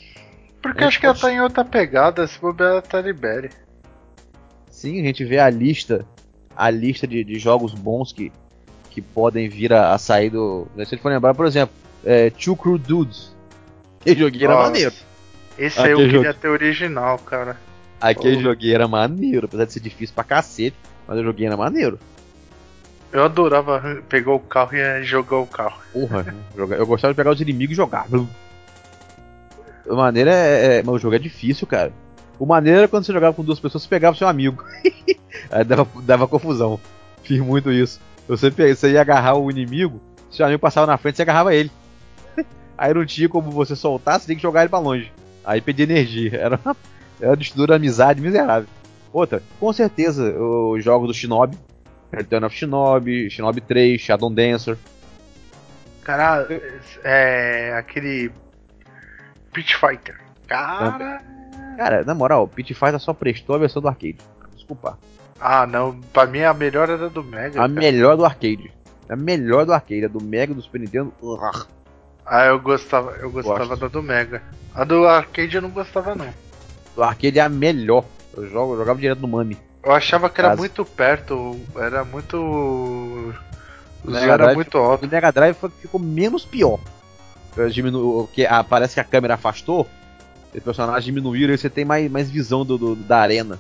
Porque 0.62 0.84
acho 0.84 1.00
que 1.00 1.06
ela 1.06 1.16
tá 1.16 1.32
em 1.32 1.42
outra 1.42 1.64
pegada, 1.64 2.28
se 2.28 2.40
bobear 2.40 2.72
ela 2.72 2.82
tá 2.82 3.02
libere. 3.02 3.50
Sim, 4.70 5.00
a 5.00 5.04
gente 5.04 5.24
vê 5.26 5.40
a 5.40 5.50
lista, 5.50 6.06
a 6.56 6.70
lista 6.70 7.08
de, 7.08 7.24
de 7.24 7.40
jogos 7.40 7.74
bons 7.74 8.12
que, 8.12 8.32
que 8.90 9.02
podem 9.02 9.48
vir 9.48 9.74
a, 9.74 9.94
a 9.94 9.98
sair 9.98 10.30
do. 10.30 10.68
Se 10.76 10.82
a 10.82 10.84
gente 10.86 11.02
for 11.02 11.10
lembrar, 11.10 11.34
por 11.34 11.46
exemplo, 11.46 11.76
é, 12.04 12.30
Two 12.30 12.56
Crew 12.56 12.78
Dudes. 12.78 13.36
Que 14.02 14.16
joguinho 14.16 14.46
era 14.46 14.56
maneiro. 14.56 14.94
Esse 15.58 15.80
aí 15.80 15.92
eu 15.92 15.98
queria 15.98 16.24
jogo... 16.24 16.34
ter 16.36 16.48
original, 16.48 17.18
cara. 17.20 17.58
Aquele 18.00 18.38
oh. 18.38 18.42
joguinho 18.42 18.76
era 18.76 18.88
maneiro, 18.88 19.46
apesar 19.46 19.66
de 19.66 19.74
ser 19.74 19.82
difícil 19.82 20.16
pra 20.16 20.24
cacete, 20.24 20.76
mas 21.06 21.18
o 21.18 21.24
joguinho 21.24 21.48
era 21.48 21.58
maneiro. 21.58 22.00
Eu 23.12 23.24
adorava 23.24 24.02
pegar 24.08 24.32
o 24.32 24.40
carro 24.40 24.76
e 24.76 25.04
jogar 25.04 25.38
o 25.38 25.48
carro. 25.48 25.82
Porra, 25.92 26.34
eu 26.56 26.86
gostava 26.86 27.14
de 27.14 27.18
pegar 27.18 27.32
os 27.32 27.42
inimigos 27.42 27.74
e 27.74 27.76
jogar. 27.76 28.08
A 29.90 29.96
maneira 29.96 30.32
é, 30.32 30.78
é. 30.78 30.84
Mas 30.84 30.96
o 30.96 31.00
jogo 31.00 31.16
é 31.16 31.20
difícil, 31.20 31.68
cara. 31.68 31.92
O 32.38 32.46
maneiro 32.46 32.80
era 32.80 32.88
quando 32.88 33.06
você 33.06 33.12
jogava 33.12 33.36
com 33.36 33.44
duas 33.44 33.60
pessoas, 33.60 33.84
você 33.84 33.90
pegava 33.90 34.16
o 34.16 34.18
seu 34.18 34.28
amigo. 34.28 34.64
Aí 35.52 35.64
dava, 35.64 35.88
dava 36.04 36.28
confusão. 36.28 36.80
Fiz 37.24 37.40
muito 37.42 37.72
isso. 37.72 38.00
Você, 38.30 38.52
você 38.52 38.92
ia 38.92 39.02
agarrar 39.02 39.36
o 39.38 39.50
inimigo, 39.50 40.00
seu 40.30 40.46
amigo 40.46 40.62
passava 40.62 40.86
na 40.86 40.98
frente, 40.98 41.16
você 41.16 41.24
agarrava 41.24 41.54
ele. 41.54 41.72
Aí 42.78 42.94
não 42.94 43.04
tinha 43.04 43.28
como 43.28 43.50
você 43.50 43.76
soltar, 43.76 44.20
você 44.20 44.28
tem 44.28 44.36
que 44.36 44.42
jogar 44.42 44.62
ele 44.62 44.70
pra 44.70 44.78
longe. 44.78 45.12
Aí 45.44 45.60
pedia 45.60 45.84
energia. 45.84 46.38
Era 46.38 46.60
uma, 46.64 46.78
era 47.20 47.32
uma 47.32 47.38
destruidora 47.38 47.78
amizade 47.78 48.22
miserável. 48.22 48.70
Outra, 49.12 49.42
com 49.60 49.74
certeza, 49.74 50.32
os 50.40 50.84
jogos 50.84 51.08
do 51.08 51.14
Shinobi. 51.14 51.58
Return 52.12 52.46
of 52.46 52.56
Shinobi, 52.56 53.32
Shinobi 53.32 53.62
3, 53.62 54.00
Shadow 54.00 54.30
Dancer. 54.30 54.78
Cara, 56.04 56.48
é. 57.04 57.74
aquele. 57.76 58.32
Pit 59.52 59.76
Fighter. 59.76 60.20
Cara. 60.48 61.24
Cara, 61.78 62.04
na 62.04 62.14
moral, 62.14 62.48
Pit 62.48 62.76
Fighter 62.76 63.00
só 63.00 63.12
prestou 63.12 63.56
a 63.56 63.60
versão 63.60 63.82
do 63.82 63.88
arcade. 63.88 64.18
Desculpa. 64.56 65.00
Ah, 65.40 65.66
não. 65.66 66.00
Pra 66.14 66.26
mim 66.26 66.42
a 66.42 66.54
melhor 66.54 66.90
era 66.90 67.10
do 67.10 67.24
Mega. 67.24 67.60
A 67.60 67.68
cara. 67.68 67.68
melhor 67.68 68.18
do 68.18 68.26
arcade. 68.26 68.72
A 69.08 69.16
melhor 69.16 69.66
do 69.66 69.74
arcade. 69.74 70.06
A 70.06 70.08
do 70.08 70.22
Mega 70.22 70.54
do 70.54 70.62
Super 70.62 70.82
Nintendo. 70.82 71.14
Ah, 72.26 72.46
eu 72.46 72.60
gostava, 72.60 73.12
eu 73.14 73.32
gostava 73.32 73.66
Gosto. 73.66 73.82
da 73.82 73.88
do 73.88 74.04
Mega. 74.04 74.44
A 74.74 74.84
do 74.84 75.08
arcade 75.08 75.56
eu 75.56 75.62
não 75.62 75.70
gostava 75.70 76.14
não. 76.14 76.32
Do 76.96 77.04
arcade 77.04 77.40
é 77.40 77.42
a 77.42 77.50
melhor. 77.50 78.06
Eu, 78.36 78.48
jogo, 78.48 78.74
eu 78.74 78.78
jogava 78.78 79.00
direto 79.00 79.20
no 79.20 79.28
Mami. 79.28 79.58
Eu 79.84 79.92
achava 79.92 80.30
que 80.30 80.40
era 80.40 80.56
muito 80.56 80.86
perto, 80.86 81.60
era 81.76 82.04
muito. 82.04 82.38
O 82.38 84.16
era 84.16 84.38
Drive, 84.38 84.56
muito 84.56 84.78
alto. 84.78 85.06
O 85.06 85.10
Mega 85.10 85.32
Drive 85.32 85.58
ficou 85.82 86.00
menos 86.00 86.46
pior. 86.46 86.80
Diminu... 87.72 88.30
Que, 88.34 88.46
ah, 88.46 88.64
parece 88.64 88.94
que 88.94 89.00
a 89.00 89.04
câmera 89.04 89.34
afastou. 89.34 89.88
Os 90.54 90.64
personagens 90.64 91.04
diminuíram 91.04 91.54
e 91.54 91.58
você 91.58 91.70
tem 91.70 91.84
mais, 91.84 92.10
mais 92.10 92.30
visão 92.30 92.66
do, 92.66 92.78
do 92.78 92.96
da 92.96 93.18
arena. 93.18 93.60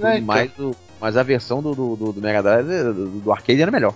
É, 0.00 0.14
então. 0.14 0.22
mais 0.22 0.50
do, 0.52 0.76
mas 1.00 1.16
a 1.16 1.22
versão 1.22 1.60
do, 1.60 1.74
do, 1.74 2.12
do 2.12 2.20
Mega 2.20 2.42
Drive 2.42 2.66
do, 2.66 3.20
do, 3.20 3.32
arcade 3.32 3.60
era 3.60 3.70
melhor. 3.70 3.94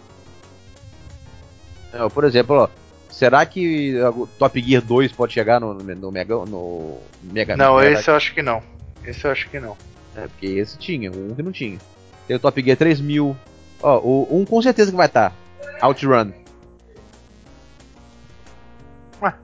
É, 1.93 2.09
por 2.09 2.25
exemplo, 2.25 2.57
ó, 2.57 2.69
Será 3.17 3.47
que 3.47 3.99
o 3.99 4.27
Top 4.27 4.61
Gear 4.61 4.83
2 4.83 5.11
pode 5.13 5.33
chegar 5.33 5.59
no, 5.59 5.73
no 5.73 6.13
Mega. 6.13 6.35
No 6.35 6.99
Mega 7.23 7.57
não, 7.57 7.77
Mega 7.77 7.99
esse 7.99 8.11
eu 8.11 8.15
acho 8.15 8.35
que 8.35 8.43
não. 8.43 8.63
Esse 9.03 9.25
eu 9.25 9.31
acho 9.31 9.49
que 9.49 9.59
não. 9.59 9.75
É, 10.15 10.29
porque 10.29 10.47
esse 10.47 10.77
tinha, 10.77 11.11
um 11.11 11.35
que 11.35 11.43
não 11.43 11.51
tinha. 11.51 11.79
Tem 12.29 12.37
o 12.37 12.39
Top 12.39 12.63
Gear 12.63 12.77
3000. 12.77 13.35
Ó, 13.83 13.99
o, 14.01 14.29
um 14.39 14.45
com 14.45 14.61
certeza 14.61 14.91
que 14.91 14.97
vai 14.99 15.07
estar. 15.07 15.33
Tá. 15.81 15.87
Outrun. 15.87 16.31
Ué, 19.23 19.35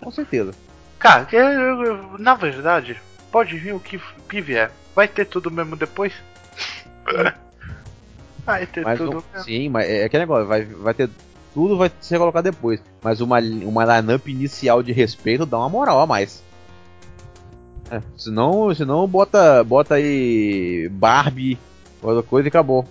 com 0.00 0.10
certeza. 0.10 0.52
Cara, 0.98 1.28
na 2.18 2.34
verdade, 2.34 3.00
pode 3.32 3.56
vir 3.56 3.74
o 3.74 3.80
que, 3.80 3.98
que 4.28 4.40
vier. 4.40 4.70
Vai 4.94 5.08
ter 5.08 5.24
tudo 5.24 5.50
mesmo 5.50 5.74
depois? 5.74 6.12
vai 8.44 8.66
ter 8.66 8.84
mas 8.84 8.98
tudo. 8.98 9.24
Não, 9.34 9.42
sim, 9.42 9.70
mas 9.70 9.88
é 9.88 10.04
aquele 10.04 10.24
negócio, 10.24 10.46
vai, 10.46 10.64
vai 10.64 10.94
ter 10.94 11.08
tudo 11.54 11.76
vai 11.76 11.90
ser 12.00 12.18
colocado 12.18 12.44
depois. 12.44 12.80
Mas 13.02 13.20
uma, 13.20 13.38
uma 13.40 13.84
lineup 13.84 14.28
inicial 14.28 14.82
de 14.82 14.92
respeito 14.92 15.46
dá 15.46 15.58
uma 15.58 15.68
moral 15.68 16.00
a 16.00 16.06
mais. 16.06 16.42
É, 17.90 18.00
senão, 18.16 18.74
senão 18.74 19.06
bota, 19.06 19.62
bota 19.64 19.96
aí 19.96 20.88
Barbie, 20.90 21.58
outra 22.02 22.22
coisa 22.22 22.48
e 22.48 22.50
acabou. 22.50 22.86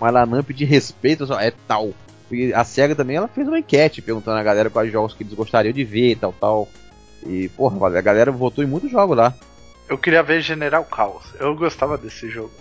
Uma 0.00 0.10
lineup 0.24 0.50
de 0.50 0.64
respeito 0.64 1.26
só 1.26 1.40
é 1.40 1.52
tal. 1.66 1.92
E 2.30 2.52
a 2.52 2.62
SEGA 2.62 2.94
também 2.94 3.16
ela 3.16 3.26
fez 3.28 3.48
uma 3.48 3.58
enquete 3.58 4.02
perguntando 4.02 4.38
a 4.38 4.42
galera 4.42 4.68
quais 4.68 4.92
jogos 4.92 5.14
que 5.14 5.22
eles 5.22 5.32
gostariam 5.32 5.72
de 5.72 5.84
ver 5.84 6.12
e 6.12 6.16
tal, 6.16 6.32
tal. 6.38 6.68
E, 7.26 7.48
porra, 7.50 7.98
a 7.98 8.00
galera 8.00 8.30
votou 8.30 8.62
em 8.62 8.66
muitos 8.66 8.90
jogos 8.90 9.16
lá. 9.16 9.34
Eu 9.88 9.98
queria 9.98 10.22
ver 10.22 10.40
General 10.42 10.86
Chaos. 10.94 11.24
Eu 11.38 11.54
gostava 11.56 11.96
desse 11.96 12.28
jogo. 12.28 12.52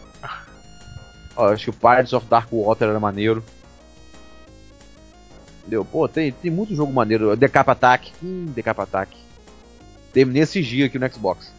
Ó, 1.35 1.49
acho 1.49 1.65
que 1.65 1.69
o 1.69 1.73
Pirates 1.73 2.13
of 2.13 2.25
Dark 2.25 2.47
Water 2.51 2.89
era 2.89 2.99
maneiro. 2.99 3.43
Entendeu? 5.59 5.83
Pô, 5.83 6.07
tem, 6.07 6.31
tem 6.31 6.49
muito 6.49 6.73
jogo 6.73 6.91
maneiro. 6.91 7.35
Decapa 7.35 7.73
Attack. 7.73 8.13
Hum, 8.23 8.45
Decapa 8.55 8.83
Attack. 8.83 9.15
Terminei 10.13 10.43
esses 10.43 10.65
dias 10.65 10.87
aqui 10.87 10.97
no 10.97 11.13
Xbox. 11.13 11.51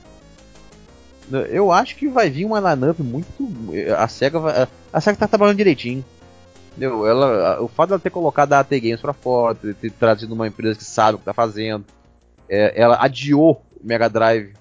Eu 1.50 1.70
acho 1.70 1.94
que 1.94 2.08
vai 2.08 2.30
vir 2.30 2.46
uma 2.46 2.58
lineup 2.58 2.98
muito. 3.00 3.28
A 3.96 4.08
SEGA 4.08 4.38
vai, 4.38 4.68
A 4.90 5.00
SEGA 5.00 5.18
tá 5.18 5.28
trabalhando 5.28 5.58
direitinho. 5.58 6.02
Entendeu? 6.70 7.06
Ela, 7.06 7.60
o 7.60 7.68
fato 7.68 7.90
dela 7.90 8.00
ter 8.00 8.10
colocado 8.10 8.54
a 8.54 8.60
AT 8.60 8.70
Games 8.70 9.00
pra 9.00 9.12
fora, 9.12 9.54
ter, 9.54 9.74
ter 9.74 9.90
trazido 9.92 10.32
uma 10.34 10.46
empresa 10.48 10.78
que 10.78 10.84
sabe 10.84 11.16
o 11.16 11.18
que 11.18 11.24
tá 11.24 11.34
fazendo. 11.34 11.84
É, 12.48 12.80
ela 12.80 12.98
adiou 13.00 13.62
o 13.80 13.86
Mega 13.86 14.08
Drive 14.08 14.52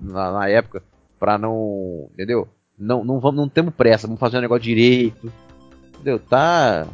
na, 0.00 0.32
na, 0.32 0.48
época 0.48 0.82
pra 1.18 1.38
não. 1.38 2.08
Entendeu? 2.12 2.48
Não, 2.78 3.04
não, 3.04 3.20
vamos, 3.20 3.36
não 3.36 3.48
temos 3.48 3.74
pressa, 3.74 4.06
vamos 4.06 4.20
fazer 4.20 4.38
um 4.38 4.42
negócio 4.42 4.62
direito. 4.62 5.32
Entendeu? 5.94 6.18
Tá 6.18 6.86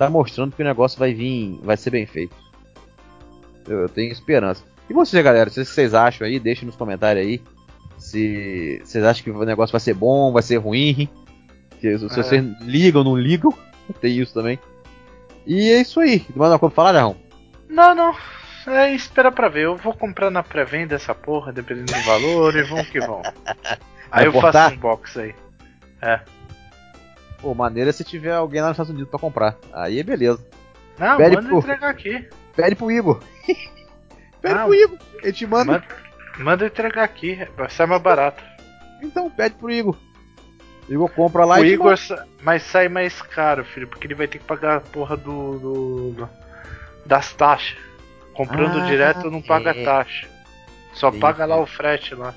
tá 0.00 0.08
mostrando 0.08 0.56
que 0.56 0.62
o 0.62 0.64
negócio 0.64 0.98
vai 0.98 1.12
vir, 1.12 1.60
vai 1.62 1.76
ser 1.76 1.90
bem 1.90 2.06
feito. 2.06 2.34
Eu, 3.68 3.80
eu 3.80 3.88
tenho 3.90 4.10
esperança. 4.10 4.64
E 4.88 4.94
vocês, 4.94 5.22
galera, 5.22 5.50
o 5.50 5.52
que 5.52 5.62
vocês 5.62 5.92
acham 5.92 6.26
aí? 6.26 6.40
Deixem 6.40 6.64
nos 6.64 6.74
comentários 6.74 7.26
aí. 7.26 7.42
Se 7.98 8.80
vocês 8.82 9.04
acham 9.04 9.22
que 9.22 9.30
o 9.30 9.44
negócio 9.44 9.72
vai 9.72 9.80
ser 9.80 9.92
bom, 9.92 10.32
vai 10.32 10.42
ser 10.42 10.56
ruim. 10.56 11.06
Se, 11.78 11.98
se 11.98 12.04
é. 12.06 12.08
vocês 12.08 12.44
ligam 12.62 13.02
ou 13.02 13.10
não 13.10 13.16
ligam. 13.16 13.52
Tem 14.00 14.18
isso 14.18 14.32
também. 14.32 14.58
E 15.46 15.68
é 15.68 15.82
isso 15.82 16.00
aí. 16.00 16.24
Mais 16.34 16.50
alguma 16.50 16.58
coisa 16.58 16.74
pra 16.74 16.82
falar, 16.82 16.92
Jarrão? 16.94 17.16
Não, 17.68 17.94
não. 17.94 18.14
É 18.66 18.92
espera 18.92 19.32
pra 19.32 19.48
ver. 19.48 19.64
Eu 19.64 19.76
vou 19.76 19.94
comprar 19.94 20.30
na 20.30 20.42
pré-venda 20.42 20.94
essa 20.94 21.14
porra, 21.14 21.52
dependendo 21.52 21.92
do 21.92 22.02
valor, 22.02 22.54
e 22.56 22.62
vamos 22.62 22.88
que 22.88 23.00
vamos. 23.00 23.28
Aí 24.10 24.26
eu 24.26 24.32
faço 24.32 24.74
um 24.74 24.76
box 24.76 25.18
aí. 25.18 25.34
É. 26.02 26.20
Pô, 27.38 27.54
maneira 27.54 27.92
se 27.92 28.02
tiver 28.02 28.32
alguém 28.32 28.60
lá 28.60 28.68
nos 28.68 28.74
Estados 28.74 28.90
Unidos 28.90 29.08
pra 29.08 29.20
comprar. 29.20 29.56
Aí 29.72 30.00
é 30.00 30.02
beleza. 30.02 30.44
Não, 30.98 31.16
Pede 31.16 31.36
manda 31.36 31.48
pro... 31.48 31.58
entregar 31.58 31.90
aqui. 31.90 32.28
Pede 32.56 32.74
pro 32.74 32.90
Igor. 32.90 33.22
pede 34.42 34.54
pro 34.64 34.74
Igor. 34.74 34.98
Ele 35.22 35.32
te 35.32 35.46
manda. 35.46 35.72
manda. 35.72 35.84
Manda 36.38 36.66
entregar 36.66 37.04
aqui, 37.04 37.38
vai 37.56 37.70
ser 37.70 37.86
mais 37.86 38.02
barato. 38.02 38.42
Então, 39.00 39.30
pede 39.30 39.54
pro 39.54 39.70
Igor. 39.70 39.96
O 40.88 40.92
Igor 40.92 41.10
compra 41.10 41.44
lá 41.44 41.56
o 41.56 41.64
e. 41.64 41.70
O 41.70 41.72
Igor, 41.74 41.96
sa... 41.96 42.26
mas 42.42 42.62
sai 42.64 42.88
mais 42.88 43.22
caro, 43.22 43.64
filho, 43.64 43.86
porque 43.86 44.06
ele 44.06 44.14
vai 44.14 44.26
ter 44.26 44.38
que 44.38 44.44
pagar 44.44 44.78
a 44.78 44.80
porra 44.80 45.16
do. 45.16 45.58
do, 45.58 46.10
do 46.12 46.28
das 47.06 47.32
taxas. 47.32 47.76
Comprando 48.40 48.80
ah, 48.80 48.86
direto 48.86 49.30
não 49.30 49.42
paga 49.42 49.72
é. 49.72 49.84
taxa. 49.84 50.26
Só 50.94 51.12
Sim, 51.12 51.20
paga 51.20 51.44
lá 51.44 51.60
o 51.60 51.66
frete 51.66 52.14
lá. 52.14 52.34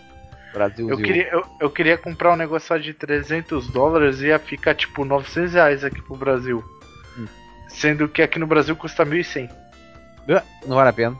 Brasil. 0.51 0.89
Eu 0.89 0.97
queria, 0.97 1.29
eu, 1.29 1.45
eu, 1.61 1.69
queria 1.69 1.97
comprar 1.97 2.33
um 2.33 2.35
negócio 2.35 2.77
de 2.77 2.93
300 2.93 3.69
dólares 3.69 4.19
e 4.19 4.25
ia 4.25 4.37
ficar 4.37 4.75
tipo 4.75 5.05
900 5.05 5.53
reais 5.53 5.81
aqui 5.81 6.01
pro 6.01 6.17
Brasil. 6.17 6.61
Hum. 7.17 7.25
Sendo 7.69 8.09
que 8.09 8.21
aqui 8.21 8.37
no 8.37 8.45
Brasil 8.45 8.75
custa 8.75 9.05
1.100. 9.05 9.49
Não 10.67 10.75
vale 10.75 10.89
a 10.89 10.93
pena. 10.93 11.15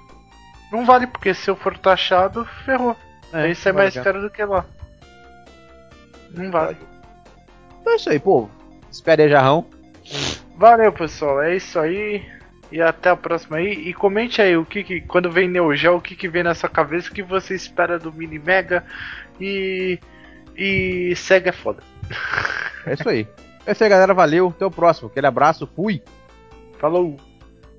Não 0.69 0.85
vale, 0.85 1.07
porque 1.07 1.33
se 1.33 1.49
eu 1.49 1.55
for 1.55 1.77
taxado, 1.77 2.43
ferrou. 2.65 2.97
É, 3.31 3.49
isso 3.49 3.69
é 3.69 3.71
mais 3.71 3.93
caro 3.93 4.21
do 4.21 4.29
que 4.29 4.43
lá. 4.43 4.65
Não 6.29 6.51
vale. 6.51 6.75
É 7.87 7.95
isso 7.95 8.09
aí, 8.09 8.19
povo. 8.19 8.51
Espere 8.91 9.23
aí, 9.23 9.29
jarrão. 9.29 9.65
Valeu, 10.57 10.91
pessoal. 10.91 11.41
É 11.41 11.55
isso 11.55 11.79
aí. 11.79 12.21
E 12.73 12.81
até 12.81 13.11
a 13.11 13.15
próxima 13.15 13.57
aí. 13.57 13.71
E 13.71 13.93
comente 13.93 14.41
aí 14.41 14.57
o 14.57 14.65
que, 14.65 14.83
que 14.83 15.01
quando 15.01 15.29
vem 15.29 15.47
Neo 15.47 15.75
Geo, 15.75 15.97
o 15.97 16.01
que, 16.01 16.15
que 16.15 16.27
vem 16.27 16.41
na 16.41 16.55
sua 16.55 16.67
cabeça, 16.67 17.07
o 17.07 17.13
que 17.13 17.21
você 17.21 17.53
espera 17.53 17.99
do 17.99 18.11
Mini 18.11 18.39
Mega. 18.39 18.83
E. 19.39 19.99
E 20.57 21.15
Sega 21.15 21.49
é 21.49 21.53
foda. 21.53 21.83
É 22.87 22.93
isso 22.95 23.07
aí. 23.07 23.27
É 23.63 23.73
isso 23.73 23.83
aí, 23.83 23.89
galera. 23.89 24.11
Valeu. 24.11 24.47
Até 24.47 24.65
o 24.65 24.71
próximo. 24.71 25.07
Aquele 25.07 25.27
abraço. 25.27 25.69
Fui. 25.75 26.01
Falou. 26.79 27.15